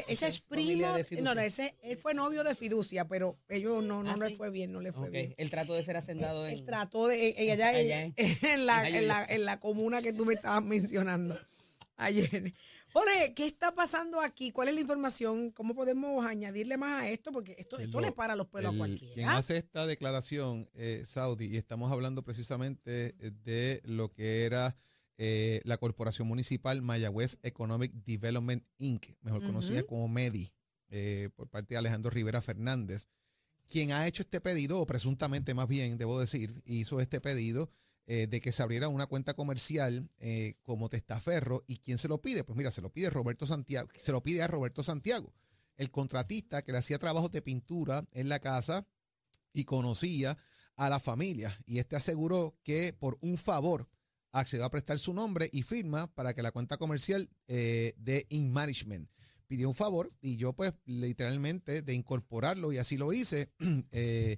primo, 0.48 0.94
fiducia. 1.04 1.22
no, 1.24 1.34
no, 1.34 1.42
ese 1.42 1.76
él 1.82 1.98
fue 1.98 2.14
novio 2.14 2.44
de 2.44 2.54
fiducia, 2.54 3.08
pero 3.08 3.40
ellos 3.50 3.84
no, 3.84 4.04
no 4.04 4.12
Ah, 4.12 4.18
le 4.18 4.28
sí. 4.30 4.36
fue 4.36 4.52
bien, 4.52 4.72
no 4.72 4.80
le 4.80 4.94
fue 4.94 5.10
bien. 5.10 5.34
El 5.38 5.50
trato 5.50 5.74
de 5.74 5.84
ser 5.84 5.98
hacendado 5.98 6.46
Él 6.46 6.60
en... 6.60 6.66
trató 6.68 7.08
de, 7.08 7.34
ella 7.38 7.54
allá 7.54 7.70
Allá 7.78 8.04
en, 8.16 8.66
la, 8.68 8.88
en 8.88 8.96
en, 8.96 9.08
la, 9.08 9.26
en 9.26 9.46
la 9.46 9.60
comuna 9.60 10.02
que 10.04 10.14
tú 10.14 10.26
me 10.26 10.36
estabas 10.36 10.64
mencionando. 10.64 11.36
Ayer. 11.98 12.54
Jorge, 12.94 13.34
¿qué 13.36 13.46
está 13.46 13.74
pasando 13.74 14.22
aquí? 14.22 14.52
¿Cuál 14.52 14.70
es 14.70 14.76
la 14.76 14.82
información? 14.82 15.52
¿Cómo 15.52 15.76
podemos 15.76 16.26
añadirle 16.26 16.76
más 16.78 17.04
a 17.04 17.10
esto? 17.10 17.32
Porque 17.32 17.56
esto, 17.60 17.78
esto 17.80 18.00
Lo- 18.02 18.08
le 18.08 18.12
para 18.12 18.36
los 18.36 18.48
pelos 18.48 18.74
a 18.74 18.78
cualquiera. 18.78 19.14
Quien 19.14 19.30
hace 19.30 19.58
esta 19.58 19.86
declaración, 19.86 20.68
eh, 20.74 21.04
Saudi, 21.06 21.46
y 21.46 21.58
estamos 21.58 21.92
hablando 21.92 22.24
precisamente 22.24 23.16
eh, 23.20 23.32
de 23.44 23.82
lo 23.86 24.12
que 24.12 24.46
era 24.46 24.76
eh, 25.24 25.62
la 25.66 25.78
Corporación 25.78 26.28
Municipal 26.28 26.82
Mayagüez 26.82 27.38
Economic 27.44 27.92
Development 27.94 28.66
Inc., 28.80 29.06
mejor 29.22 29.46
conocida 29.46 29.84
como 29.84 30.08
MEDI, 30.08 30.52
eh, 30.90 31.30
por 31.36 31.48
parte 31.48 31.76
de 31.76 31.78
Alejandro 31.78 32.10
Rivera 32.10 32.42
Fernández, 32.42 33.06
quien 33.68 33.92
ha 33.92 34.08
hecho 34.08 34.24
este 34.24 34.42
pedido, 34.42 34.80
o 34.80 34.88
presuntamente 34.88 35.54
más 35.54 35.68
bien, 35.68 36.00
debo 36.00 36.20
decir, 36.20 36.64
hizo 36.66 37.02
este 37.02 37.22
pedido 37.22 37.70
eh, 38.08 38.26
de 38.26 38.42
que 38.42 38.52
se 38.52 38.64
abriera 38.64 38.88
una 38.88 39.06
cuenta 39.06 39.36
comercial 39.36 40.10
como 40.64 40.90
testaferro. 40.90 41.64
¿Y 41.68 41.78
quién 41.78 42.00
se 42.00 42.08
lo 42.08 42.20
pide? 42.20 42.44
Pues 42.44 42.58
mira, 42.58 42.72
se 42.72 42.82
lo 42.82 42.92
pide 42.92 43.12
Roberto 43.12 43.46
Santiago, 43.46 43.90
se 43.94 44.12
lo 44.12 44.24
pide 44.24 44.42
a 44.42 44.48
Roberto 44.48 44.82
Santiago, 44.82 45.36
el 45.78 45.92
contratista 45.92 46.64
que 46.64 46.72
le 46.72 46.80
hacía 46.80 46.98
trabajos 46.98 47.30
de 47.30 47.44
pintura 47.44 48.08
en 48.12 48.28
la 48.28 48.40
casa 48.40 48.88
y 49.54 49.66
conocía 49.66 50.36
a 50.78 50.90
la 50.90 51.00
familia. 51.00 51.56
Y 51.68 51.78
este 51.78 51.96
aseguró 51.96 52.58
que 52.64 52.92
por 52.92 53.20
un 53.22 53.38
favor 53.38 53.88
accedió 54.32 54.66
a 54.66 54.70
prestar 54.70 55.00
su 55.00 55.14
nombre 55.14 55.50
y 55.52 55.64
firma 55.64 56.08
para 56.14 56.34
que 56.34 56.42
la 56.42 56.52
cuenta 56.52 56.78
comercial 56.78 57.30
eh, 57.48 57.94
de 57.98 58.26
In 58.30 58.52
Management 58.52 59.10
pidió 59.48 59.68
un 59.68 59.76
favor 59.76 60.14
y 60.22 60.38
yo 60.38 60.54
pues 60.54 60.74
literalmente 60.86 61.82
de 61.82 61.94
incorporarlo 61.94 62.72
y 62.72 62.78
así 62.78 62.98
lo 62.98 63.14
hice. 63.14 63.52
Eh, 63.92 64.38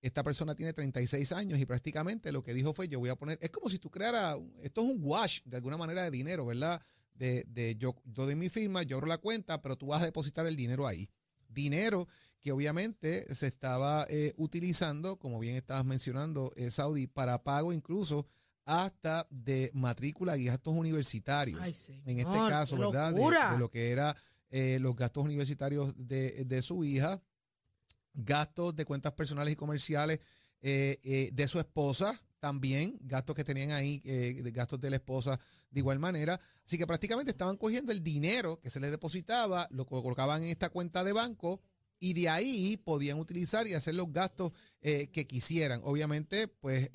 esta 0.00 0.22
persona 0.22 0.54
tiene 0.54 0.74
36 0.74 1.32
años 1.32 1.58
y 1.58 1.64
prácticamente 1.64 2.30
lo 2.30 2.42
que 2.42 2.52
dijo 2.52 2.74
fue 2.74 2.88
yo 2.88 2.98
voy 2.98 3.08
a 3.08 3.16
poner, 3.16 3.38
es 3.40 3.48
como 3.48 3.70
si 3.70 3.78
tú 3.78 3.90
crearas, 3.90 4.38
esto 4.62 4.82
es 4.82 4.90
un 4.90 4.98
wash 5.02 5.40
de 5.46 5.56
alguna 5.56 5.78
manera 5.78 6.02
de 6.02 6.10
dinero, 6.10 6.44
¿verdad? 6.44 6.82
De, 7.14 7.44
de 7.48 7.76
yo, 7.76 7.94
yo 8.04 8.26
doy 8.26 8.34
mi 8.34 8.50
firma, 8.50 8.82
yo 8.82 8.96
abro 8.96 9.06
la 9.06 9.16
cuenta, 9.16 9.62
pero 9.62 9.76
tú 9.76 9.86
vas 9.86 10.02
a 10.02 10.04
depositar 10.04 10.46
el 10.46 10.56
dinero 10.56 10.86
ahí. 10.86 11.08
Dinero 11.48 12.06
que 12.44 12.52
obviamente 12.52 13.34
se 13.34 13.46
estaba 13.46 14.06
eh, 14.10 14.34
utilizando, 14.36 15.18
como 15.18 15.40
bien 15.40 15.56
estabas 15.56 15.86
mencionando, 15.86 16.52
eh, 16.56 16.70
Saudi, 16.70 17.06
para 17.06 17.42
pago 17.42 17.72
incluso 17.72 18.26
hasta 18.64 19.26
de 19.30 19.70
matrícula 19.74 20.36
y 20.36 20.46
gastos 20.46 20.74
universitarios. 20.74 21.60
Ay, 21.60 21.74
señor, 21.74 22.02
en 22.06 22.18
este 22.18 22.38
caso, 22.48 22.78
¿verdad? 22.78 23.12
De, 23.12 23.58
lo 23.58 23.68
que 23.68 23.90
era 23.90 24.16
eh, 24.50 24.78
los 24.80 24.96
gastos 24.96 25.24
universitarios 25.24 25.94
de, 25.96 26.44
de 26.44 26.62
su 26.62 26.84
hija, 26.84 27.22
gastos 28.14 28.74
de 28.74 28.84
cuentas 28.84 29.12
personales 29.12 29.52
y 29.52 29.56
comerciales 29.56 30.20
eh, 30.62 30.98
eh, 31.02 31.30
de 31.32 31.48
su 31.48 31.58
esposa, 31.58 32.18
también 32.38 32.98
gastos 33.02 33.36
que 33.36 33.44
tenían 33.44 33.70
ahí, 33.72 34.00
de 34.00 34.50
gastos 34.50 34.80
de 34.80 34.90
la 34.90 34.96
esposa 34.96 35.38
de 35.70 35.80
igual 35.80 35.98
manera. 35.98 36.40
Así 36.64 36.78
que 36.78 36.86
prácticamente 36.86 37.32
estaban 37.32 37.56
cogiendo 37.56 37.90
el 37.90 38.02
dinero 38.02 38.60
que 38.60 38.70
se 38.70 38.80
les 38.80 38.90
depositaba, 38.90 39.66
lo 39.70 39.86
colocaban 39.86 40.42
en 40.42 40.50
esta 40.50 40.68
cuenta 40.68 41.04
de 41.04 41.12
banco 41.12 41.60
y 41.98 42.12
de 42.12 42.28
ahí 42.28 42.76
podían 42.76 43.18
utilizar 43.18 43.66
y 43.66 43.72
hacer 43.72 43.94
los 43.94 44.12
gastos 44.12 44.52
que 44.80 45.26
quisieran. 45.26 45.80
Obviamente, 45.84 46.48
pues 46.48 46.90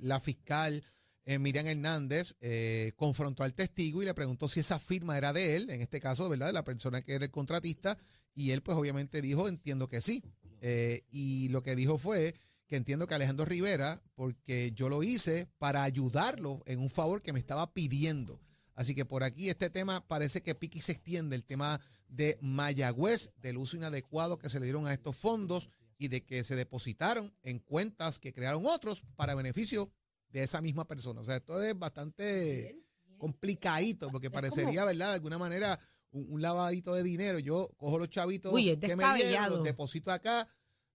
la 0.00 0.18
fiscal 0.18 0.82
eh, 1.26 1.40
Miriam 1.40 1.66
Hernández 1.66 2.36
eh, 2.40 2.92
confrontó 2.94 3.42
al 3.42 3.52
testigo 3.52 4.00
y 4.00 4.04
le 4.04 4.14
preguntó 4.14 4.48
si 4.48 4.60
esa 4.60 4.78
firma 4.78 5.18
era 5.18 5.32
de 5.32 5.56
él, 5.56 5.70
en 5.70 5.80
este 5.80 6.00
caso, 6.00 6.28
¿verdad? 6.28 6.46
De 6.46 6.52
la 6.52 6.62
persona 6.62 7.02
que 7.02 7.14
era 7.14 7.24
el 7.24 7.32
contratista, 7.32 7.98
y 8.32 8.52
él 8.52 8.62
pues 8.62 8.78
obviamente 8.78 9.20
dijo, 9.20 9.48
entiendo 9.48 9.88
que 9.88 10.00
sí. 10.00 10.22
Eh, 10.60 11.02
y 11.10 11.48
lo 11.48 11.62
que 11.62 11.74
dijo 11.74 11.98
fue 11.98 12.36
que 12.68 12.76
entiendo 12.76 13.08
que 13.08 13.14
Alejandro 13.14 13.44
Rivera, 13.44 14.00
porque 14.14 14.70
yo 14.72 14.88
lo 14.88 15.02
hice 15.02 15.48
para 15.58 15.82
ayudarlo 15.82 16.62
en 16.64 16.78
un 16.78 16.90
favor 16.90 17.22
que 17.22 17.32
me 17.32 17.40
estaba 17.40 17.72
pidiendo. 17.72 18.40
Así 18.74 18.94
que 18.94 19.04
por 19.04 19.24
aquí 19.24 19.48
este 19.48 19.68
tema 19.68 20.06
parece 20.06 20.42
que 20.42 20.54
Piqui 20.54 20.80
se 20.80 20.92
extiende, 20.92 21.34
el 21.34 21.44
tema 21.44 21.80
de 22.08 22.38
Mayagüez, 22.40 23.30
del 23.38 23.56
uso 23.56 23.76
inadecuado 23.76 24.38
que 24.38 24.50
se 24.50 24.60
le 24.60 24.66
dieron 24.66 24.86
a 24.86 24.92
estos 24.92 25.16
fondos 25.16 25.70
y 25.98 26.08
de 26.08 26.22
que 26.22 26.44
se 26.44 26.54
depositaron 26.54 27.34
en 27.42 27.58
cuentas 27.58 28.20
que 28.20 28.32
crearon 28.32 28.64
otros 28.66 29.02
para 29.16 29.34
beneficio 29.34 29.90
de 30.36 30.44
esa 30.44 30.60
misma 30.60 30.86
persona. 30.86 31.22
O 31.22 31.24
sea, 31.24 31.36
esto 31.36 31.62
es 31.62 31.78
bastante 31.78 32.78
complicadito 33.16 34.10
porque 34.10 34.30
parecería, 34.30 34.84
¿verdad? 34.84 35.08
De 35.08 35.14
alguna 35.14 35.38
manera 35.38 35.80
un, 36.10 36.26
un 36.28 36.42
lavadito 36.42 36.92
de 36.92 37.02
dinero. 37.02 37.38
Yo 37.38 37.70
cojo 37.78 37.98
los 37.98 38.10
chavitos 38.10 38.52
Uy, 38.52 38.76
que 38.76 38.96
me 38.96 39.14
dieron, 39.14 39.50
los 39.50 39.64
deposito 39.64 40.12
acá. 40.12 40.46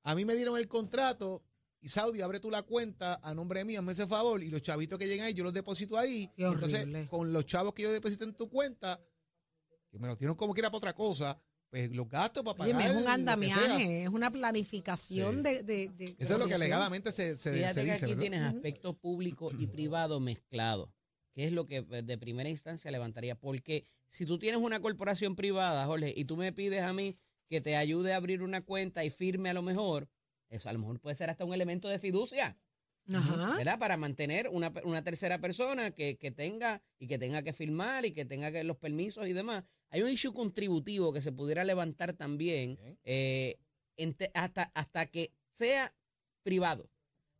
A 0.03 0.13
mí 0.13 0.25
me 0.25 0.35
dieron 0.35 0.57
el 0.57 0.67
contrato 0.67 1.43
y 1.79 1.89
Saudi, 1.89 2.21
abre 2.21 2.39
tú 2.39 2.51
la 2.51 2.61
cuenta 2.61 3.19
a 3.23 3.33
nombre 3.33 3.65
mío, 3.65 3.79
hazme 3.79 3.93
ese 3.93 4.05
favor, 4.05 4.43
y 4.43 4.49
los 4.51 4.61
chavitos 4.61 4.99
que 4.99 5.07
llegan 5.07 5.25
ahí, 5.25 5.33
yo 5.33 5.43
los 5.43 5.53
deposito 5.53 5.97
ahí. 5.97 6.29
Qué 6.35 6.45
Entonces, 6.45 6.81
horrible. 6.81 7.07
con 7.07 7.33
los 7.33 7.43
chavos 7.47 7.73
que 7.73 7.81
yo 7.81 7.91
deposito 7.91 8.23
en 8.23 8.35
tu 8.35 8.47
cuenta, 8.47 9.01
que 9.89 9.97
me 9.97 10.07
los 10.07 10.19
dieron 10.19 10.37
como 10.37 10.53
quiera 10.53 10.69
para 10.69 10.77
otra 10.77 10.93
cosa, 10.93 11.41
pues 11.71 11.89
los 11.95 12.07
gastos 12.07 12.43
para 12.43 12.63
Oye, 12.65 12.73
pagar. 12.73 12.91
es 12.91 12.97
un 12.97 13.07
andamiaje, 13.07 14.03
es 14.03 14.09
una 14.09 14.29
planificación 14.29 15.37
Sí. 15.37 15.41
de, 15.41 15.63
de, 15.63 15.87
de 15.89 16.15
Eso 16.19 16.33
es 16.33 16.39
lo 16.39 16.47
que 16.47 16.53
alegadamente 16.53 17.11
se, 17.11 17.35
se, 17.37 17.53
Fíjate 17.53 17.73
se 17.73 17.79
que 17.85 17.91
dice, 17.91 18.05
aquí 18.05 18.13
¿verdad? 18.13 18.21
tienes 18.21 18.41
aspecto 18.43 18.93
público 18.97 19.51
y 19.57 19.67
privado 19.67 20.19
mezclado, 20.19 20.93
que 21.33 21.45
es 21.45 21.51
lo 21.53 21.65
que 21.65 21.77
eh, 21.77 22.01
de 22.03 22.17
primera 22.17 22.49
instancia 22.49 22.91
levantaría. 22.91 23.35
Porque 23.39 23.87
si 24.09 24.25
tú 24.25 24.37
tienes 24.37 24.61
una 24.61 24.79
corporación 24.81 25.35
privada, 25.35 25.85
Jorge, 25.85 26.13
y 26.15 26.25
tú 26.25 26.35
me 26.37 26.51
pides 26.51 26.81
a 26.81 26.93
mí 26.93 27.17
que 27.49 27.61
te 27.61 27.75
ayude 27.77 28.13
a 28.13 28.17
abrir 28.17 28.43
una 28.43 28.61
cuenta 28.61 29.03
y 29.05 29.09
firme 29.09 29.49
a 29.49 29.53
lo 29.53 29.61
mejor, 29.61 30.09
eso 30.49 30.67
a 30.69 30.73
lo 30.73 30.79
mejor 30.79 30.99
puede 30.99 31.15
ser 31.15 31.29
hasta 31.29 31.45
un 31.45 31.53
elemento 31.53 31.87
de 31.87 31.99
fiducia. 31.99 32.57
Ajá. 33.11 33.55
¿verdad? 33.57 33.79
Para 33.79 33.97
mantener 33.97 34.47
una, 34.49 34.71
una 34.83 35.03
tercera 35.03 35.39
persona 35.39 35.91
que, 35.91 36.17
que 36.17 36.31
tenga 36.31 36.81
y 36.99 37.07
que 37.07 37.17
tenga 37.17 37.41
que 37.41 37.51
firmar 37.51 38.05
y 38.05 38.11
que 38.11 38.25
tenga 38.25 38.51
que 38.51 38.63
los 38.63 38.77
permisos 38.77 39.27
y 39.27 39.33
demás. 39.33 39.63
Hay 39.91 40.01
un 40.01 40.09
issue 40.09 40.33
contributivo 40.33 41.13
que 41.13 41.21
se 41.21 41.31
pudiera 41.31 41.63
levantar 41.63 42.13
también 42.13 42.77
eh, 43.03 43.57
ente- 43.97 44.31
hasta, 44.33 44.71
hasta 44.73 45.05
que 45.05 45.31
sea 45.51 45.93
privado. 46.43 46.89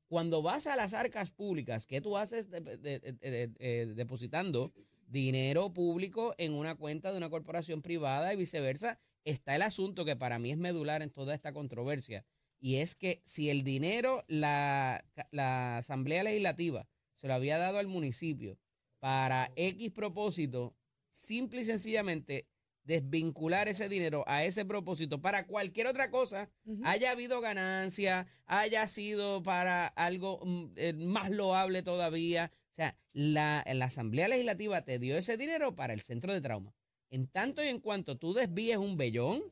Cuando 0.08 0.42
vas 0.42 0.68
a 0.68 0.76
las 0.76 0.94
arcas 0.94 1.32
públicas, 1.32 1.88
¿qué 1.88 2.02
tú 2.02 2.18
haces 2.18 2.50
de- 2.50 2.60
de- 2.60 2.78
de- 2.78 3.00
de- 3.00 3.52
eh, 3.60 3.86
depositando 3.96 4.74
dinero 5.08 5.74
público 5.74 6.36
en 6.38 6.54
una 6.54 6.76
cuenta 6.76 7.12
de 7.12 7.18
una 7.18 7.30
corporación 7.30 7.82
privada 7.82 8.34
y 8.34 8.38
viceversa? 8.38 9.00
Está 9.24 9.56
el 9.56 9.62
asunto 9.62 10.04
que 10.04 10.16
para 10.18 10.38
mí 10.38 10.52
es 10.52 10.58
medular 10.58 11.02
en 11.02 11.10
toda 11.12 11.34
esta 11.34 11.54
controversia. 11.54 12.26
Y 12.60 12.76
es 12.78 12.94
que 12.96 13.22
si 13.24 13.50
el 13.50 13.64
dinero, 13.64 14.24
la, 14.28 15.04
la 15.32 15.78
Asamblea 15.78 16.24
Legislativa 16.24 16.88
se 17.16 17.28
lo 17.28 17.34
había 17.34 17.58
dado 17.58 17.78
al 17.78 17.88
municipio 17.88 18.60
para 19.00 19.52
X 19.56 19.92
propósito, 19.92 20.76
simple 21.12 21.62
y 21.62 21.66
sencillamente 21.66 22.48
desvincular 22.84 23.68
ese 23.68 23.88
dinero 23.90 24.24
a 24.28 24.44
ese 24.44 24.66
propósito 24.66 25.22
para 25.22 25.46
cualquier 25.46 25.88
otra 25.88 26.10
cosa, 26.10 26.50
haya 26.84 27.12
habido 27.12 27.40
ganancia, 27.40 28.26
haya 28.48 28.88
sido 28.88 29.44
para 29.44 29.86
algo 29.88 30.40
mm, 30.44 30.66
eh, 30.76 30.94
más 30.94 31.30
loable 31.30 31.84
todavía. 31.84 32.52
O 32.72 32.74
sea, 32.74 32.98
la, 33.14 33.64
la 33.72 33.86
Asamblea 33.86 34.28
Legislativa 34.28 34.84
te 34.84 34.98
dio 34.98 35.18
ese 35.18 35.38
dinero 35.38 35.76
para 35.76 35.94
el 35.94 36.02
centro 36.02 36.34
de 36.34 36.42
trauma. 36.42 36.74
En 37.12 37.28
tanto 37.28 37.64
y 37.64 37.68
en 37.68 37.80
cuanto 37.80 38.18
tú 38.18 38.34
desvíes 38.34 38.78
un 38.78 38.98
vellón, 38.98 39.44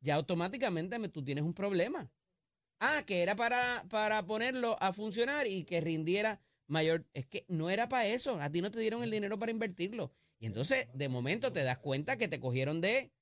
ya 0.00 0.14
automáticamente 0.14 0.98
me- 0.98 1.08
tú 1.08 1.22
tienes 1.24 1.44
un 1.44 1.54
problema. 1.54 2.10
Ah, 2.80 3.04
que 3.06 3.22
era 3.22 3.36
para, 3.36 3.84
para 3.90 4.24
ponerlo 4.26 4.76
a 4.80 4.92
funcionar 4.92 5.46
y 5.46 5.64
que 5.64 5.80
rindiera 5.80 6.40
mayor. 6.72 7.06
Es 7.14 7.26
que 7.26 7.44
no 7.48 7.70
era 7.70 7.88
para 7.88 8.06
eso. 8.08 8.40
A 8.40 8.50
ti 8.50 8.60
no 8.60 8.70
te 8.70 8.80
dieron 8.80 9.02
el 9.02 9.10
dinero 9.10 9.38
para 9.38 9.52
invertirlo. 9.52 10.10
Y 10.40 10.46
entonces, 10.46 10.88
de 10.92 11.08
momento, 11.08 11.52
te 11.52 11.62
das 11.62 11.78
cuenta 11.78 12.16
que 12.16 12.26
te 12.28 12.40
cogieron 12.40 12.80
de 12.80 13.12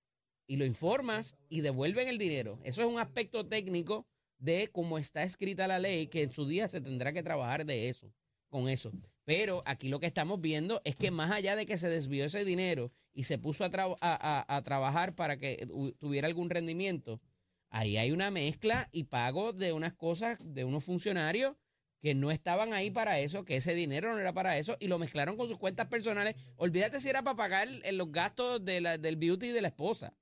y 0.47 0.57
lo 0.57 0.65
informas 0.65 1.37
y 1.49 1.61
devuelven 1.61 2.09
el 2.09 2.19
dinero. 2.19 2.59
Eso 2.65 2.81
es 2.83 2.89
un 2.89 2.99
aspecto 2.99 3.47
técnico 3.47 4.07
de 4.39 4.69
cómo 4.73 4.99
está 4.99 5.23
escrita 5.23 5.69
la 5.69 5.79
ley, 5.79 6.07
que 6.07 6.23
en 6.23 6.33
su 6.33 6.47
día 6.47 6.67
se 6.69 6.81
tendrá 6.81 7.13
que 7.13 7.23
trabajar 7.23 7.67
de 7.67 7.89
eso, 7.91 8.11
con 8.49 8.69
eso. 8.69 8.91
Pero 9.25 9.63
aquí 9.67 9.89
lo 9.91 10.01
que 10.01 10.07
estamos 10.07 10.41
viendo 10.41 10.81
es 10.85 10.97
que 10.97 11.11
más 11.11 11.31
allá 11.31 11.55
de 11.57 11.67
que 11.67 11.77
se 11.79 11.89
desvió 11.89 12.25
ese 12.25 12.45
dinero 12.45 12.91
y 13.13 13.25
se 13.25 13.39
puso 13.39 13.65
a, 13.65 13.71
tra- 13.71 13.97
a- 14.01 14.45
a- 14.49 14.57
a 14.57 14.63
trabajar 14.63 15.15
para 15.15 15.37
que 15.37 15.69
tuviera 15.99 16.27
algún 16.27 16.49
rendimiento, 16.51 17.21
ahí 17.69 17.97
hay 17.99 18.11
una 18.11 18.31
mezcla 18.31 18.89
y 18.93 19.05
pago 19.05 19.53
de 19.53 19.73
unas 19.73 19.93
cosas 19.93 20.39
de 20.43 20.65
unos 20.65 20.83
funcionarios 20.83 21.55
que 22.01 22.15
no 22.15 22.31
estaban 22.31 22.73
ahí 22.73 22.91
para 22.91 23.19
eso, 23.21 23.45
que 23.45 23.57
ese 23.57 23.75
dinero 23.75 24.13
no 24.13 24.19
era 24.21 24.33
para 24.33 24.57
eso, 24.59 24.77
y 24.81 24.87
lo 24.89 24.99
mezclaron 24.99 25.37
con 25.37 25.49
sus 25.49 25.59
cuentas 25.59 25.87
personales. 25.89 26.35
Olvídate 26.57 27.01
si 27.01 27.09
era 27.11 27.23
para 27.23 27.37
pagar 27.37 27.69
los 27.93 28.11
gastos 28.11 28.65
de 28.65 28.81
la- 28.81 28.99
del 28.99 29.17
beauty 29.17 29.49
de 29.49 29.61
la 29.63 29.69
esposa 29.69 30.15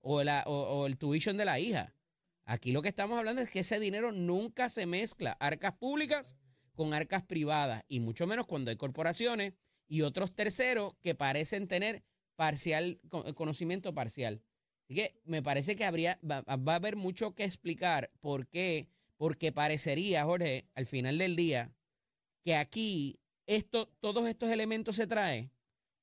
o, 0.00 0.86
el 0.86 0.96
tuition 0.98 1.36
de 1.36 1.44
la 1.44 1.58
hija. 1.58 1.92
Aquí 2.44 2.70
lo 2.70 2.80
que 2.80 2.88
estamos 2.88 3.18
hablando 3.18 3.42
es 3.42 3.50
que 3.50 3.60
ese 3.60 3.80
dinero 3.80 4.12
nunca 4.12 4.68
se 4.68 4.86
mezcla, 4.86 5.32
arcas 5.40 5.72
públicas 5.72 6.36
con 6.74 6.94
arcas 6.94 7.24
privadas, 7.24 7.82
y 7.88 8.00
mucho 8.00 8.26
menos 8.26 8.46
cuando 8.46 8.70
hay 8.70 8.76
corporaciones 8.76 9.54
y 9.88 10.02
otros 10.02 10.32
terceros 10.34 10.94
que 11.00 11.14
parecen 11.14 11.66
tener 11.66 12.04
parcial 12.36 13.00
co- 13.08 13.34
conocimiento 13.34 13.94
parcial. 13.94 14.42
Así 14.84 14.94
que 14.94 15.20
me 15.24 15.42
parece 15.42 15.74
que 15.74 15.84
habría, 15.84 16.20
va, 16.22 16.42
va 16.42 16.72
a 16.74 16.76
haber 16.76 16.94
mucho 16.94 17.34
que 17.34 17.42
explicar 17.44 18.12
por 18.20 18.46
qué, 18.46 18.88
porque 19.16 19.52
parecería, 19.52 20.24
Jorge, 20.24 20.66
al 20.74 20.86
final 20.86 21.18
del 21.18 21.36
día, 21.36 21.72
que 22.44 22.56
aquí 22.56 23.18
esto, 23.46 23.88
todos 24.00 24.28
estos 24.28 24.50
elementos 24.50 24.96
se 24.96 25.06
traen 25.06 25.50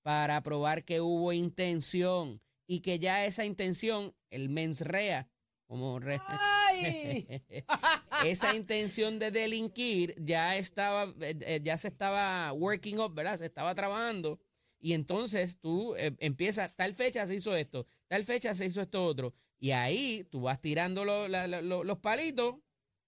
para 0.01 0.41
probar 0.41 0.83
que 0.83 1.01
hubo 1.01 1.31
intención 1.33 2.41
y 2.67 2.79
que 2.81 2.99
ya 2.99 3.25
esa 3.25 3.45
intención, 3.45 4.13
el 4.29 4.49
mens 4.49 4.81
rea, 4.81 5.29
como 5.67 5.99
re- 5.99 6.19
esa 8.25 8.55
intención 8.55 9.19
de 9.19 9.31
delinquir 9.31 10.15
ya 10.17 10.57
estaba, 10.57 11.13
eh, 11.21 11.37
eh, 11.41 11.59
ya 11.63 11.77
se 11.77 11.87
estaba 11.87 12.51
working 12.53 12.99
up, 12.99 13.13
¿verdad? 13.13 13.37
Se 13.37 13.45
estaba 13.45 13.73
trabajando. 13.75 14.39
Y 14.79 14.93
entonces 14.93 15.57
tú 15.59 15.95
eh, 15.95 16.13
empiezas, 16.19 16.75
tal 16.75 16.93
fecha 16.93 17.25
se 17.25 17.35
hizo 17.35 17.55
esto, 17.55 17.87
tal 18.07 18.25
fecha 18.25 18.53
se 18.53 18.65
hizo 18.65 18.81
esto 18.81 19.05
otro. 19.05 19.33
Y 19.59 19.71
ahí 19.71 20.25
tú 20.29 20.41
vas 20.41 20.59
tirando 20.59 21.05
lo- 21.05 21.29
la- 21.29 21.47
la- 21.47 21.61
lo- 21.61 21.85
los 21.85 21.99
palitos 21.99 22.55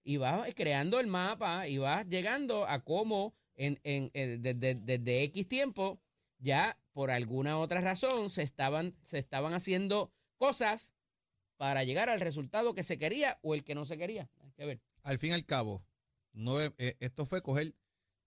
y 0.06 0.18
vas 0.18 0.48
creando 0.54 1.00
el 1.00 1.08
mapa 1.08 1.66
y 1.66 1.78
vas 1.78 2.06
llegando 2.08 2.64
a 2.68 2.84
cómo 2.84 3.34
en, 3.56 3.80
en, 3.82 4.10
desde, 4.40 5.22
X 5.24 5.48
tiempo 5.48 6.00
ya 6.38 6.78
por 6.92 7.10
alguna 7.10 7.58
otra 7.58 7.80
razón 7.80 8.30
se 8.30 8.42
estaban, 8.42 8.94
se 9.02 9.18
estaban 9.18 9.52
haciendo 9.52 10.12
cosas 10.36 10.94
para 11.56 11.82
llegar 11.82 12.08
al 12.08 12.20
resultado 12.20 12.72
que 12.72 12.84
se 12.84 12.98
quería 12.98 13.40
o 13.42 13.54
el 13.54 13.64
que 13.64 13.74
no 13.74 13.84
se 13.84 13.98
quería. 13.98 14.30
Hay 14.38 14.52
que 14.52 14.64
ver. 14.64 14.80
Al 15.02 15.18
fin 15.18 15.30
y 15.30 15.34
al 15.34 15.44
cabo, 15.44 15.84
nueve- 16.32 16.74
eh, 16.78 16.94
esto 17.00 17.26
fue 17.26 17.42
coger 17.42 17.74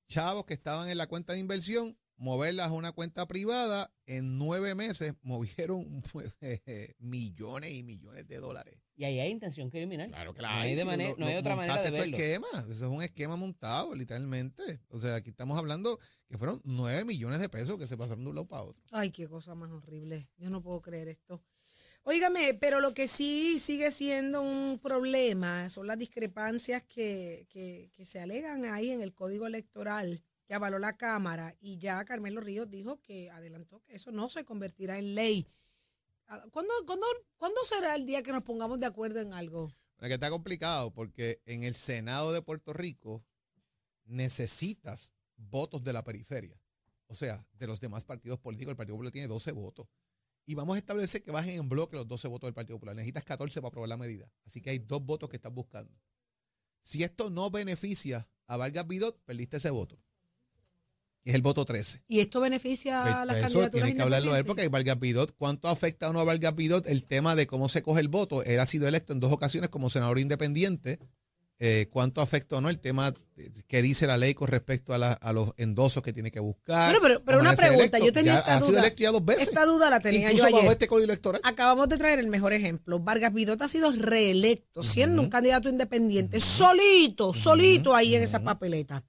chavos 0.09 0.43
que 0.45 0.55
estaban 0.55 0.89
en 0.89 0.97
la 0.97 1.07
cuenta 1.07 1.31
de 1.31 1.39
inversión, 1.39 1.97
moverlas 2.17 2.67
a 2.71 2.73
una 2.73 2.91
cuenta 2.91 3.25
privada. 3.25 3.93
En 4.05 4.37
nueve 4.37 4.75
meses 4.75 5.13
movieron 5.21 6.01
pues, 6.11 6.35
millones 6.99 7.71
y 7.71 7.83
millones 7.83 8.27
de 8.27 8.37
dólares. 8.39 8.75
Y 8.99 9.05
ahí 9.05 9.17
hay 9.21 9.29
intención 9.31 9.69
criminal. 9.69 10.09
Claro 10.09 10.33
que 10.33 10.41
No 10.41 10.49
hay, 10.49 10.75
de 10.75 10.83
manera- 10.83 11.13
no 11.17 11.25
hay 11.25 11.38
otra 11.38 11.55
manera 11.55 11.81
de 11.81 11.89
verlo. 11.89 12.17
esquema. 12.17 12.47
Eso 12.59 12.71
es 12.73 12.81
un 12.81 13.01
esquema 13.01 13.38
montado, 13.38 13.95
literalmente. 13.95 14.62
O 14.89 14.99
sea, 14.99 15.15
aquí 15.15 15.29
estamos 15.29 15.57
hablando 15.57 15.97
que 16.27 16.38
fueron 16.38 16.59
nueve 16.65 17.05
millones 17.05 17.39
de 17.39 17.47
pesos 17.47 17.79
que 17.79 17.88
se 17.88 17.95
pasaron 17.95 18.25
de 18.25 18.29
un 18.31 18.35
lado 18.35 18.47
para 18.49 18.63
otro. 18.63 18.83
Ay, 18.91 19.12
qué 19.12 19.29
cosa 19.29 19.55
más 19.55 19.71
horrible. 19.71 20.29
Yo 20.38 20.49
no 20.49 20.62
puedo 20.62 20.81
creer 20.81 21.07
esto. 21.07 21.41
Óigame, 22.03 22.53
pero 22.55 22.81
lo 22.81 22.93
que 22.93 23.07
sí 23.07 23.57
sigue 23.59 23.89
siendo 23.89 24.41
un 24.41 24.79
problema 24.79 25.69
son 25.69 25.88
las 25.88 25.97
discrepancias 25.97 26.83
que, 26.83 27.47
que, 27.49 27.89
que 27.93 28.03
se 28.05 28.19
alegan 28.19 28.65
ahí 28.65 28.89
en 28.91 29.01
el 29.01 29.13
código 29.13 29.47
electoral 29.47 30.21
que 30.45 30.55
avaló 30.55 30.77
la 30.77 30.97
Cámara 30.97 31.55
y 31.62 31.77
ya 31.77 32.03
Carmelo 32.03 32.41
Ríos 32.41 32.69
dijo 32.69 32.99
que 33.01 33.29
adelantó 33.31 33.81
que 33.83 33.95
eso 33.95 34.12
no 34.12 34.29
se 34.29 34.43
convertirá 34.43 34.97
en 34.97 35.15
ley. 35.15 35.47
Ah, 36.31 36.45
¿Cuándo, 36.51 36.71
cuándo, 36.85 37.07
cuándo 37.37 37.63
será 37.63 37.95
el 37.95 38.05
día 38.05 38.21
que 38.21 38.31
nos 38.31 38.43
pongamos 38.43 38.79
de 38.79 38.85
acuerdo 38.85 39.19
en 39.19 39.33
algo? 39.33 39.73
Bueno, 39.97 40.09
que 40.09 40.13
está 40.13 40.29
complicado 40.29 40.93
porque 40.93 41.41
en 41.47 41.63
el 41.63 41.73
Senado 41.73 42.31
de 42.31 42.43
Puerto 42.43 42.71
Rico 42.71 43.25
necesitas 44.05 45.11
votos 45.37 45.83
de 45.83 45.91
la 45.91 46.03
periferia. 46.03 46.61
O 47.07 47.15
sea, 47.15 47.43
de 47.53 47.65
los 47.65 47.79
demás 47.79 48.05
partidos 48.05 48.37
políticos. 48.37 48.69
El 48.69 48.77
Partido 48.77 48.95
Popular 48.95 49.11
tiene 49.11 49.27
12 49.27 49.51
votos. 49.53 49.87
Y 50.45 50.53
vamos 50.53 50.75
a 50.75 50.77
establecer 50.77 51.23
que 51.23 51.31
bajen 51.31 51.57
en 51.57 51.67
bloque 51.67 51.95
los 51.95 52.07
12 52.07 52.27
votos 52.27 52.47
del 52.47 52.53
Partido 52.53 52.77
Popular. 52.77 52.95
Necesitas 52.95 53.23
14 53.23 53.59
para 53.61 53.69
aprobar 53.69 53.89
la 53.89 53.97
medida. 53.97 54.31
Así 54.45 54.61
que 54.61 54.69
hay 54.69 54.77
dos 54.77 55.03
votos 55.03 55.29
que 55.29 55.37
estás 55.37 55.51
buscando. 55.51 55.99
Si 56.79 57.03
esto 57.03 57.31
no 57.31 57.49
beneficia 57.49 58.29
a 58.45 58.55
Vargas 58.55 58.87
Vidot, 58.87 59.19
perdiste 59.25 59.57
ese 59.57 59.71
voto. 59.71 59.99
Y 61.23 61.29
es 61.32 61.36
el 61.36 61.41
voto 61.41 61.65
13. 61.65 62.03
¿Y 62.08 62.21
esto 62.21 62.39
beneficia 62.39 63.21
a 63.21 63.25
las 63.25 63.36
Eso 63.36 63.43
candidaturas 63.60 63.71
tienes 63.71 63.95
que 63.95 64.01
hablarlo 64.01 64.36
él 64.36 64.45
porque 64.45 64.62
hay 64.63 64.67
Vargas 64.69 64.99
Vidot. 64.99 65.36
¿Cuánto 65.38 65.67
afecta 65.67 66.10
o 66.10 66.13
no 66.13 66.19
a 66.21 66.23
Vargas 66.23 66.55
Vidot 66.55 66.88
el 66.88 67.03
tema 67.03 67.36
de 67.36 67.45
cómo 67.45 67.67
se 67.69 67.82
coge 67.84 67.99
el 68.01 68.08
voto? 68.08 68.41
Él 68.43 68.60
ha 68.60 68.65
sido 68.65 68.88
electo 68.88 69.13
en 69.13 69.19
dos 69.19 69.32
ocasiones 69.32 69.69
como 69.69 69.89
senador 69.89 70.17
independiente. 70.19 70.99
Eh, 71.62 71.88
¿Cuánto 71.91 72.21
afecta 72.21 72.55
o 72.55 72.62
no 72.62 72.69
el 72.69 72.79
tema 72.79 73.13
que 73.67 73.82
dice 73.82 74.08
la 74.08 74.15
ley 74.15 74.34
con 74.34 74.47
respecto 74.47 74.93
a, 74.93 74.97
la- 74.97 75.12
a 75.12 75.34
los 75.34 75.51
endosos 75.58 76.01
que 76.01 76.13
tiene 76.13 76.32
que 76.32 76.39
buscar? 76.39 76.88
Pero, 76.89 77.01
pero, 77.01 77.21
pero 77.25 77.39
una 77.41 77.53
pregunta, 77.53 77.99
yo 77.99 78.13
tenía 78.13 78.32
Ya 78.32 78.39
esta 78.39 78.55
ha 78.55 78.60
sido 78.62 78.69
duda. 78.71 78.79
electo 78.79 79.03
ya 79.03 79.12
dos 79.12 79.25
veces. 79.25 79.47
Esta 79.49 79.65
duda 79.65 79.89
la 79.89 79.99
tenía 79.99 80.32
Incluso 80.32 80.49
yo 80.49 80.55
bajo 80.55 80.71
este 80.71 80.88
código 80.88 81.03
electoral. 81.03 81.41
Acabamos 81.43 81.89
de 81.89 81.97
traer 81.97 82.19
el 82.19 82.27
mejor 82.27 82.53
ejemplo. 82.53 83.01
Vargas 83.01 83.34
Vidot 83.34 83.62
ha 83.62 83.67
sido 83.67 83.91
reelecto, 83.91 84.84
siendo 84.84 85.21
un 85.21 85.27
candidato 85.27 85.67
independiente, 85.67 86.39
solito, 86.39 87.34
solito 87.34 87.93
ahí 87.93 88.15
en 88.15 88.23
esa 88.23 88.41
papeleta. 88.41 89.03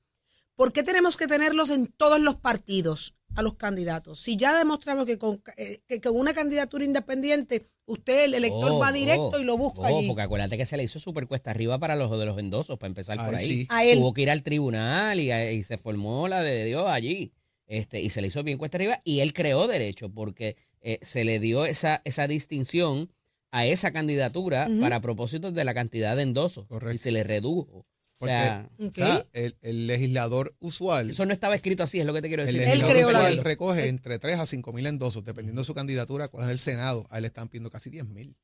¿Por 0.60 0.74
qué 0.74 0.82
tenemos 0.82 1.16
que 1.16 1.26
tenerlos 1.26 1.70
en 1.70 1.86
todos 1.86 2.20
los 2.20 2.36
partidos 2.36 3.14
a 3.34 3.40
los 3.40 3.54
candidatos? 3.54 4.20
Si 4.20 4.36
ya 4.36 4.58
demostramos 4.58 5.06
que 5.06 5.16
con, 5.16 5.42
eh, 5.56 5.78
que 5.88 6.02
con 6.02 6.14
una 6.14 6.34
candidatura 6.34 6.84
independiente, 6.84 7.70
usted, 7.86 8.24
el 8.24 8.34
elector, 8.34 8.72
Oh, 8.72 8.78
va 8.78 8.92
directo 8.92 9.30
oh, 9.32 9.38
y 9.38 9.44
lo 9.44 9.56
busca 9.56 9.80
oh, 9.80 9.86
allí. 9.86 10.06
porque 10.06 10.20
acuérdate 10.20 10.58
que 10.58 10.66
se 10.66 10.76
le 10.76 10.82
hizo 10.82 11.00
súper 11.00 11.26
cuesta 11.26 11.50
arriba 11.50 11.78
para 11.78 11.96
los 11.96 12.10
de 12.10 12.26
los 12.26 12.38
endosos, 12.38 12.78
para 12.78 12.88
empezar 12.88 13.18
Ay, 13.18 13.24
por 13.24 13.36
ahí. 13.36 13.46
sí. 13.46 13.66
A 13.70 13.86
él. 13.86 14.00
Tuvo 14.00 14.12
que 14.12 14.20
ir 14.20 14.30
al 14.30 14.42
tribunal 14.42 15.18
y, 15.18 15.32
y 15.32 15.64
se 15.64 15.78
formó 15.78 16.28
la 16.28 16.42
de 16.42 16.62
Dios 16.66 16.84
allí. 16.88 17.32
Este, 17.66 18.02
y 18.02 18.10
se 18.10 18.20
le 18.20 18.26
hizo 18.26 18.42
bien 18.42 18.58
cuesta 18.58 18.76
arriba 18.76 19.00
y 19.02 19.20
él 19.20 19.32
creó 19.32 19.66
derecho 19.66 20.12
porque 20.12 20.56
eh, 20.82 20.98
se 21.00 21.24
le 21.24 21.40
dio 21.40 21.64
esa, 21.64 22.02
esa 22.04 22.28
distinción 22.28 23.10
a 23.50 23.64
esa 23.64 23.92
candidatura 23.92 24.68
para 24.78 25.00
propósitos 25.00 25.54
de 25.54 25.64
la 25.64 25.72
cantidad 25.72 26.16
de 26.16 26.22
endosos. 26.24 26.66
Correcto. 26.66 26.94
Y 26.94 26.98
se 26.98 27.12
le 27.12 27.24
redujo. 27.24 27.86
O 28.22 28.26
Porque 28.26 28.34
sea, 28.34 28.70
o 28.78 28.92
sea, 28.92 29.26
el, 29.32 29.56
el 29.62 29.86
legislador 29.86 30.54
usual, 30.60 31.08
eso 31.08 31.24
no 31.24 31.32
estaba 31.32 31.54
escrito 31.54 31.82
así, 31.82 32.00
es 32.00 32.04
lo 32.04 32.12
que 32.12 32.20
te 32.20 32.28
quiero 32.28 32.42
el 32.42 32.48
decir. 32.48 32.60
Él 32.60 32.80
legislador 32.80 33.06
usual 33.06 33.38
recoge 33.38 33.88
entre 33.88 34.18
3 34.18 34.40
a 34.40 34.44
5 34.44 34.72
mil 34.74 34.86
endosos, 34.86 35.24
dependiendo 35.24 35.62
de 35.62 35.64
su 35.64 35.72
candidatura, 35.72 36.28
cuál 36.28 36.44
es 36.44 36.50
el 36.50 36.58
Senado. 36.58 37.06
A 37.08 37.16
él 37.16 37.22
le 37.22 37.28
están 37.28 37.48
pidiendo 37.48 37.70
casi 37.70 37.88
10 37.88 38.08
mil 38.08 38.36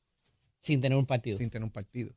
Sin 0.61 0.81
tener 0.81 0.97
un 0.97 1.05
partido. 1.05 1.37
sin 1.37 1.51
tener 1.51 1.65
un 1.65 1.71
partido. 1.71 2.11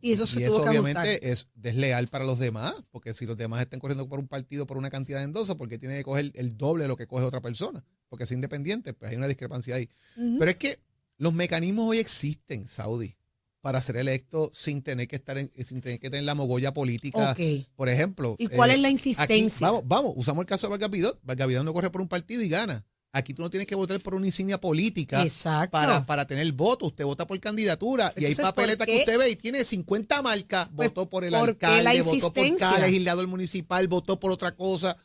Y 0.00 0.12
eso 0.12 0.24
se 0.24 0.40
y 0.40 0.46
tuvo 0.46 0.54
eso 0.54 0.62
que 0.64 0.70
obviamente 0.70 1.00
ajustar. 1.00 1.30
es 1.30 1.48
desleal 1.54 2.08
para 2.08 2.24
los 2.24 2.38
demás, 2.38 2.74
porque 2.90 3.12
si 3.12 3.26
los 3.26 3.36
demás 3.36 3.60
están 3.60 3.78
corriendo 3.78 4.08
por 4.08 4.18
un 4.18 4.26
partido 4.26 4.66
por 4.66 4.78
una 4.78 4.88
cantidad 4.88 5.18
de 5.18 5.24
endosos, 5.24 5.56
porque 5.56 5.76
tiene 5.76 5.98
que 5.98 6.04
coger 6.04 6.32
el 6.34 6.56
doble 6.56 6.84
de 6.84 6.88
lo 6.88 6.96
que 6.96 7.06
coge 7.06 7.26
otra 7.26 7.42
persona, 7.42 7.84
porque 8.08 8.24
es 8.24 8.32
independiente, 8.32 8.94
pues 8.94 9.10
hay 9.10 9.18
una 9.18 9.28
discrepancia 9.28 9.74
ahí. 9.74 9.90
Pero 10.16 10.50
es 10.50 10.56
que 10.56 10.80
los 11.18 11.34
mecanismos 11.34 11.90
hoy 11.90 11.98
existen, 11.98 12.66
Saudi, 12.66 13.16
para 13.62 13.80
ser 13.80 13.96
electo 13.96 14.50
sin 14.52 14.82
tener 14.82 15.08
que 15.08 15.16
estar 15.16 15.38
en- 15.38 15.50
sin 15.64 15.80
tener 15.80 15.98
que 15.98 16.10
tener 16.10 16.24
la 16.24 16.34
mogolla 16.34 16.72
política. 16.74 17.30
Ok. 17.32 17.66
Por 17.76 17.88
ejemplo. 17.88 18.36
¿Y 18.38 18.48
cuál 18.48 18.70
eh, 18.70 18.74
es 18.74 18.80
la 18.80 18.88
aquí, 18.88 18.92
insistencia? 18.94 19.68
vamos, 19.68 19.82
vamos, 19.86 20.12
usamos 20.16 20.42
el 20.42 20.46
caso 20.48 20.66
de 20.66 20.72
Vargas 20.72 20.90
Vidot. 20.90 21.18
Vargas 21.22 21.48
Vidot 21.48 21.64
no 21.64 21.72
corre 21.72 21.88
por 21.90 22.02
un 22.02 22.08
partido 22.08 22.42
y 22.42 22.48
gana. 22.48 22.84
Aquí 23.14 23.34
tú 23.34 23.42
no 23.42 23.50
tienes 23.50 23.66
que 23.66 23.74
votar 23.74 24.00
por 24.00 24.14
una 24.14 24.24
insignia 24.26 24.58
política 24.58 25.22
Exacto. 25.22 25.72
para, 25.72 26.04
para 26.06 26.26
tener 26.26 26.50
voto. 26.52 26.86
Usted 26.86 27.04
vota 27.04 27.26
por 27.26 27.38
candidatura 27.40 28.10
y 28.16 28.24
hay 28.24 28.30
Entonces, 28.32 28.46
papeletas 28.52 28.86
¿por 28.86 28.94
que 28.94 29.00
usted 29.00 29.18
ve 29.18 29.30
y 29.30 29.36
tiene 29.36 29.64
50 29.64 30.22
marcas. 30.22 30.68
Pues, 30.74 30.88
votó 30.88 31.08
por 31.10 31.22
el 31.24 31.32
¿por 31.32 31.56
qué 31.58 31.66
alcalde, 31.66 32.02
votó 32.02 32.32
por 32.32 32.56
cada 32.56 32.78
legislador 32.78 33.26
municipal, 33.28 33.86
votó 33.86 34.18
por 34.18 34.32
otra 34.32 34.56
cosa. 34.56 34.96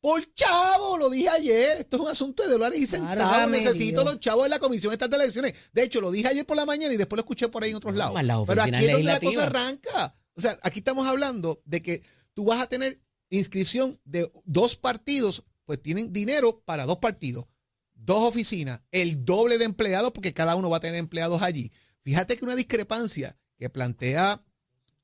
Por 0.00 0.32
chavo, 0.34 0.98
lo 0.98 1.10
dije 1.10 1.28
ayer. 1.28 1.78
Esto 1.78 1.96
es 1.96 2.02
un 2.02 2.08
asunto 2.08 2.42
de 2.42 2.50
dólares 2.50 2.78
y 2.78 2.86
centavos. 2.86 3.50
Necesito 3.50 4.02
Dios. 4.02 4.12
los 4.14 4.20
chavos 4.20 4.44
de 4.44 4.50
la 4.50 4.58
comisión 4.58 4.90
de 4.90 4.94
estas 4.94 5.12
elecciones. 5.12 5.54
De 5.72 5.82
hecho, 5.82 6.00
lo 6.00 6.10
dije 6.10 6.28
ayer 6.28 6.46
por 6.46 6.56
la 6.56 6.66
mañana 6.66 6.94
y 6.94 6.96
después 6.96 7.16
lo 7.16 7.22
escuché 7.22 7.48
por 7.48 7.64
ahí 7.64 7.70
en 7.70 7.76
otros 7.76 7.94
lados. 7.94 8.14
Pero 8.46 8.62
aquí 8.62 8.84
es 8.84 8.92
donde 8.92 9.12
la 9.12 9.20
cosa 9.20 9.44
arranca. 9.44 10.16
O 10.34 10.40
sea, 10.40 10.58
aquí 10.62 10.80
estamos 10.80 11.06
hablando 11.06 11.62
de 11.64 11.82
que 11.82 12.02
tú 12.34 12.44
vas 12.44 12.60
a 12.60 12.66
tener 12.66 13.00
inscripción 13.30 13.98
de 14.04 14.30
dos 14.44 14.76
partidos, 14.76 15.44
pues 15.64 15.80
tienen 15.80 16.12
dinero 16.12 16.62
para 16.64 16.84
dos 16.84 16.98
partidos, 16.98 17.46
dos 17.94 18.20
oficinas, 18.22 18.82
el 18.92 19.24
doble 19.24 19.58
de 19.58 19.64
empleados, 19.64 20.12
porque 20.12 20.32
cada 20.32 20.54
uno 20.54 20.70
va 20.70 20.76
a 20.76 20.80
tener 20.80 20.98
empleados 20.98 21.42
allí. 21.42 21.72
Fíjate 22.02 22.36
que 22.36 22.44
una 22.44 22.54
discrepancia 22.54 23.36
que 23.58 23.70
plantea 23.70 24.44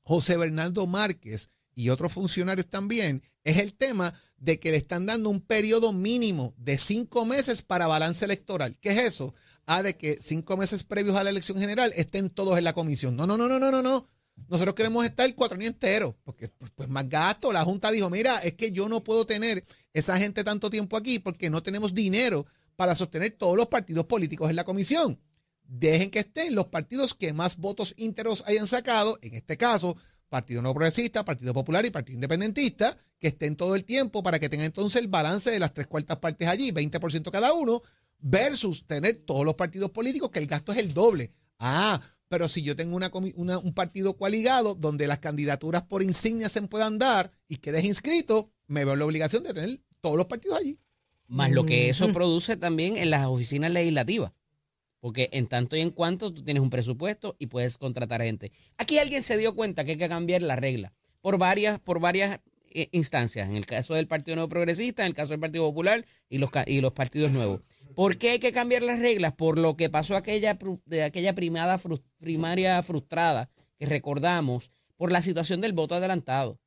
José 0.03 0.37
Bernardo 0.37 0.85
Márquez 0.87 1.49
y 1.75 1.89
otros 1.89 2.13
funcionarios 2.13 2.69
también 2.69 3.23
es 3.43 3.57
el 3.57 3.73
tema 3.73 4.13
de 4.37 4.59
que 4.59 4.71
le 4.71 4.77
están 4.77 5.05
dando 5.05 5.29
un 5.29 5.41
periodo 5.41 5.93
mínimo 5.93 6.53
de 6.57 6.77
cinco 6.77 7.25
meses 7.25 7.61
para 7.61 7.87
balance 7.87 8.23
electoral. 8.25 8.77
¿Qué 8.79 8.89
es 8.89 8.99
eso? 8.99 9.33
Ah, 9.65 9.83
de 9.83 9.95
que 9.95 10.17
cinco 10.21 10.57
meses 10.57 10.83
previos 10.83 11.15
a 11.15 11.23
la 11.23 11.29
elección 11.29 11.57
general 11.57 11.93
estén 11.95 12.29
todos 12.29 12.57
en 12.57 12.63
la 12.63 12.73
comisión. 12.73 13.15
No, 13.15 13.25
no, 13.25 13.37
no, 13.37 13.47
no, 13.47 13.59
no, 13.59 13.71
no, 13.71 13.81
no. 13.81 14.07
Nosotros 14.49 14.75
queremos 14.75 15.05
estar 15.05 15.33
cuatro 15.35 15.57
años 15.57 15.71
enteros, 15.71 16.15
porque 16.23 16.47
pues, 16.47 16.71
pues, 16.75 16.89
más 16.89 17.07
gasto. 17.07 17.53
La 17.53 17.63
Junta 17.63 17.91
dijo, 17.91 18.09
mira, 18.09 18.39
es 18.39 18.53
que 18.53 18.71
yo 18.71 18.89
no 18.89 19.03
puedo 19.03 19.25
tener 19.25 19.63
esa 19.93 20.17
gente 20.17 20.43
tanto 20.43 20.69
tiempo 20.69 20.97
aquí 20.97 21.19
porque 21.19 21.49
no 21.49 21.61
tenemos 21.61 21.93
dinero 21.93 22.45
para 22.75 22.95
sostener 22.95 23.31
todos 23.37 23.55
los 23.55 23.67
partidos 23.67 24.05
políticos 24.05 24.49
en 24.49 24.55
la 24.55 24.63
comisión. 24.63 25.19
Dejen 25.65 26.11
que 26.11 26.19
estén 26.19 26.55
los 26.55 26.67
partidos 26.67 27.13
que 27.13 27.31
más 27.31 27.57
votos 27.57 27.93
ínteros 27.97 28.43
hayan 28.45 28.67
sacado, 28.67 29.17
en 29.21 29.33
este 29.35 29.57
caso, 29.57 29.95
Partido 30.33 30.63
No 30.63 30.73
Progresista, 30.73 31.23
Partido 31.23 31.53
Popular 31.53 31.85
y 31.85 31.91
Partido 31.91 32.15
Independentista, 32.15 32.97
que 33.19 33.27
estén 33.27 33.55
todo 33.55 33.75
el 33.75 33.83
tiempo 33.83 34.23
para 34.23 34.39
que 34.39 34.49
tengan 34.49 34.65
entonces 34.65 34.99
el 34.99 35.07
balance 35.07 35.51
de 35.51 35.59
las 35.59 35.73
tres 35.75 35.85
cuartas 35.85 36.17
partes 36.17 36.47
allí, 36.47 36.71
20% 36.71 37.29
cada 37.31 37.53
uno, 37.53 37.83
versus 38.19 38.85
tener 38.87 39.13
todos 39.25 39.45
los 39.45 39.53
partidos 39.53 39.91
políticos, 39.91 40.31
que 40.31 40.39
el 40.39 40.47
gasto 40.47 40.71
es 40.71 40.79
el 40.79 40.91
doble. 40.93 41.31
Ah, 41.59 42.01
pero 42.29 42.47
si 42.47 42.63
yo 42.63 42.75
tengo 42.75 42.95
una, 42.95 43.11
una- 43.35 43.59
un 43.59 43.73
partido 43.75 44.17
coaligado 44.17 44.73
donde 44.73 45.05
las 45.07 45.19
candidaturas 45.19 45.83
por 45.83 46.01
insignia 46.01 46.49
se 46.49 46.61
puedan 46.63 46.97
dar 46.97 47.31
y 47.47 47.57
quedes 47.57 47.85
inscrito, 47.85 48.49
me 48.65 48.85
veo 48.85 48.93
en 48.93 48.99
la 48.99 49.05
obligación 49.05 49.43
de 49.43 49.53
tener 49.53 49.79
todos 50.01 50.17
los 50.17 50.25
partidos 50.25 50.57
allí. 50.57 50.79
Más 51.27 51.51
lo 51.51 51.63
que 51.65 51.89
eso 51.89 52.11
produce 52.11 52.57
también 52.57 52.97
en 52.97 53.09
las 53.11 53.27
oficinas 53.27 53.71
legislativas. 53.71 54.31
Porque 55.03 55.27
en 55.33 55.47
tanto 55.47 55.75
y 55.75 55.81
en 55.81 55.89
cuanto 55.89 56.33
tú 56.33 56.45
tienes 56.45 56.63
un 56.63 56.69
presupuesto 56.69 57.35
y 57.37 57.47
puedes 57.47 57.77
contratar 57.77 58.21
gente. 58.21 58.53
Aquí 58.77 58.99
alguien 58.99 59.21
se 59.21 59.37
dio 59.37 59.53
cuenta 59.53 59.83
que 59.83 59.91
hay 59.91 59.97
que 59.97 60.07
cambiar 60.07 60.41
la 60.43 60.55
regla 60.55 60.93
por 61.19 61.37
varias, 61.37 61.77
por 61.81 61.99
varias 61.99 62.39
eh, 62.69 62.87
instancias. 62.93 63.49
En 63.49 63.57
el 63.57 63.65
caso 63.65 63.95
del 63.95 64.07
Partido 64.07 64.35
Nuevo 64.35 64.47
Progresista, 64.47 65.03
en 65.03 65.07
el 65.07 65.13
caso 65.13 65.31
del 65.33 65.41
Partido 65.41 65.65
Popular 65.65 66.05
y 66.29 66.37
los, 66.37 66.51
y 66.67 66.79
los 66.79 66.93
partidos 66.93 67.33
nuevos. 67.33 67.59
¿Por 67.95 68.17
qué 68.17 68.29
hay 68.29 68.39
que 68.39 68.53
cambiar 68.53 68.81
las 68.81 68.99
reglas? 68.99 69.33
Por 69.33 69.59
lo 69.59 69.75
que 69.75 69.89
pasó 69.89 70.15
aquella, 70.15 70.57
de 70.85 71.03
aquella 71.03 71.35
primada 71.35 71.77
primaria 72.21 72.81
frustrada 72.81 73.49
que 73.77 73.85
recordamos 73.85 74.71
por 74.95 75.11
la 75.11 75.21
situación 75.21 75.59
del 75.59 75.73
voto 75.73 75.95
adelantado. 75.95 76.61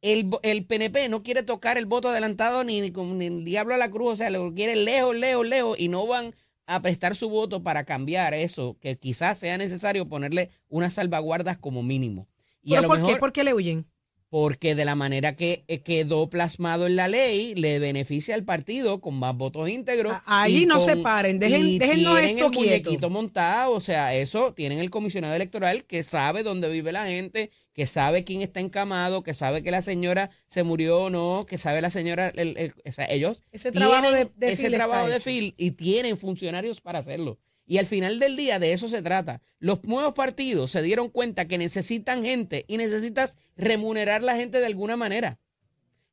El, 0.00 0.30
el 0.42 0.66
PNP 0.66 1.08
no 1.08 1.22
quiere 1.22 1.44
tocar 1.44 1.78
el 1.78 1.86
voto 1.86 2.08
adelantado 2.08 2.64
ni, 2.64 2.80
ni 2.80 2.90
con 2.90 3.18
ni 3.18 3.26
el 3.26 3.44
diablo 3.44 3.76
a 3.76 3.78
la 3.78 3.88
cruz, 3.88 4.14
o 4.14 4.16
sea, 4.16 4.30
lo 4.30 4.52
quiere 4.52 4.74
lejos, 4.74 5.14
lejos, 5.14 5.46
lejos 5.46 5.78
y 5.78 5.86
no 5.86 6.08
van 6.08 6.34
a 6.66 6.80
prestar 6.82 7.16
su 7.16 7.28
voto 7.28 7.62
para 7.62 7.84
cambiar 7.84 8.34
eso, 8.34 8.76
que 8.80 8.96
quizás 8.96 9.38
sea 9.38 9.58
necesario 9.58 10.06
ponerle 10.06 10.50
unas 10.68 10.94
salvaguardas 10.94 11.58
como 11.58 11.82
mínimo. 11.82 12.28
Y 12.62 12.74
a 12.74 12.78
¿Pero 12.78 12.82
lo 12.82 12.88
por 12.88 12.98
mejor, 12.98 13.12
qué? 13.14 13.20
¿Por 13.20 13.32
qué 13.32 13.44
le 13.44 13.54
huyen? 13.54 13.86
porque 14.28 14.74
de 14.74 14.86
la 14.86 14.94
manera 14.94 15.36
que 15.36 15.62
eh, 15.68 15.82
quedó 15.82 16.30
plasmado 16.30 16.86
en 16.86 16.96
la 16.96 17.06
ley, 17.06 17.54
le 17.54 17.78
beneficia 17.78 18.34
al 18.34 18.44
partido 18.44 19.02
con 19.02 19.18
más 19.18 19.36
votos 19.36 19.68
íntegros. 19.68 20.16
Ahí 20.24 20.64
no 20.64 20.76
con- 20.78 20.84
se 20.86 20.96
paren, 20.96 21.38
dejen- 21.38 21.78
déjennos 21.78 22.18
esto 22.18 22.46
el 22.46 22.82
quieto. 22.82 23.10
montado, 23.10 23.72
o 23.72 23.80
sea, 23.80 24.14
eso 24.14 24.54
tienen 24.54 24.78
el 24.78 24.88
comisionado 24.88 25.34
electoral 25.34 25.84
que 25.84 26.02
sabe 26.02 26.44
dónde 26.44 26.70
vive 26.70 26.92
la 26.92 27.04
gente, 27.04 27.50
que 27.74 27.86
sabe 27.86 28.24
quién 28.24 28.42
está 28.42 28.60
encamado, 28.60 29.22
que 29.22 29.34
sabe 29.34 29.62
que 29.62 29.70
la 29.70 29.82
señora 29.82 30.30
se 30.46 30.62
murió 30.62 31.04
o 31.04 31.10
no, 31.10 31.46
que 31.48 31.56
sabe 31.58 31.80
la 31.80 31.90
señora, 31.90 32.28
el- 32.34 32.56
el- 32.58 32.74
o 32.86 32.92
sea, 32.92 33.06
ellos 33.10 33.42
Ese 33.50 33.72
trabajo 33.72 34.10
de- 34.12 34.30
de 34.36 34.52
ese 34.52 34.70
trabajo 34.70 35.08
de 35.08 35.20
fil 35.20 35.54
y 35.56 35.70
tienen 35.72 36.16
funcionarios 36.18 36.80
para 36.80 36.98
hacerlo. 36.98 37.38
Y 37.64 37.78
al 37.78 37.86
final 37.86 38.18
del 38.18 38.36
día 38.36 38.58
de 38.58 38.72
eso 38.72 38.88
se 38.88 39.00
trata. 39.02 39.40
Los 39.58 39.84
nuevos 39.84 40.12
partidos 40.14 40.70
se 40.72 40.82
dieron 40.82 41.08
cuenta 41.08 41.46
que 41.46 41.56
necesitan 41.58 42.22
gente 42.24 42.64
y 42.68 42.76
necesitas 42.76 43.36
remunerar 43.56 44.22
la 44.22 44.36
gente 44.36 44.58
de 44.60 44.66
alguna 44.66 44.96
manera. 44.96 45.38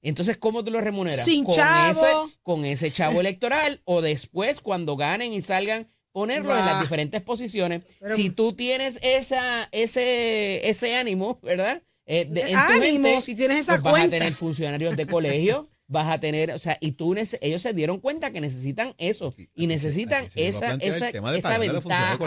Entonces, 0.02 0.38
¿cómo 0.38 0.64
tú 0.64 0.72
lo 0.72 0.80
remuneras? 0.80 1.26
Sin 1.26 1.44
con 1.44 1.56
chavo. 1.56 2.06
Ese, 2.06 2.38
con 2.44 2.64
ese 2.66 2.92
chavo 2.92 3.20
electoral 3.20 3.82
o 3.84 4.02
después 4.02 4.62
cuando 4.62 4.96
ganen 4.96 5.34
y 5.34 5.42
salgan 5.42 5.88
ponerlo 6.12 6.58
en 6.58 6.66
las 6.66 6.82
diferentes 6.82 7.22
posiciones. 7.22 7.84
Pero- 8.00 8.16
si 8.16 8.30
tú 8.30 8.54
tienes 8.54 9.00
esa, 9.02 9.70
ese, 9.72 10.68
ese 10.70 10.96
ánimo, 10.96 11.40
¿verdad? 11.42 11.82
Eh, 12.06 12.26
de- 12.28 12.42
en 12.42 12.48
tu 12.54 12.58
Ánimo, 12.58 13.00
mente, 13.10 13.22
si 13.22 13.36
tienes 13.36 13.60
esa 13.60 13.80
pues 13.82 13.94
vas 13.94 14.04
a 14.06 14.10
tener 14.10 14.34
funcionarios 14.34 14.98
de 14.98 15.06
colegio, 15.06 15.68
vas 15.88 16.08
a 16.08 16.20
tener, 16.20 16.52
o 16.52 16.58
sea, 16.60 16.78
y 16.82 16.94
tú 16.94 17.16
ellos 17.42 17.62
se 17.62 17.74
dieron 17.74 18.00
cuenta 18.00 18.32
que 18.32 18.42
necesitan 18.42 18.96
eso 18.98 19.32
y 19.54 19.68
necesitan 19.68 20.28
se 20.30 20.48
esa, 20.48 20.74
esa, 20.76 21.10
esa 21.10 21.58
ventaja. 21.60 22.18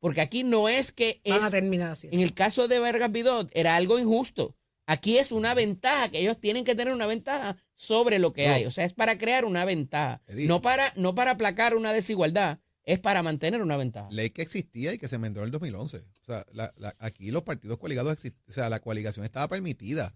Porque 0.00 0.20
aquí 0.20 0.42
no 0.44 0.68
es 0.68 0.92
que 0.92 1.20
es, 1.24 1.34
Van 1.34 1.44
a 1.44 1.50
terminar 1.50 1.92
haciendo. 1.92 2.16
en 2.16 2.22
el 2.22 2.34
caso 2.34 2.68
de 2.68 2.78
Vargas 2.78 3.10
Vidot 3.10 3.50
era 3.54 3.76
algo 3.76 3.98
injusto. 3.98 4.54
Aquí 4.86 5.16
es 5.16 5.30
una 5.32 5.54
ventaja, 5.54 6.08
que 6.10 6.18
ellos 6.20 6.38
tienen 6.40 6.64
que 6.64 6.74
tener 6.74 6.92
una 6.92 7.06
ventaja 7.06 7.56
sobre 7.74 8.18
lo 8.18 8.32
que 8.32 8.48
No. 8.48 8.54
hay. 8.54 8.64
O 8.66 8.70
sea, 8.70 8.84
es 8.84 8.92
para 8.92 9.16
crear 9.16 9.44
una 9.44 9.64
ventaja. 9.64 10.20
No 10.28 10.60
para, 10.60 10.92
no 10.96 11.14
para 11.14 11.30
aplacar 11.32 11.76
una 11.76 11.92
desigualdad, 11.92 12.58
es 12.84 12.98
para 12.98 13.22
mantener 13.22 13.62
una 13.62 13.76
ventaja. 13.76 14.08
Ley 14.10 14.30
que 14.30 14.42
existía 14.42 14.92
y 14.92 14.98
que 14.98 15.08
se 15.08 15.16
enmendó 15.16 15.40
en 15.40 15.46
el 15.46 15.50
2011. 15.52 15.98
O 15.98 16.24
sea, 16.24 16.44
la- 16.52 16.72
la- 16.76 16.94
aquí 16.98 17.30
los 17.30 17.42
partidos 17.42 17.78
coaligados, 17.78 18.12
exist- 18.16 18.36
o 18.48 18.52
sea, 18.52 18.68
la 18.68 18.80
coaligación 18.80 19.24
estaba 19.24 19.48
permitida. 19.48 20.14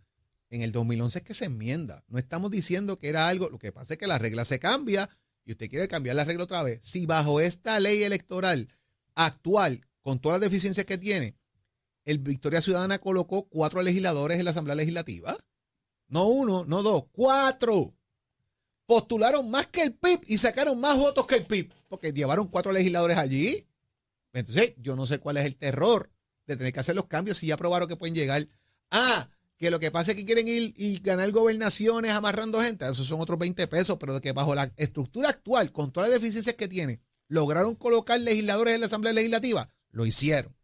En 0.50 0.62
el 0.62 0.72
2011 0.72 1.18
es 1.18 1.24
que 1.24 1.34
se 1.34 1.46
enmienda. 1.46 2.04
No 2.08 2.18
estamos 2.18 2.50
diciendo 2.50 2.96
que 2.96 3.08
era 3.08 3.28
algo, 3.28 3.48
lo 3.50 3.58
que 3.58 3.72
pasa 3.72 3.94
es 3.94 3.98
que 3.98 4.06
la 4.06 4.18
regla 4.18 4.44
se 4.44 4.58
cambia 4.60 5.08
y 5.44 5.52
usted 5.52 5.68
quiere 5.68 5.88
cambiar 5.88 6.16
la 6.16 6.24
regla 6.24 6.44
otra 6.44 6.62
vez. 6.62 6.80
Si 6.84 7.06
bajo 7.06 7.40
esta 7.40 7.78
ley 7.80 8.02
electoral 8.02 8.68
actual, 9.14 9.80
con 10.00 10.20
todas 10.20 10.40
las 10.40 10.50
deficiencias 10.50 10.86
que 10.86 10.98
tiene, 10.98 11.36
el 12.04 12.18
Victoria 12.18 12.60
Ciudadana 12.60 12.98
colocó 12.98 13.48
cuatro 13.48 13.82
legisladores 13.82 14.38
en 14.38 14.44
la 14.44 14.52
Asamblea 14.52 14.76
Legislativa. 14.76 15.36
No 16.08 16.28
uno, 16.28 16.64
no 16.66 16.82
dos, 16.84 17.06
cuatro. 17.10 17.95
Postularon 18.86 19.50
más 19.50 19.66
que 19.66 19.82
el 19.82 19.94
PIB 19.94 20.20
y 20.26 20.38
sacaron 20.38 20.80
más 20.80 20.96
votos 20.96 21.26
que 21.26 21.36
el 21.36 21.44
PIB, 21.44 21.72
porque 21.88 22.12
llevaron 22.12 22.48
cuatro 22.48 22.72
legisladores 22.72 23.18
allí. 23.18 23.66
Entonces, 24.32 24.74
yo 24.78 24.96
no 24.96 25.06
sé 25.06 25.18
cuál 25.18 25.38
es 25.38 25.46
el 25.46 25.56
terror 25.56 26.10
de 26.46 26.56
tener 26.56 26.72
que 26.72 26.80
hacer 26.80 26.94
los 26.94 27.06
cambios 27.06 27.38
si 27.38 27.48
ya 27.48 27.56
probaron 27.56 27.88
que 27.88 27.96
pueden 27.96 28.14
llegar. 28.14 28.46
Ah, 28.90 29.28
que 29.56 29.70
lo 29.70 29.80
que 29.80 29.90
pasa 29.90 30.10
es 30.10 30.16
que 30.16 30.24
quieren 30.24 30.46
ir 30.46 30.74
y 30.76 30.98
ganar 31.00 31.30
gobernaciones 31.30 32.12
amarrando 32.12 32.60
gente, 32.60 32.84
esos 32.84 33.06
son 33.06 33.20
otros 33.20 33.38
20 33.38 33.66
pesos, 33.68 33.96
pero 33.98 34.14
de 34.14 34.20
que 34.20 34.32
bajo 34.32 34.54
la 34.54 34.72
estructura 34.76 35.30
actual, 35.30 35.72
con 35.72 35.90
todas 35.90 36.10
las 36.10 36.20
deficiencias 36.20 36.56
que 36.56 36.68
tiene, 36.68 37.00
lograron 37.28 37.74
colocar 37.74 38.20
legisladores 38.20 38.74
en 38.74 38.80
la 38.80 38.86
Asamblea 38.86 39.14
Legislativa, 39.14 39.72
lo 39.90 40.06
hicieron. 40.06 40.54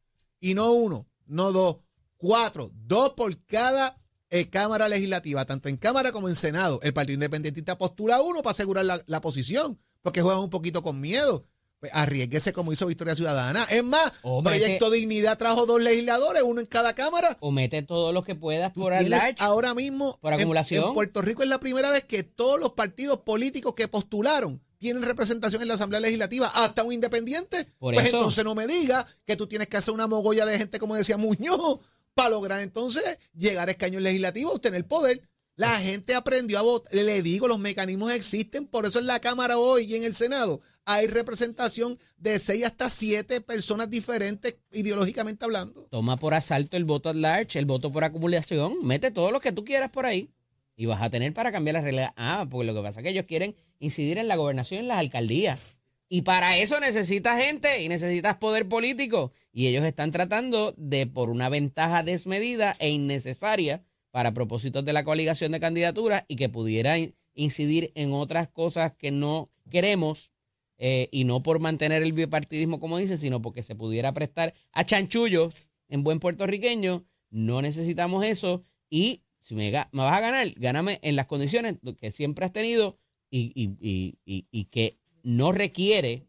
Y 0.40 0.54
no 0.54 0.72
uno, 0.72 1.08
no 1.26 1.52
dos, 1.52 1.78
cuatro, 2.16 2.70
dos 2.74 3.14
por 3.14 3.44
cada 3.46 4.01
eh, 4.32 4.48
Cámara 4.48 4.88
Legislativa, 4.88 5.44
tanto 5.44 5.68
en 5.68 5.76
Cámara 5.76 6.10
como 6.10 6.28
en 6.28 6.34
Senado. 6.34 6.80
El 6.82 6.92
Partido 6.92 7.14
Independentista 7.14 7.78
postula 7.78 8.20
uno 8.20 8.42
para 8.42 8.52
asegurar 8.52 8.84
la, 8.84 9.00
la 9.06 9.20
posición, 9.20 9.78
porque 10.02 10.22
juegan 10.22 10.40
un 10.40 10.50
poquito 10.50 10.82
con 10.82 11.00
miedo. 11.00 11.44
Pues 11.78 11.90
arriesguese 11.94 12.52
como 12.52 12.72
hizo 12.72 12.86
Victoria 12.86 13.16
Ciudadana. 13.16 13.64
Es 13.68 13.82
más, 13.82 14.12
Hombre, 14.22 14.56
Proyecto 14.56 14.88
Dignidad 14.88 15.36
trajo 15.36 15.66
dos 15.66 15.82
legisladores, 15.82 16.44
uno 16.44 16.60
en 16.60 16.66
cada 16.66 16.94
Cámara. 16.94 17.36
O 17.40 17.50
mete 17.50 17.82
todo 17.82 18.12
lo 18.12 18.22
que 18.22 18.36
puedas 18.36 18.72
por 18.72 18.92
large. 18.92 19.34
ahora 19.40 19.74
mismo 19.74 20.16
por 20.20 20.32
en- 20.32 20.38
acumulación. 20.38 20.86
En, 20.88 20.94
Puerto 20.94 21.22
Rico 21.22 21.42
es 21.42 21.48
la 21.48 21.58
primera 21.58 21.90
vez 21.90 22.04
que 22.04 22.22
todos 22.22 22.60
los 22.60 22.70
partidos 22.74 23.18
políticos 23.22 23.74
que 23.74 23.88
postularon 23.88 24.62
tienen 24.78 25.02
representación 25.02 25.62
en 25.62 25.68
la 25.68 25.74
Asamblea 25.74 26.00
Legislativa, 26.00 26.48
hasta 26.54 26.84
un 26.84 26.92
independiente. 26.92 27.64
Por 27.78 27.94
pues 27.94 28.06
eso. 28.06 28.16
entonces 28.16 28.44
no 28.44 28.54
me 28.54 28.66
diga 28.68 29.04
que 29.24 29.36
tú 29.36 29.46
tienes 29.46 29.66
que 29.68 29.76
hacer 29.76 29.92
una 29.94 30.06
mogolla 30.08 30.44
de 30.46 30.58
gente, 30.58 30.78
como 30.78 30.94
decía 30.96 31.16
Muñoz, 31.16 31.78
para 32.14 32.30
lograr 32.30 32.60
entonces 32.60 33.18
llegar 33.34 33.68
a 33.68 33.72
escaños 33.72 34.02
legislativos, 34.02 34.60
tener 34.60 34.86
poder. 34.86 35.22
La 35.56 35.78
gente 35.78 36.14
aprendió 36.14 36.58
a 36.58 36.62
votar. 36.62 36.94
Le 36.94 37.22
digo, 37.22 37.46
los 37.46 37.58
mecanismos 37.58 38.12
existen, 38.12 38.66
por 38.66 38.86
eso 38.86 38.98
en 38.98 39.06
la 39.06 39.20
Cámara 39.20 39.58
hoy 39.58 39.84
y 39.84 39.96
en 39.96 40.04
el 40.04 40.14
Senado 40.14 40.60
hay 40.84 41.06
representación 41.06 41.98
de 42.16 42.38
seis 42.38 42.64
hasta 42.64 42.90
siete 42.90 43.40
personas 43.40 43.88
diferentes 43.90 44.56
ideológicamente 44.72 45.44
hablando. 45.44 45.86
Toma 45.90 46.16
por 46.16 46.34
asalto 46.34 46.76
el 46.76 46.84
voto 46.84 47.08
at 47.08 47.14
large, 47.14 47.58
el 47.58 47.66
voto 47.66 47.92
por 47.92 48.04
acumulación, 48.04 48.76
mete 48.82 49.10
todo 49.10 49.30
lo 49.30 49.40
que 49.40 49.52
tú 49.52 49.64
quieras 49.64 49.90
por 49.90 50.06
ahí 50.06 50.30
y 50.76 50.86
vas 50.86 51.02
a 51.02 51.10
tener 51.10 51.32
para 51.32 51.52
cambiar 51.52 51.74
las 51.74 51.84
reglas. 51.84 52.12
Ah, 52.16 52.46
porque 52.50 52.66
lo 52.66 52.74
que 52.74 52.82
pasa 52.82 53.00
es 53.00 53.04
que 53.04 53.10
ellos 53.10 53.26
quieren 53.26 53.54
incidir 53.78 54.18
en 54.18 54.28
la 54.28 54.36
gobernación 54.36 54.78
y 54.78 54.82
en 54.82 54.88
las 54.88 54.98
alcaldías. 54.98 55.78
Y 56.14 56.22
para 56.22 56.58
eso 56.58 56.78
necesitas 56.78 57.42
gente 57.42 57.80
y 57.82 57.88
necesitas 57.88 58.36
poder 58.36 58.68
político. 58.68 59.32
Y 59.50 59.68
ellos 59.68 59.82
están 59.82 60.10
tratando 60.10 60.74
de, 60.76 61.06
por 61.06 61.30
una 61.30 61.48
ventaja 61.48 62.02
desmedida 62.02 62.76
e 62.80 62.90
innecesaria 62.90 63.82
para 64.10 64.34
propósitos 64.34 64.84
de 64.84 64.92
la 64.92 65.04
coaligación 65.04 65.52
de 65.52 65.60
candidaturas 65.60 66.24
y 66.28 66.36
que 66.36 66.50
pudiera 66.50 66.98
in- 66.98 67.14
incidir 67.32 67.92
en 67.94 68.12
otras 68.12 68.48
cosas 68.48 68.92
que 68.92 69.10
no 69.10 69.50
queremos, 69.70 70.32
eh, 70.76 71.08
y 71.12 71.24
no 71.24 71.42
por 71.42 71.60
mantener 71.60 72.02
el 72.02 72.12
bipartidismo, 72.12 72.78
como 72.78 72.98
dice, 72.98 73.16
sino 73.16 73.40
porque 73.40 73.62
se 73.62 73.74
pudiera 73.74 74.12
prestar 74.12 74.52
a 74.72 74.84
chanchullos 74.84 75.54
en 75.88 76.04
buen 76.04 76.20
puertorriqueño. 76.20 77.06
No 77.30 77.62
necesitamos 77.62 78.22
eso. 78.26 78.64
Y 78.90 79.22
si 79.40 79.54
me, 79.54 79.70
me 79.70 80.02
vas 80.02 80.18
a 80.18 80.20
ganar, 80.20 80.50
gáname 80.56 80.98
en 81.00 81.16
las 81.16 81.24
condiciones 81.24 81.76
que 81.98 82.10
siempre 82.10 82.44
has 82.44 82.52
tenido 82.52 82.98
y- 83.30 83.50
y- 83.54 84.18
y- 84.26 84.46
y 84.50 84.64
que 84.66 84.98
no 85.22 85.52
requiere 85.52 86.26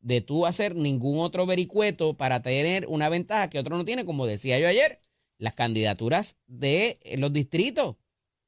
de 0.00 0.20
tú 0.20 0.46
hacer 0.46 0.74
ningún 0.74 1.20
otro 1.20 1.46
vericueto 1.46 2.14
para 2.16 2.42
tener 2.42 2.86
una 2.88 3.08
ventaja 3.08 3.48
que 3.48 3.58
otro 3.58 3.76
no 3.76 3.84
tiene, 3.84 4.04
como 4.04 4.26
decía 4.26 4.58
yo 4.58 4.66
ayer, 4.68 5.00
las 5.38 5.54
candidaturas 5.54 6.36
de 6.46 6.98
eh, 7.02 7.16
los 7.18 7.32
distritos. 7.32 7.96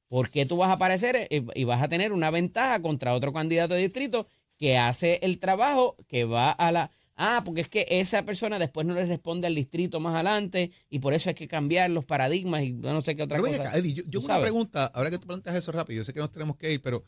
¿Por 0.08 0.30
qué 0.30 0.46
tú 0.46 0.56
vas 0.56 0.68
a 0.70 0.74
aparecer 0.74 1.28
eh, 1.30 1.44
y 1.54 1.64
vas 1.64 1.82
a 1.82 1.88
tener 1.88 2.12
una 2.12 2.30
ventaja 2.30 2.80
contra 2.82 3.14
otro 3.14 3.32
candidato 3.32 3.74
de 3.74 3.80
distrito 3.82 4.26
que 4.56 4.78
hace 4.78 5.18
el 5.22 5.38
trabajo 5.38 5.96
que 6.08 6.24
va 6.24 6.50
a 6.50 6.70
la... 6.72 6.90
Ah, 7.16 7.42
porque 7.44 7.60
es 7.60 7.68
que 7.68 7.86
esa 7.88 8.24
persona 8.24 8.58
después 8.58 8.86
no 8.86 8.94
le 8.94 9.04
responde 9.04 9.46
al 9.46 9.54
distrito 9.54 10.00
más 10.00 10.14
adelante 10.14 10.72
y 10.90 10.98
por 10.98 11.14
eso 11.14 11.28
hay 11.28 11.34
que 11.36 11.46
cambiar 11.46 11.88
los 11.90 12.04
paradigmas 12.04 12.62
y 12.64 12.72
no 12.72 13.00
sé 13.02 13.14
qué 13.14 13.22
otra 13.22 13.38
Pero 13.40 13.48
cosa. 13.48 13.68
acá, 13.68 13.78
Eddie, 13.78 13.94
yo, 13.94 14.02
yo 14.08 14.18
una 14.20 14.26
sabes. 14.34 14.42
pregunta, 14.42 14.86
ahora 14.86 15.10
que 15.10 15.18
tú 15.18 15.26
planteas 15.28 15.54
eso 15.54 15.70
rápido, 15.70 15.98
yo 15.98 16.04
sé 16.04 16.12
que 16.12 16.18
nos 16.18 16.32
tenemos 16.32 16.56
que 16.56 16.72
ir, 16.72 16.82
pero 16.82 17.04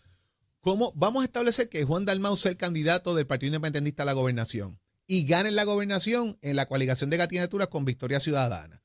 ¿cómo 0.67 0.93
vamos 0.97 1.23
a 1.23 1.27
establecer 1.27 1.69
que 1.69 1.85
Juan 1.85 2.05
Dalmau 2.05 2.37
sea 2.37 2.51
el 2.51 2.57
candidato 2.57 3.15
del 3.15 3.25
Partido 3.25 3.55
Independentista 3.55 4.03
a 4.03 4.07
la 4.07 4.15
gobernación 4.15 4.81
y 5.07 5.25
gane 5.25 5.53
la 5.53 5.63
gobernación 5.63 6.39
en 6.43 6.57
la 6.57 6.67
coaligación 6.67 7.09
de 7.09 7.19
candidaturas 7.19 7.69
con 7.69 7.85
Victoria 7.85 8.19
Ciudadana? 8.19 8.83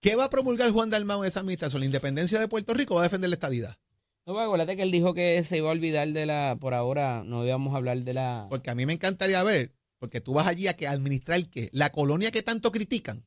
¿Qué 0.00 0.16
va 0.16 0.24
a 0.24 0.30
promulgar 0.30 0.70
Juan 0.70 0.88
Dalmau 0.88 1.22
en 1.22 1.28
esa 1.28 1.40
administración? 1.40 1.80
¿La 1.80 1.86
independencia 1.86 2.40
de 2.40 2.48
Puerto 2.48 2.72
Rico 2.72 2.94
o 2.94 2.96
va 2.96 3.02
a 3.02 3.04
defender 3.04 3.28
la 3.28 3.34
estadidad? 3.34 3.76
No, 4.24 4.32
pues, 4.32 4.46
acuérdate 4.46 4.76
que 4.76 4.82
él 4.82 4.90
dijo 4.90 5.12
que 5.12 5.44
se 5.44 5.58
iba 5.58 5.68
a 5.68 5.72
olvidar 5.72 6.08
de 6.08 6.24
la, 6.24 6.56
por 6.58 6.72
ahora 6.72 7.22
no 7.22 7.44
íbamos 7.44 7.74
a 7.74 7.76
hablar 7.76 7.98
de 8.02 8.14
la... 8.14 8.46
Porque 8.48 8.70
a 8.70 8.74
mí 8.74 8.86
me 8.86 8.94
encantaría 8.94 9.42
ver, 9.42 9.74
porque 9.98 10.22
tú 10.22 10.32
vas 10.32 10.46
allí 10.46 10.68
a 10.68 10.74
que 10.74 10.88
administrar 10.88 11.46
qué, 11.50 11.68
la 11.74 11.92
colonia 11.92 12.30
que 12.30 12.42
tanto 12.42 12.72
critican. 12.72 13.26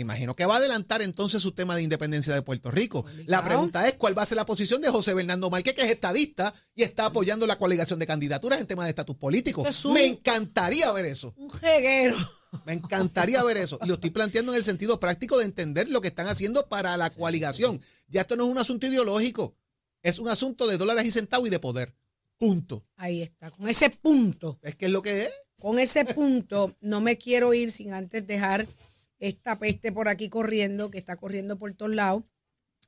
Me 0.00 0.02
imagino 0.02 0.34
que 0.34 0.46
va 0.46 0.54
a 0.54 0.56
adelantar 0.56 1.02
entonces 1.02 1.42
su 1.42 1.52
tema 1.52 1.76
de 1.76 1.82
independencia 1.82 2.32
de 2.32 2.40
Puerto 2.40 2.70
Rico. 2.70 3.04
La 3.26 3.44
pregunta 3.44 3.86
es 3.86 3.96
cuál 3.96 4.16
va 4.16 4.22
a 4.22 4.26
ser 4.26 4.36
la 4.36 4.46
posición 4.46 4.80
de 4.80 4.88
José 4.88 5.12
Bernardo 5.12 5.50
Márquez, 5.50 5.74
que 5.74 5.82
es 5.82 5.90
estadista 5.90 6.54
y 6.74 6.84
está 6.84 7.04
apoyando 7.04 7.46
la 7.46 7.58
coaligación 7.58 7.98
de 7.98 8.06
candidaturas 8.06 8.58
en 8.62 8.66
temas 8.66 8.86
de 8.86 8.90
estatus 8.90 9.16
político. 9.16 9.60
Eso 9.60 9.68
es 9.68 9.84
un- 9.84 9.92
Me 9.92 10.06
encantaría 10.06 10.90
ver 10.92 11.04
eso. 11.04 11.34
Un 11.36 11.50
jeguero. 11.50 12.16
Me 12.64 12.72
encantaría 12.72 13.42
ver 13.42 13.58
eso. 13.58 13.78
Y 13.82 13.88
lo 13.88 13.94
estoy 13.96 14.08
planteando 14.08 14.52
en 14.52 14.56
el 14.56 14.64
sentido 14.64 14.98
práctico 14.98 15.36
de 15.36 15.44
entender 15.44 15.90
lo 15.90 16.00
que 16.00 16.08
están 16.08 16.28
haciendo 16.28 16.66
para 16.66 16.96
la 16.96 17.10
coaligación. 17.10 17.78
Ya 18.08 18.22
esto 18.22 18.36
no 18.36 18.44
es 18.46 18.50
un 18.50 18.56
asunto 18.56 18.86
ideológico, 18.86 19.54
es 20.02 20.18
un 20.18 20.28
asunto 20.30 20.66
de 20.66 20.78
dólares 20.78 21.04
y 21.04 21.10
centavos 21.10 21.46
y 21.46 21.50
de 21.50 21.58
poder. 21.58 21.94
Punto. 22.38 22.86
Ahí 22.96 23.20
está, 23.20 23.50
con 23.50 23.68
ese 23.68 23.90
punto. 23.90 24.58
Es 24.62 24.76
que 24.76 24.86
es 24.86 24.92
lo 24.92 25.02
que 25.02 25.24
es. 25.24 25.30
Con 25.60 25.78
ese 25.78 26.06
punto 26.06 26.74
no 26.80 27.02
me 27.02 27.18
quiero 27.18 27.52
ir 27.52 27.70
sin 27.70 27.92
antes 27.92 28.26
dejar 28.26 28.66
esta 29.20 29.58
peste 29.58 29.92
por 29.92 30.08
aquí 30.08 30.28
corriendo, 30.28 30.90
que 30.90 30.98
está 30.98 31.16
corriendo 31.16 31.58
por 31.58 31.72
todos 31.74 31.94
lados. 31.94 32.24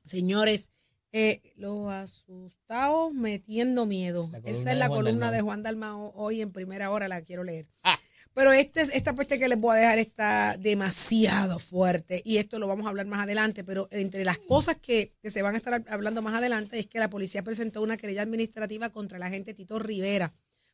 Señores, 0.03 0.71
eh, 1.11 1.41
los 1.55 1.91
asustados 1.91 3.13
metiendo 3.13 3.85
miedo. 3.85 4.31
Esa 4.43 4.71
es 4.71 4.77
la 4.77 4.89
columna 4.89 5.31
de 5.31 5.41
Juan 5.41 5.63
Dalmao 5.63 6.11
hoy 6.15 6.41
en 6.41 6.51
primera 6.51 6.91
hora, 6.91 7.07
la 7.07 7.21
quiero 7.21 7.43
leer. 7.43 7.67
Ah. 7.83 7.99
Pero 8.33 8.51
este, 8.51 8.81
esta 8.81 9.13
peste 9.13 9.37
que 9.37 9.47
les 9.47 9.59
voy 9.59 9.77
a 9.77 9.79
dejar 9.79 9.99
está 9.99 10.57
demasiado 10.57 11.59
fuerte 11.59 12.23
y 12.25 12.37
esto 12.37 12.57
lo 12.57 12.67
vamos 12.67 12.87
a 12.87 12.89
hablar 12.89 13.05
más 13.05 13.21
adelante, 13.21 13.63
pero 13.63 13.87
entre 13.91 14.25
las 14.25 14.39
cosas 14.39 14.77
que, 14.77 15.13
que 15.21 15.29
se 15.29 15.43
van 15.43 15.53
a 15.53 15.57
estar 15.57 15.83
hablando 15.87 16.23
más 16.23 16.33
adelante 16.33 16.79
es 16.79 16.87
que 16.87 16.97
la 16.97 17.11
policía 17.11 17.43
presentó 17.43 17.83
una 17.83 17.95
querella 17.95 18.23
administrativa 18.23 18.89
contra 18.89 19.17
el 19.17 19.23
agente 19.23 19.53
Tito 19.53 19.77
Rivera 19.77 20.33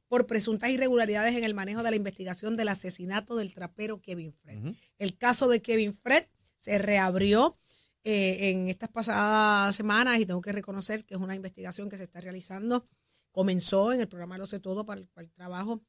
por 0.10 0.26
presuntas 0.28 0.70
irregularidades 0.72 1.36
en 1.36 1.44
el 1.46 1.54
manejo 1.54 1.82
de 1.84 1.92
la 1.92 1.96
investigación 1.96 2.58
del 2.58 2.68
asesinato 2.68 3.36
del 3.38 3.54
trapero 3.54 4.02
Kevin 4.02 4.34
Fred. 4.34 4.76
El 4.98 5.18
caso 5.18 5.48
de 5.48 5.62
Kevin 5.62 5.94
Fred 5.94 6.26
se 6.58 6.78
reabrió 6.80 7.56
eh, 8.04 8.50
en 8.50 8.70
estas 8.70 8.90
pasadas 8.90 9.76
semanas 9.76 10.20
y 10.20 10.26
tengo 10.26 10.42
que 10.42 10.52
reconocer 10.52 11.06
que 11.06 11.14
es 11.16 11.22
una 11.22 11.36
investigación 11.36 11.90
que 11.90 11.96
se 11.98 12.04
está 12.04 12.20
realizando. 12.20 12.86
Comenzó 13.32 13.94
en 13.94 14.02
el 14.02 14.08
programa 14.08 14.38
Lo 14.38 14.48
sé 14.48 14.60
todo 14.60 14.86
para 14.86 15.00
el, 15.00 15.08
para 15.08 15.26
el 15.26 15.32
trabajo. 15.32 15.82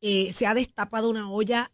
Eh, 0.00 0.32
se 0.32 0.46
ha 0.46 0.54
destapado 0.54 1.08
una 1.08 1.30
olla 1.30 1.72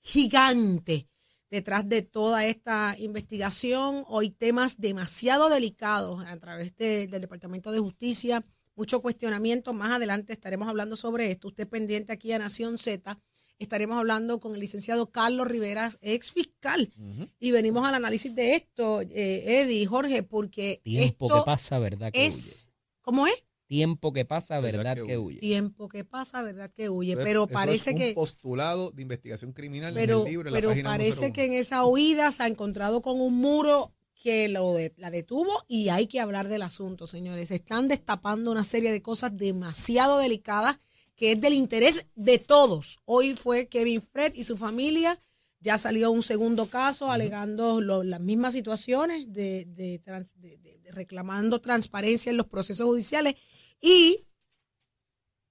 gigante 0.00 1.08
detrás 1.50 1.86
de 1.88 2.02
toda 2.02 2.46
esta 2.46 2.96
investigación. 2.98 4.04
Hoy 4.08 4.30
temas 4.30 4.80
demasiado 4.80 5.48
delicados 5.50 6.24
a 6.24 6.36
través 6.38 6.74
de- 6.76 7.06
del 7.06 7.20
Departamento 7.20 7.70
de 7.70 7.78
Justicia, 7.80 8.44
mucho 8.74 9.00
cuestionamiento. 9.02 9.72
Más 9.72 9.92
adelante 9.92 10.32
estaremos 10.32 10.68
hablando 10.68 10.96
sobre 10.96 11.30
esto. 11.30 11.48
Usted 11.48 11.68
pendiente 11.68 12.12
aquí 12.12 12.32
a 12.32 12.38
Nación 12.38 12.78
Z. 12.78 13.18
Estaremos 13.58 13.96
hablando 13.96 14.40
con 14.40 14.54
el 14.54 14.60
licenciado 14.60 15.10
Carlos 15.10 15.46
Riveras, 15.46 15.98
ex 16.00 16.32
fiscal. 16.32 16.92
Y 17.38 17.52
venimos 17.52 17.86
al 17.86 17.94
análisis 17.94 18.34
de 18.34 18.54
esto, 18.56 19.02
eh, 19.02 19.62
Eddie, 19.62 19.86
Jorge, 19.86 20.22
porque 20.24 20.80
Tiempo 20.82 21.26
esto 21.26 21.38
que 21.40 21.44
pasa, 21.46 21.78
verdad 21.78 22.10
que 22.12 22.26
es, 22.26 22.72
¿cómo 23.02 23.26
es? 23.26 23.34
huye. 23.34 23.42
Tiempo 23.68 24.12
que 24.12 24.24
pasa, 24.26 24.60
Verdad 24.60 24.78
verdad, 24.80 24.94
que 24.96 25.06
que, 25.06 25.16
huye. 25.16 25.36
huye. 25.36 25.38
Tiempo 25.38 25.88
que 25.88 26.04
pasa, 26.04 26.42
¿verdad? 26.42 26.70
Que 26.74 26.90
huye. 26.90 27.12
Eso 27.14 27.22
Pero 27.22 27.44
eso 27.44 27.52
parece 27.54 27.90
es 27.90 27.94
un 27.94 28.00
que... 28.02 28.12
postulado 28.12 28.90
de 28.90 29.00
investigación 29.00 29.52
criminal 29.52 29.94
Pero, 29.94 30.20
en 30.22 30.26
el 30.26 30.30
libro, 30.32 30.48
en 30.48 30.52
la 30.52 30.58
pero 30.58 30.68
página 30.70 30.90
parece 30.90 31.12
101. 31.30 31.32
que 31.32 31.44
en 31.46 31.52
esa 31.54 31.86
huida 31.86 32.30
se 32.32 32.42
ha 32.42 32.48
encontrado 32.48 33.00
con 33.00 33.18
un 33.18 33.34
muro 33.34 33.90
que 34.22 34.48
lo 34.48 34.72
de- 34.74 34.92
la 34.98 35.10
detuvo 35.10 35.50
y 35.68 35.88
hay 35.88 36.06
que 36.06 36.20
hablar 36.20 36.48
del 36.48 36.62
asunto, 36.62 37.06
señores. 37.06 37.48
Se 37.48 37.56
están 37.56 37.88
destapando 37.88 38.50
una 38.52 38.64
serie 38.64 38.92
de 38.92 39.02
cosas 39.02 39.36
demasiado 39.36 40.18
delicadas 40.18 40.78
que 41.16 41.32
es 41.32 41.40
del 41.40 41.52
interés 41.54 42.06
de 42.14 42.38
todos. 42.38 43.00
Hoy 43.04 43.34
fue 43.36 43.66
Kevin 43.68 44.00
Fred 44.00 44.34
y 44.34 44.44
su 44.44 44.56
familia. 44.56 45.18
Ya 45.60 45.76
salió 45.78 46.10
un 46.10 46.22
segundo 46.22 46.66
caso 46.66 47.10
alegando 47.10 47.80
lo- 47.80 48.02
las 48.04 48.20
mismas 48.20 48.52
situaciones 48.54 49.32
de, 49.32 49.64
de 49.66 49.98
trans- 49.98 50.32
de- 50.40 50.56
de- 50.58 50.78
de 50.78 50.92
reclamando 50.92 51.60
transparencia 51.60 52.30
en 52.30 52.36
los 52.36 52.46
procesos 52.46 52.86
judiciales 52.86 53.34
y 53.80 54.24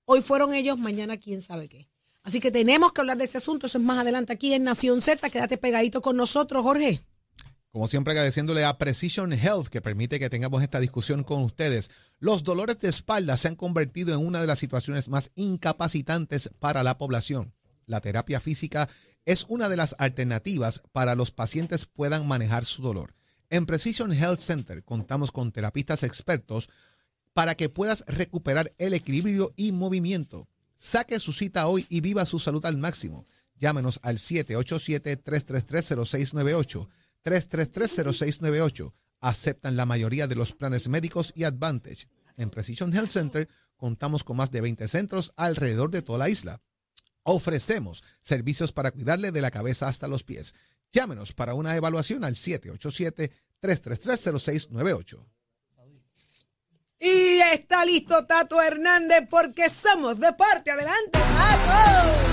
Hoy 0.05 0.21
fueron 0.21 0.53
ellos, 0.53 0.77
mañana 0.77 1.17
quién 1.17 1.41
sabe 1.41 1.69
qué. 1.69 1.87
Así 2.23 2.39
que 2.41 2.51
tenemos 2.51 2.91
que 2.91 2.99
hablar 2.99 3.17
de 3.17 3.23
ese 3.25 3.37
asunto. 3.37 3.67
Eso 3.67 3.77
es 3.77 3.83
más 3.83 3.99
adelante 3.99 4.33
aquí 4.33 4.53
en 4.53 4.63
Nación 4.63 4.99
Z. 4.99 5.29
Quédate 5.29 5.57
pegadito 5.57 6.01
con 6.01 6.17
nosotros, 6.17 6.63
Jorge. 6.63 6.99
Como 7.71 7.87
siempre, 7.87 8.11
agradeciéndole 8.11 8.65
a 8.65 8.77
Precision 8.77 9.31
Health 9.31 9.67
que 9.67 9.81
permite 9.81 10.19
que 10.19 10.29
tengamos 10.29 10.61
esta 10.61 10.81
discusión 10.81 11.23
con 11.23 11.41
ustedes. 11.41 11.89
Los 12.19 12.43
dolores 12.43 12.79
de 12.79 12.89
espalda 12.89 13.37
se 13.37 13.47
han 13.47 13.55
convertido 13.55 14.13
en 14.13 14.19
una 14.25 14.41
de 14.41 14.47
las 14.47 14.59
situaciones 14.59 15.07
más 15.07 15.31
incapacitantes 15.35 16.49
para 16.59 16.83
la 16.83 16.97
población. 16.97 17.53
La 17.85 18.01
terapia 18.01 18.41
física 18.41 18.89
es 19.25 19.45
una 19.47 19.69
de 19.69 19.77
las 19.77 19.95
alternativas 19.99 20.81
para 20.91 21.15
los 21.15 21.31
pacientes 21.31 21.85
puedan 21.85 22.27
manejar 22.27 22.65
su 22.65 22.81
dolor. 22.81 23.15
En 23.49 23.65
Precision 23.65 24.11
Health 24.11 24.39
Center 24.39 24.83
contamos 24.83 25.31
con 25.31 25.53
terapistas 25.53 26.03
expertos 26.03 26.69
para 27.33 27.55
que 27.55 27.69
puedas 27.69 28.03
recuperar 28.07 28.73
el 28.79 28.93
equilibrio 28.93 29.53
y 29.55 29.71
movimiento. 29.71 30.49
Saque 30.75 31.21
su 31.21 31.31
cita 31.31 31.67
hoy 31.67 31.85
y 31.87 32.01
viva 32.01 32.25
su 32.25 32.39
salud 32.39 32.65
al 32.65 32.75
máximo. 32.77 33.23
Llámenos 33.55 34.01
al 34.03 34.17
787-333-0698. 34.17 36.89
333-0698. 37.23 38.93
Aceptan 39.19 39.75
la 39.75 39.85
mayoría 39.85 40.27
de 40.27 40.35
los 40.35 40.53
planes 40.53 40.87
médicos 40.87 41.31
y 41.35 41.43
Advantage. 41.43 42.07
En 42.37 42.49
Precision 42.49 42.93
Health 42.93 43.09
Center 43.09 43.49
contamos 43.77 44.23
con 44.23 44.37
más 44.37 44.51
de 44.51 44.61
20 44.61 44.87
centros 44.87 45.33
alrededor 45.35 45.91
de 45.91 46.01
toda 46.01 46.19
la 46.19 46.29
isla. 46.29 46.61
Ofrecemos 47.23 48.03
servicios 48.21 48.71
para 48.71 48.91
cuidarle 48.91 49.31
de 49.31 49.41
la 49.41 49.51
cabeza 49.51 49.87
hasta 49.87 50.07
los 50.07 50.23
pies. 50.23 50.55
Llámenos 50.91 51.33
para 51.33 51.53
una 51.53 51.75
evaluación 51.75 52.23
al 52.23 52.33
787-333-0698. 52.35 55.27
Y 56.99 57.39
está 57.53 57.85
listo 57.85 58.25
Tato 58.27 58.61
Hernández 58.61 59.27
porque 59.29 59.69
somos 59.69 60.19
deporte. 60.19 60.69
Adelante, 60.69 61.19
Tato. 61.19 62.30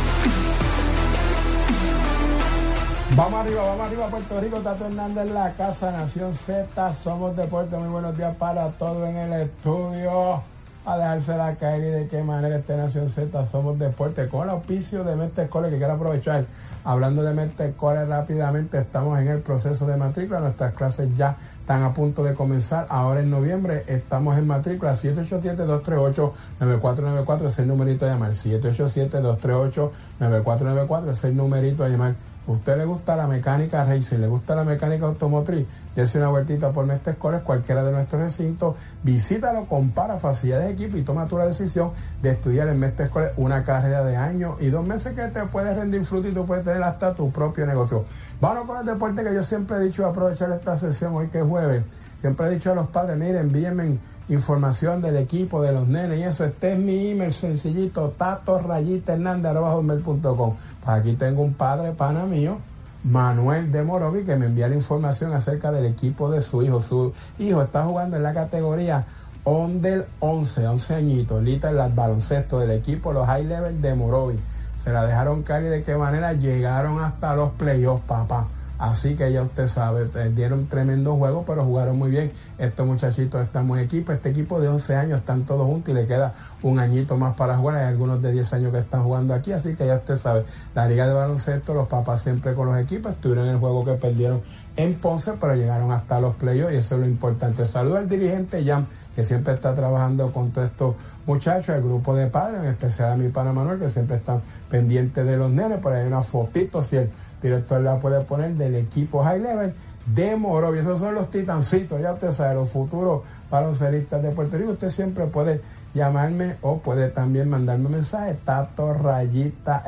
Vamos 3.19 3.41
arriba, 3.41 3.63
vamos 3.65 3.87
arriba, 3.89 4.07
Puerto 4.07 4.41
Rico, 4.41 4.61
Tato 4.61 4.87
Hernández 4.87 5.27
en 5.27 5.35
la 5.35 5.53
casa, 5.55 5.91
Nación 5.91 6.33
Z, 6.33 6.93
somos 6.93 7.37
deporte, 7.37 7.77
muy 7.77 7.89
buenos 7.89 8.17
días 8.17 8.37
para 8.37 8.69
todos 8.69 9.09
en 9.09 9.17
el 9.17 9.33
estudio. 9.33 10.41
A 10.87 10.97
dejársela 10.97 11.57
caer 11.57 11.83
y 11.83 11.91
de 11.91 12.07
qué 12.07 12.23
manera 12.23 12.59
este 12.59 12.77
Nación 12.77 13.09
Z, 13.09 13.45
somos 13.45 13.77
deporte, 13.77 14.29
con 14.29 14.45
el 14.45 14.51
auspicio 14.51 15.03
de 15.03 15.17
Metecole, 15.17 15.69
que 15.69 15.79
quiero 15.79 15.95
aprovechar. 15.95 16.47
Hablando 16.85 17.25
de 17.25 17.35
Metecole 17.35 18.05
rápidamente, 18.05 18.79
estamos 18.79 19.19
en 19.19 19.27
el 19.27 19.41
proceso 19.41 19.85
de 19.85 19.97
matrícula, 19.97 20.39
nuestras 20.39 20.75
clases 20.75 21.09
ya 21.17 21.37
están 21.61 21.83
a 21.83 21.93
punto 21.93 22.23
de 22.23 22.35
comenzar. 22.35 22.87
Ahora 22.89 23.19
en 23.19 23.31
noviembre 23.31 23.83
estamos 23.89 24.39
en 24.39 24.47
matrícula 24.47 24.93
787-238-9494, 24.93 27.47
es 27.47 27.59
el 27.59 27.67
numerito 27.67 28.07
a 28.07 28.11
llamar, 28.11 28.31
787-238-9494, 28.31 31.09
es 31.09 31.25
el 31.25 31.37
numerito 31.37 31.83
a 31.83 31.89
llamar. 31.89 32.15
¿Usted 32.49 32.79
le 32.79 32.87
gusta 32.87 33.15
la 33.15 33.27
mecánica 33.27 33.85
racing? 33.85 34.21
¿Le 34.21 34.27
gusta 34.27 34.55
la 34.55 34.65
mecánica 34.65 35.05
automotriz? 35.05 35.67
Dese 35.95 36.17
una 36.17 36.29
vueltita 36.29 36.73
por 36.73 36.87
Mestre 36.87 37.13
Escoles, 37.13 37.43
cualquiera 37.43 37.85
de 37.85 37.93
nuestros 37.93 38.23
recintos. 38.23 38.75
Visítalo, 39.03 39.67
compara 39.67 40.17
facilidades 40.17 40.69
de 40.69 40.73
equipo 40.73 40.97
y 40.97 41.03
toma 41.03 41.27
tu 41.27 41.37
la 41.37 41.47
decisión 41.47 41.91
de 42.23 42.31
estudiar 42.31 42.69
en 42.69 42.79
Mestre 42.79 43.05
Escoles 43.05 43.33
una 43.37 43.63
carrera 43.65 44.03
de 44.03 44.17
año 44.17 44.57
y 44.61 44.69
dos 44.69 44.87
meses 44.87 45.13
que 45.13 45.25
te 45.25 45.45
puedes 45.45 45.77
rendir 45.77 46.03
fruto 46.07 46.27
y 46.29 46.33
tú 46.33 46.47
puedes 46.47 46.65
tener 46.65 46.83
hasta 46.83 47.15
tu 47.15 47.31
propio 47.31 47.67
negocio. 47.67 48.07
Vamos 48.41 48.67
con 48.67 48.79
el 48.79 48.87
deporte 48.87 49.23
que 49.23 49.35
yo 49.35 49.43
siempre 49.43 49.77
he 49.77 49.81
dicho, 49.81 50.07
aprovechar 50.07 50.51
esta 50.51 50.75
sesión 50.79 51.15
hoy 51.17 51.29
que 51.29 51.41
es 51.41 51.45
jueves. 51.45 51.85
Siempre 52.23 52.47
he 52.47 52.51
dicho 52.51 52.73
a 52.73 52.75
los 52.75 52.89
padres, 52.89 53.19
miren, 53.19 53.37
envíenme 53.37 53.99
información 54.29 55.01
del 55.01 55.17
equipo, 55.17 55.63
de 55.63 55.73
los 55.73 55.89
nenes 55.89 56.19
y 56.19 56.23
eso. 56.23 56.45
Este 56.45 56.73
es 56.73 56.79
mi 56.79 57.11
email 57.11 57.33
sencillito, 57.33 58.15
tato 58.17 58.59
rayita 58.59 59.15
hernández. 59.15 59.53
Pues 59.55 60.57
aquí 60.87 61.15
tengo 61.15 61.43
un 61.43 61.55
padre 61.55 61.93
pana 61.93 62.25
mío, 62.25 62.59
Manuel 63.05 63.73
de 63.73 63.83
Morovi, 63.83 64.25
que 64.25 64.37
me 64.37 64.47
envía 64.47 64.69
la 64.69 64.75
información 64.75 65.33
acerca 65.33 65.73
del 65.73 65.87
equipo 65.87 66.31
de 66.31 66.43
su 66.43 66.63
hijo. 66.63 66.81
Su 66.81 67.13
hijo 67.39 67.63
está 67.63 67.85
jugando 67.85 68.17
en 68.17 68.23
la 68.23 68.35
categoría 68.35 69.05
Onder 69.51 70.07
11, 70.21 70.67
11 70.67 70.95
añitos, 70.95 71.43
lita 71.43 71.71
el 71.71 71.79
baloncesto 71.95 72.59
del 72.59 72.73
equipo, 72.73 73.15
los 73.15 73.27
high 73.27 73.45
level 73.45 73.81
de 73.81 73.95
Morovi. 73.95 74.39
Se 74.77 74.93
la 74.93 75.07
dejaron 75.07 75.43
caer 75.43 75.65
y 75.65 75.69
de 75.69 75.83
qué 75.83 75.97
manera 75.97 76.35
llegaron 76.35 77.01
hasta 77.03 77.35
los 77.35 77.53
playoffs, 77.53 78.05
papá. 78.07 78.47
Así 78.79 79.17
que 79.17 79.33
ya 79.33 79.43
usted 79.43 79.67
sabe, 79.67 80.09
eh, 80.15 80.33
dieron 80.35 80.67
tremendo 80.67 81.17
juego, 81.17 81.45
pero 81.45 81.65
jugaron 81.65 81.99
muy 81.99 82.11
bien. 82.11 82.31
Estos 82.59 82.87
muchachitos 82.87 83.43
están 83.43 83.67
muy 83.67 83.81
equipo. 83.81 84.13
Este 84.13 84.31
equipo 84.31 84.61
de 84.61 84.69
11 84.69 84.95
años 84.95 85.19
están 85.19 85.45
todos 85.45 85.67
juntos 85.67 85.91
y 85.91 85.95
le 85.95 86.07
queda 86.07 86.35
un 86.63 86.79
añito 86.79 87.17
más 87.17 87.35
para 87.37 87.57
jugar. 87.57 87.77
Hay 87.77 87.87
algunos 87.87 88.23
de 88.23 88.33
10 88.33 88.53
años 88.53 88.73
que 88.73 88.79
están 88.79 89.03
jugando 89.03 89.35
aquí, 89.35 89.53
así 89.53 89.75
que 89.75 89.87
ya 89.87 89.97
usted 89.97 90.17
sabe. 90.17 90.45
La 90.75 90.89
liga 90.89 91.09
de 91.09 91.13
baloncesto, 91.13 91.75
los 91.75 91.89
papás 91.89 92.23
siempre 92.23 92.55
con 92.55 92.69
los 92.69 92.79
equipos. 92.79 93.13
Estuvieron 93.13 93.47
en 93.47 93.55
el 93.55 93.59
juego 93.59 93.85
que 93.85 93.95
perdieron 93.95 94.43
en 94.79 94.95
Ponce, 94.95 95.33
pero 95.41 95.57
llegaron 95.57 95.91
hasta 95.91 96.21
los 96.21 96.37
playoffs 96.37 96.73
y 96.73 96.77
eso 96.77 96.95
es 96.95 97.01
lo 97.01 97.07
importante. 97.09 97.67
Saludo 97.67 97.97
al 97.97 98.09
dirigente 98.09 98.65
Jan, 98.65 98.87
que 99.17 99.25
siempre 99.25 99.53
está 99.53 99.75
trabajando 99.75 100.31
con 100.33 100.53
todos 100.53 100.69
estos 100.69 100.95
muchachos, 101.27 101.75
el 101.75 101.83
grupo 101.83 102.15
de 102.15 102.29
padres, 102.29 102.61
en 102.63 102.69
especial 102.69 103.11
a 103.11 103.17
mi 103.17 103.29
pana 103.29 103.53
Manuel, 103.53 103.81
que 103.81 103.91
siempre 103.91 104.19
están 104.19 104.41
pendientes 104.71 105.27
de 105.27 105.37
los 105.37 105.51
nenes. 105.51 105.79
Por 105.79 105.93
ahí 105.93 106.03
hay 106.03 106.07
una 106.07 106.23
fotito, 106.23 106.81
si 106.81 106.95
el 106.95 107.11
director 107.43 107.81
la 107.81 107.99
puede 107.99 108.21
poner, 108.21 108.55
del 108.55 108.77
equipo 108.77 109.25
High 109.25 109.41
Level 109.41 109.75
de 110.15 110.37
Morovi. 110.37 110.79
Esos 110.79 111.01
son 111.01 111.17
los 111.17 111.29
titancitos, 111.29 112.01
ya 112.01 112.13
usted 112.13 112.31
sabe, 112.31 112.55
los 112.55 112.71
futuros 112.71 113.23
baloncelistas 113.51 114.23
de 114.23 114.31
Puerto 114.31 114.57
Rico. 114.59 114.71
Usted 114.71 114.91
siempre 114.91 115.27
puede 115.27 115.61
llamarme 115.99 116.57
o 116.63 116.79
puede 116.79 117.09
también 117.11 117.51
mandarme 117.51 117.87
un 117.87 117.93
mensaje, 117.93 118.39
tato 118.45 118.95
rayita 118.95 119.85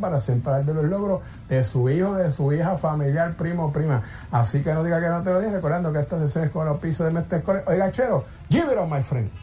para 0.00 0.18
siempre 0.18 0.52
hablar 0.52 0.66
de 0.66 0.74
los 0.74 0.84
logros 0.84 1.20
de 1.48 1.62
su 1.62 1.88
hijo, 1.88 2.14
de 2.14 2.30
su 2.30 2.52
hija, 2.52 2.76
familiar, 2.76 3.34
primo, 3.34 3.72
prima. 3.72 4.02
Así 4.30 4.62
que 4.62 4.74
no 4.74 4.82
diga 4.82 5.00
que 5.00 5.08
no 5.08 5.22
te 5.22 5.30
lo 5.30 5.40
dije, 5.40 5.52
recordando 5.52 5.92
que 5.92 6.00
esta 6.00 6.18
sesión 6.18 6.44
es 6.44 6.50
con 6.50 6.66
los 6.66 6.78
pisos 6.78 7.06
de 7.06 7.12
Mestre. 7.12 7.42
Oiga, 7.66 7.90
chero, 7.92 8.24
give 8.48 8.72
it 8.72 8.78
on, 8.78 8.90
my 8.90 9.00
friend. 9.00 9.41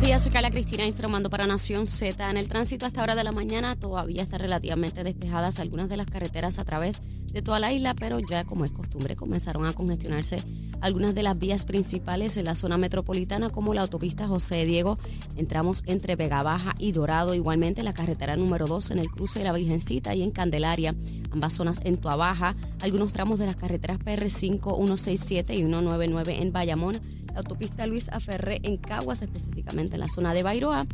Días, 0.00 0.22
soy 0.22 0.32
Carla 0.32 0.50
Cristina 0.50 0.86
informando 0.86 1.28
para 1.28 1.46
Nación 1.46 1.86
Z. 1.86 2.30
En 2.30 2.38
el 2.38 2.48
tránsito 2.48 2.86
a 2.86 2.88
esta 2.88 3.02
hora 3.02 3.14
de 3.14 3.22
la 3.22 3.32
mañana 3.32 3.76
todavía 3.76 4.22
está 4.22 4.38
relativamente 4.38 5.04
despejadas 5.04 5.58
algunas 5.58 5.90
de 5.90 5.98
las 5.98 6.06
carreteras 6.06 6.58
a 6.58 6.64
través 6.64 6.96
de 7.32 7.42
toda 7.42 7.60
la 7.60 7.72
isla, 7.72 7.94
pero 7.94 8.18
ya 8.18 8.44
como 8.44 8.64
es 8.64 8.70
costumbre 8.70 9.14
comenzaron 9.14 9.66
a 9.66 9.74
congestionarse 9.74 10.42
algunas 10.80 11.14
de 11.14 11.22
las 11.22 11.38
vías 11.38 11.66
principales 11.66 12.36
en 12.38 12.46
la 12.46 12.54
zona 12.54 12.78
metropolitana 12.78 13.50
como 13.50 13.74
la 13.74 13.82
autopista 13.82 14.26
José 14.26 14.64
Diego. 14.64 14.98
Entramos 15.36 15.82
entre 15.86 16.16
Vega 16.16 16.42
Baja 16.42 16.74
y 16.78 16.92
Dorado, 16.92 17.34
igualmente 17.34 17.82
la 17.82 17.92
carretera 17.92 18.36
número 18.36 18.66
2 18.66 18.92
en 18.92 18.98
el 19.00 19.10
cruce 19.10 19.40
de 19.40 19.44
la 19.44 19.52
Virgencita 19.52 20.14
y 20.14 20.22
en 20.22 20.30
Candelaria, 20.30 20.94
ambas 21.30 21.52
zonas 21.52 21.80
en 21.84 21.98
Tuabaja, 21.98 22.56
algunos 22.80 23.12
tramos 23.12 23.38
de 23.38 23.46
las 23.46 23.56
carreteras 23.56 23.98
PR5, 23.98 24.76
167 24.76 25.54
y 25.54 25.58
199 25.58 26.42
en 26.42 26.52
Bayamón, 26.52 27.00
autopista 27.40 27.86
Luis 27.86 28.08
Aferré 28.08 28.60
en 28.62 28.76
Caguas, 28.76 29.22
específicamente 29.22 29.94
en 29.94 30.00
la 30.00 30.08
zona 30.08 30.32
de 30.34 30.42
Bairoa 30.42 30.86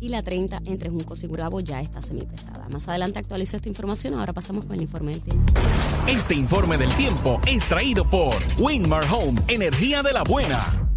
y 0.00 0.08
la 0.08 0.22
30 0.22 0.62
entre 0.66 0.90
Juncos 0.90 1.24
y 1.24 1.26
Gurabo 1.26 1.60
ya 1.60 1.80
está 1.80 2.02
semipesada. 2.02 2.68
Más 2.68 2.88
adelante 2.88 3.18
actualizo 3.18 3.56
esta 3.56 3.68
información, 3.68 4.14
ahora 4.14 4.32
pasamos 4.32 4.66
con 4.66 4.76
el 4.76 4.82
informe 4.82 5.12
del 5.12 5.22
tiempo. 5.22 5.52
Este 6.06 6.34
informe 6.34 6.76
del 6.76 6.92
tiempo 6.94 7.40
es 7.46 7.66
traído 7.66 8.08
por 8.08 8.34
Winmar 8.58 9.04
Home, 9.10 9.40
energía 9.48 10.02
de 10.02 10.12
la 10.12 10.22
buena. 10.22 10.93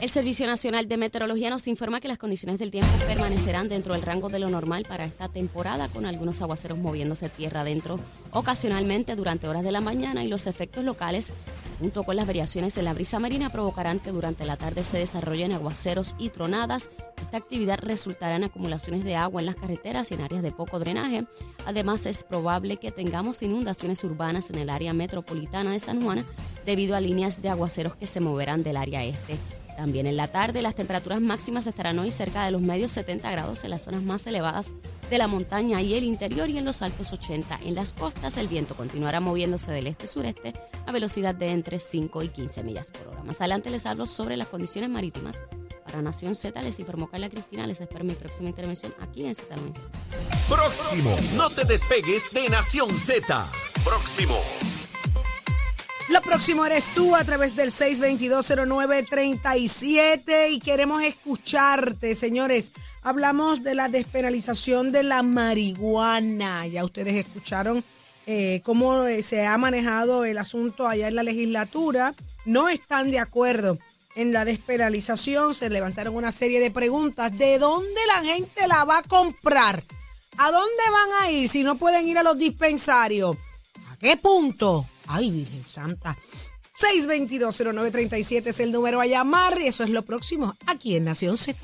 El 0.00 0.08
Servicio 0.08 0.46
Nacional 0.46 0.86
de 0.86 0.96
Meteorología 0.96 1.50
nos 1.50 1.66
informa 1.66 1.98
que 1.98 2.06
las 2.06 2.18
condiciones 2.18 2.60
del 2.60 2.70
tiempo 2.70 2.92
permanecerán 3.08 3.68
dentro 3.68 3.94
del 3.94 4.02
rango 4.02 4.28
de 4.28 4.38
lo 4.38 4.48
normal 4.48 4.86
para 4.88 5.04
esta 5.04 5.28
temporada, 5.28 5.88
con 5.88 6.06
algunos 6.06 6.40
aguaceros 6.40 6.78
moviéndose 6.78 7.28
tierra 7.28 7.62
adentro 7.62 7.98
ocasionalmente 8.30 9.16
durante 9.16 9.48
horas 9.48 9.64
de 9.64 9.72
la 9.72 9.80
mañana 9.80 10.22
y 10.22 10.28
los 10.28 10.46
efectos 10.46 10.84
locales, 10.84 11.32
junto 11.80 12.04
con 12.04 12.14
las 12.14 12.28
variaciones 12.28 12.78
en 12.78 12.84
la 12.84 12.94
brisa 12.94 13.18
marina, 13.18 13.50
provocarán 13.50 13.98
que 13.98 14.12
durante 14.12 14.46
la 14.46 14.56
tarde 14.56 14.84
se 14.84 14.98
desarrollen 14.98 15.50
aguaceros 15.50 16.14
y 16.16 16.28
tronadas. 16.28 16.92
Esta 17.20 17.38
actividad 17.38 17.80
resultará 17.80 18.36
en 18.36 18.44
acumulaciones 18.44 19.02
de 19.02 19.16
agua 19.16 19.40
en 19.40 19.46
las 19.46 19.56
carreteras 19.56 20.12
y 20.12 20.14
en 20.14 20.20
áreas 20.20 20.42
de 20.42 20.52
poco 20.52 20.78
drenaje. 20.78 21.24
Además, 21.66 22.06
es 22.06 22.22
probable 22.22 22.76
que 22.76 22.92
tengamos 22.92 23.42
inundaciones 23.42 24.04
urbanas 24.04 24.50
en 24.50 24.58
el 24.58 24.70
área 24.70 24.92
metropolitana 24.92 25.72
de 25.72 25.80
San 25.80 26.00
Juan 26.00 26.24
debido 26.64 26.94
a 26.94 27.00
líneas 27.00 27.42
de 27.42 27.48
aguaceros 27.48 27.96
que 27.96 28.06
se 28.06 28.20
moverán 28.20 28.62
del 28.62 28.76
área 28.76 29.02
este. 29.02 29.36
También 29.78 30.08
en 30.08 30.16
la 30.16 30.26
tarde 30.26 30.60
las 30.60 30.74
temperaturas 30.74 31.20
máximas 31.20 31.68
estarán 31.68 32.00
hoy 32.00 32.10
cerca 32.10 32.44
de 32.44 32.50
los 32.50 32.60
medios 32.60 32.90
70 32.90 33.30
grados 33.30 33.62
en 33.62 33.70
las 33.70 33.84
zonas 33.84 34.02
más 34.02 34.26
elevadas 34.26 34.72
de 35.08 35.18
la 35.18 35.28
montaña 35.28 35.80
y 35.80 35.94
el 35.94 36.02
interior 36.02 36.50
y 36.50 36.58
en 36.58 36.64
los 36.64 36.82
altos 36.82 37.12
80 37.12 37.60
en 37.62 37.76
las 37.76 37.92
costas. 37.92 38.36
El 38.38 38.48
viento 38.48 38.76
continuará 38.76 39.20
moviéndose 39.20 39.70
del 39.70 39.86
este-sureste 39.86 40.52
a 40.84 40.90
velocidad 40.90 41.32
de 41.32 41.52
entre 41.52 41.78
5 41.78 42.24
y 42.24 42.28
15 42.28 42.64
millas 42.64 42.90
por 42.90 43.06
hora. 43.06 43.22
Más 43.22 43.40
adelante 43.40 43.70
les 43.70 43.86
hablo 43.86 44.08
sobre 44.08 44.36
las 44.36 44.48
condiciones 44.48 44.90
marítimas. 44.90 45.44
Para 45.84 46.02
Nación 46.02 46.34
Z 46.34 46.60
les 46.60 46.80
informó 46.80 47.08
Carla 47.08 47.30
Cristina. 47.30 47.64
Les 47.64 47.80
espero 47.80 48.02
mi 48.04 48.14
próxima 48.14 48.48
intervención 48.48 48.92
aquí 48.98 49.26
en 49.26 49.36
Z. 49.36 49.54
Próximo. 50.48 51.16
No 51.36 51.50
te 51.50 51.64
despegues 51.64 52.32
de 52.32 52.48
Nación 52.48 52.90
Z. 52.90 53.46
Próximo. 53.84 54.40
Lo 56.08 56.22
próximo 56.22 56.64
eres 56.64 56.88
tú 56.94 57.14
a 57.14 57.22
través 57.22 57.54
del 57.54 57.70
6220937 57.70 60.52
y 60.52 60.58
queremos 60.58 61.02
escucharte, 61.02 62.14
señores. 62.14 62.72
Hablamos 63.02 63.62
de 63.62 63.74
la 63.74 63.90
despenalización 63.90 64.90
de 64.90 65.02
la 65.02 65.22
marihuana. 65.22 66.66
Ya 66.66 66.86
ustedes 66.86 67.14
escucharon 67.14 67.84
eh, 68.26 68.62
cómo 68.64 69.04
eh, 69.04 69.22
se 69.22 69.46
ha 69.46 69.58
manejado 69.58 70.24
el 70.24 70.38
asunto 70.38 70.88
allá 70.88 71.08
en 71.08 71.14
la 71.14 71.22
legislatura. 71.22 72.14
No 72.46 72.70
están 72.70 73.10
de 73.10 73.18
acuerdo 73.18 73.78
en 74.16 74.32
la 74.32 74.46
despenalización. 74.46 75.52
Se 75.52 75.68
levantaron 75.68 76.16
una 76.16 76.32
serie 76.32 76.58
de 76.58 76.70
preguntas. 76.70 77.36
¿De 77.36 77.58
dónde 77.58 78.00
la 78.06 78.24
gente 78.24 78.66
la 78.66 78.86
va 78.86 78.96
a 78.98 79.02
comprar? 79.02 79.84
¿A 80.38 80.50
dónde 80.50 80.82
van 80.90 81.10
a 81.22 81.30
ir 81.32 81.50
si 81.50 81.62
no 81.62 81.76
pueden 81.76 82.08
ir 82.08 82.16
a 82.16 82.22
los 82.22 82.38
dispensarios? 82.38 83.36
¿A 83.90 83.96
qué 83.98 84.16
punto? 84.16 84.86
Ay, 85.08 85.30
Virgen 85.30 85.64
Santa. 85.64 86.16
622-0937 86.78 88.46
es 88.46 88.60
el 88.60 88.70
número 88.70 89.00
a 89.00 89.06
llamar 89.06 89.58
y 89.58 89.66
eso 89.66 89.82
es 89.82 89.90
lo 89.90 90.02
próximo 90.02 90.54
aquí 90.66 90.94
en 90.94 91.04
Nación 91.04 91.36
Z. 91.36 91.58